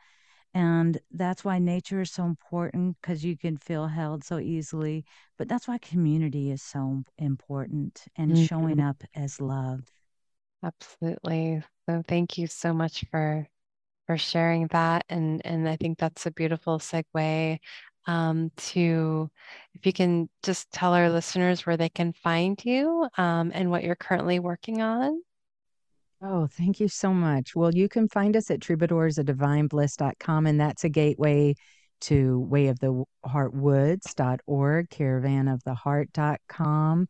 and 0.53 0.98
that's 1.12 1.44
why 1.44 1.59
nature 1.59 2.01
is 2.01 2.11
so 2.11 2.24
important 2.24 2.96
because 3.01 3.24
you 3.24 3.36
can 3.36 3.57
feel 3.57 3.86
held 3.86 4.24
so 4.24 4.38
easily 4.38 5.05
but 5.38 5.48
that's 5.48 5.68
why 5.68 5.78
community 5.78 6.51
is 6.51 6.62
so 6.62 7.03
important 7.18 8.05
and 8.16 8.32
mm-hmm. 8.32 8.44
showing 8.44 8.80
up 8.80 9.03
as 9.14 9.40
love 9.40 9.82
absolutely 10.64 11.62
so 11.88 12.03
thank 12.07 12.36
you 12.36 12.46
so 12.46 12.72
much 12.72 13.05
for 13.11 13.46
for 14.07 14.18
sharing 14.18 14.66
that 14.68 15.05
and 15.09 15.40
and 15.44 15.68
i 15.68 15.76
think 15.76 15.98
that's 15.98 16.26
a 16.26 16.30
beautiful 16.30 16.78
segue 16.78 17.59
um, 18.07 18.51
to 18.57 19.30
if 19.74 19.86
you 19.86 19.92
can 19.92 20.28
just 20.42 20.70
tell 20.72 20.94
our 20.94 21.11
listeners 21.11 21.66
where 21.66 21.76
they 21.76 21.88
can 21.88 22.12
find 22.12 22.62
you 22.64 23.09
um, 23.16 23.51
and 23.55 23.70
what 23.70 23.84
you're 23.84 23.96
currently 23.96 24.38
working 24.38 24.82
on. 24.82 25.20
Oh, 26.22 26.46
thank 26.46 26.80
you 26.80 26.88
so 26.88 27.14
much. 27.14 27.57
Well, 27.57 27.74
you 27.74 27.88
can 27.88 28.07
find 28.09 28.36
us 28.36 28.51
at 28.51 28.61
troubadoursofdivinebliss.com, 28.61 30.46
and 30.46 30.61
that's 30.61 30.84
a 30.84 30.90
gateway 30.90 31.55
to 32.03 32.46
wayoftheheartwoods.org, 32.51 34.90
caravanoftheheart.com, 34.90 37.09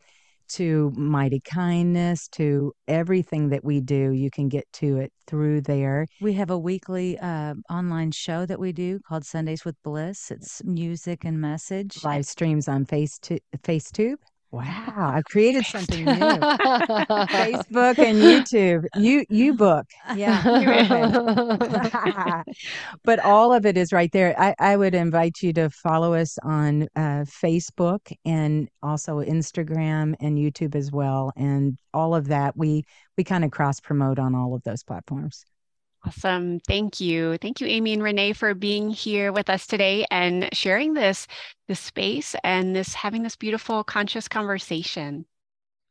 to 0.51 0.92
mighty 0.96 1.40
kindness 1.40 2.28
to 2.28 2.72
everything 2.88 3.48
that 3.48 3.64
we 3.64 3.80
do 3.80 4.12
you 4.12 4.30
can 4.30 4.48
get 4.48 4.66
to 4.72 4.98
it 4.98 5.12
through 5.26 5.61
there 5.61 6.07
We 6.20 6.32
have 6.34 6.51
a 6.51 6.59
weekly 6.59 7.18
uh, 7.18 7.55
online 7.70 8.11
show 8.11 8.46
that 8.46 8.59
we 8.59 8.72
do 8.72 9.01
called 9.07 9.24
Sundays 9.24 9.64
with 9.64 9.76
Bliss. 9.82 10.30
It's 10.30 10.62
music 10.64 11.24
and 11.24 11.40
message. 11.40 12.03
live 12.05 12.26
streams 12.26 12.68
on 12.68 12.84
face 12.84 13.18
facetube 13.62 14.18
wow 14.51 15.12
i 15.16 15.22
created 15.22 15.64
something 15.64 16.05
new. 16.05 16.12
Facebook 16.12 17.98
and 17.98 18.18
youtube 18.18 18.84
you 18.96 19.24
you 19.28 19.55
book 19.55 19.86
yeah 20.16 20.42
but 23.05 23.18
all 23.20 23.53
of 23.53 23.66
it 23.66 23.76
is 23.76 23.92
right 23.92 24.11
there. 24.12 24.38
I, 24.38 24.55
I 24.59 24.76
would 24.76 24.94
invite 24.94 25.42
you 25.42 25.53
to 25.55 25.70
follow 25.70 26.14
us 26.14 26.38
on 26.42 26.84
uh, 26.96 27.24
facebook 27.42 28.12
and 28.24 28.68
also 28.82 29.20
instagram 29.20 30.14
and 30.20 30.38
youtube 30.38 30.74
as 30.74 30.90
well 30.90 31.32
and 31.36 31.78
all 31.92 32.14
of 32.14 32.28
that. 32.28 32.57
We 32.57 32.84
we 33.16 33.24
kind 33.24 33.44
of 33.44 33.51
cross 33.51 33.80
promote 33.80 34.18
on 34.18 34.34
all 34.34 34.55
of 34.55 34.62
those 34.62 34.82
platforms 34.82 35.44
Awesome. 36.07 36.61
Thank 36.61 37.01
you. 37.01 37.36
Thank 37.38 37.61
you, 37.61 37.66
Aim 37.66 37.84
Me 37.84 37.92
and 37.92 38.03
Renee, 38.03 38.32
for 38.32 38.55
being 38.55 38.88
here 38.88 39.32
with 39.32 39.51
us 39.51 39.66
today 39.66 40.07
and 40.11 40.48
sharing 40.53 40.94
this, 40.94 41.26
this 41.68 41.80
space 41.80 42.34
and 42.42 42.74
this 42.74 42.94
having 42.94 43.22
this 43.22 43.36
beautiful 43.36 43.84
conscious 43.84 44.26
conversation. 44.26 45.26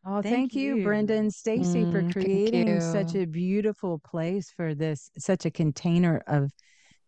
Oh, 0.05 0.21
thank, 0.21 0.23
thank 0.23 0.55
you, 0.55 0.77
you, 0.77 0.83
Brenda 0.83 1.13
and 1.13 1.31
Stacy, 1.31 1.83
mm, 1.83 1.91
for 1.91 2.11
creating 2.11 2.79
such 2.79 3.15
a 3.15 3.25
beautiful 3.25 3.99
place 3.99 4.51
for 4.55 4.73
this, 4.73 5.11
such 5.17 5.45
a 5.45 5.51
container 5.51 6.23
of 6.25 6.51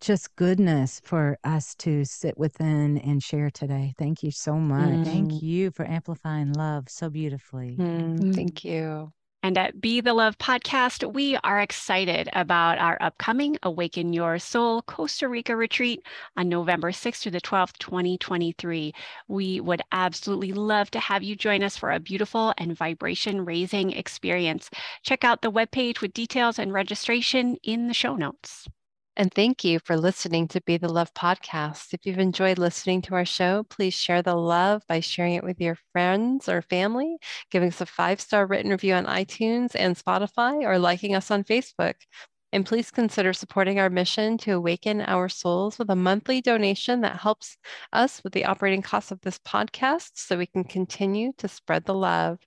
just 0.02 0.36
goodness 0.36 1.00
for 1.04 1.38
us 1.44 1.74
to 1.76 2.04
sit 2.06 2.38
within 2.38 2.98
and 3.00 3.24
share 3.24 3.50
today. 3.50 3.94
Thank 3.98 4.24
you 4.24 4.32
so 4.32 4.56
much. 4.56 4.90
Mm. 4.90 5.06
Thank 5.06 5.42
you 5.42 5.72
for 5.72 5.88
amplifying 5.88 6.54
love 6.54 6.86
so 6.90 7.10
beautifully. 7.10 7.78
Mm, 7.80 8.36
thank 8.36 8.64
you. 8.66 9.12
And 9.44 9.58
at 9.58 9.82
Be 9.82 10.02
the 10.02 10.14
Love 10.14 10.38
podcast, 10.38 11.14
we 11.14 11.36
are 11.38 11.60
excited 11.60 12.30
about 12.34 12.78
our 12.78 12.96
upcoming 13.02 13.58
Awaken 13.64 14.14
Your 14.14 14.38
Soul 14.38 14.84
Costa 14.84 15.28
Rica 15.28 15.56
retreat 15.56 16.04
on 16.38 16.48
November 16.48 16.92
6th 16.92 17.24
through 17.24 17.32
the 17.32 17.42
12th, 17.42 17.80
2023. 17.80 18.94
We 19.28 19.60
would 19.60 19.82
absolutely 19.92 20.54
love 20.54 20.92
to 20.92 21.00
have 21.00 21.24
you 21.24 21.36
join 21.36 21.64
us 21.64 21.76
for 21.76 21.92
a 21.92 22.00
beautiful 22.00 22.54
and 22.60 22.78
vibration 22.78 23.44
raising 23.44 23.92
experience. 23.92 24.70
Check 25.02 25.24
out 25.24 25.42
the 25.42 25.52
webpage 25.52 26.02
with 26.02 26.14
details 26.14 26.60
and 26.60 26.72
registration 26.72 27.58
in 27.64 27.88
the 27.88 27.96
show 27.96 28.16
notes. 28.16 28.68
And 29.18 29.34
thank 29.34 29.66
you 29.66 29.80
for 29.84 29.98
listening 29.98 30.48
to 30.50 30.62
Be 30.62 30.78
the 30.78 30.92
Love 30.92 31.14
podcast. 31.14 31.94
If 31.94 32.06
you've 32.06 32.18
enjoyed 32.18 32.58
listening 32.58 33.02
to 33.04 33.16
our 33.16 33.26
show, 33.26 33.64
please 33.70 33.94
share 33.94 34.22
the 34.22 34.36
love 34.36 34.84
by 34.88 35.02
sharing 35.02 35.34
it 35.34 35.44
with 35.44 35.60
your 35.60 35.78
friends 35.92 36.48
or 36.48 36.62
family, 36.62 37.18
giving 37.52 37.68
us 37.68 37.82
a 37.82 37.86
five 37.86 38.22
star 38.22 38.46
written 38.48 38.72
review 38.72 38.94
on 38.94 39.06
iTunes 39.06 39.72
and 39.76 39.98
Spotify, 39.98 40.64
or 40.64 40.80
liking 40.80 41.14
us 41.14 41.30
on 41.30 41.44
Facebook. 41.44 41.96
And 42.54 42.66
please 42.66 42.90
consider 42.90 43.34
supporting 43.34 43.80
our 43.80 43.90
mission 43.90 44.38
to 44.40 44.52
awaken 44.52 45.02
our 45.02 45.28
souls 45.28 45.78
with 45.78 45.90
a 45.90 45.96
monthly 45.96 46.42
donation 46.42 47.02
that 47.02 47.20
helps 47.20 47.58
us 47.92 48.22
with 48.24 48.32
the 48.34 48.46
operating 48.46 48.82
costs 48.82 49.12
of 49.12 49.22
this 49.22 49.40
podcast 49.40 50.12
so 50.16 50.38
we 50.38 50.46
can 50.46 50.64
continue 50.64 51.32
to 51.38 51.50
spread 51.50 51.86
the 51.86 51.94
love. 51.94 52.40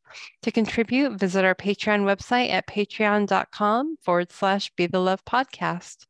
To 0.42 0.50
contribute, 0.50 1.18
visit 1.18 1.44
our 1.44 1.54
Patreon 1.54 2.04
website 2.04 2.50
at 2.50 2.66
patreon.com 2.66 3.96
forward 4.02 4.32
slash 4.32 4.70
be 4.76 4.86
the 4.86 5.00
love 5.00 5.24
podcast 5.26 6.06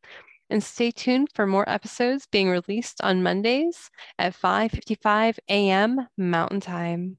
and 0.50 0.62
stay 0.62 0.90
tuned 0.90 1.28
for 1.34 1.46
more 1.46 1.68
episodes 1.68 2.26
being 2.26 2.50
released 2.50 3.00
on 3.02 3.22
Mondays 3.22 3.90
at 4.18 4.34
5:55 4.34 5.38
a.m. 5.48 6.08
Mountain 6.16 6.60
Time. 6.60 7.18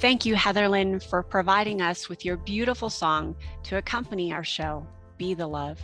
Thank 0.00 0.26
you, 0.26 0.34
Heatherlyn, 0.34 1.02
for 1.02 1.22
providing 1.22 1.80
us 1.80 2.10
with 2.10 2.22
your 2.22 2.36
beautiful 2.36 2.90
song 2.90 3.34
to 3.62 3.78
accompany 3.78 4.30
our 4.30 4.44
show, 4.44 4.86
Be 5.16 5.32
the 5.32 5.46
Love. 5.46 5.80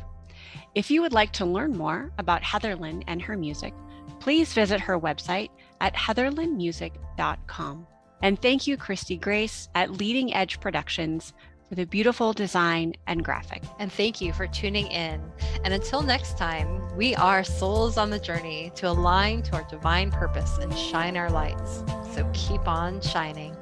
If 0.74 0.90
you 0.90 1.00
would 1.00 1.14
like 1.14 1.32
to 1.34 1.46
learn 1.46 1.76
more 1.76 2.12
about 2.18 2.42
Heatherlyn 2.42 3.04
and 3.06 3.22
her 3.22 3.38
music, 3.38 3.72
please 4.20 4.52
visit 4.52 4.80
her 4.80 5.00
website 5.00 5.48
at 5.80 5.94
heatherlynmusic.com. 5.94 7.86
And 8.20 8.40
thank 8.40 8.66
you, 8.66 8.76
Christy 8.76 9.16
Grace 9.16 9.70
at 9.74 9.92
Leading 9.92 10.34
Edge 10.34 10.60
Productions 10.60 11.32
for 11.68 11.74
the 11.74 11.86
beautiful 11.86 12.34
design 12.34 12.94
and 13.06 13.24
graphic. 13.24 13.62
And 13.78 13.90
thank 13.90 14.20
you 14.20 14.34
for 14.34 14.46
tuning 14.46 14.88
in. 14.88 15.22
And 15.64 15.72
until 15.72 16.02
next 16.02 16.36
time, 16.36 16.94
we 16.98 17.14
are 17.14 17.42
souls 17.42 17.96
on 17.96 18.10
the 18.10 18.18
journey 18.18 18.72
to 18.74 18.90
align 18.90 19.42
to 19.44 19.56
our 19.56 19.66
divine 19.70 20.10
purpose 20.10 20.58
and 20.58 20.76
shine 20.76 21.16
our 21.16 21.30
lights. 21.30 21.82
So 22.14 22.30
keep 22.34 22.68
on 22.68 23.00
shining. 23.00 23.56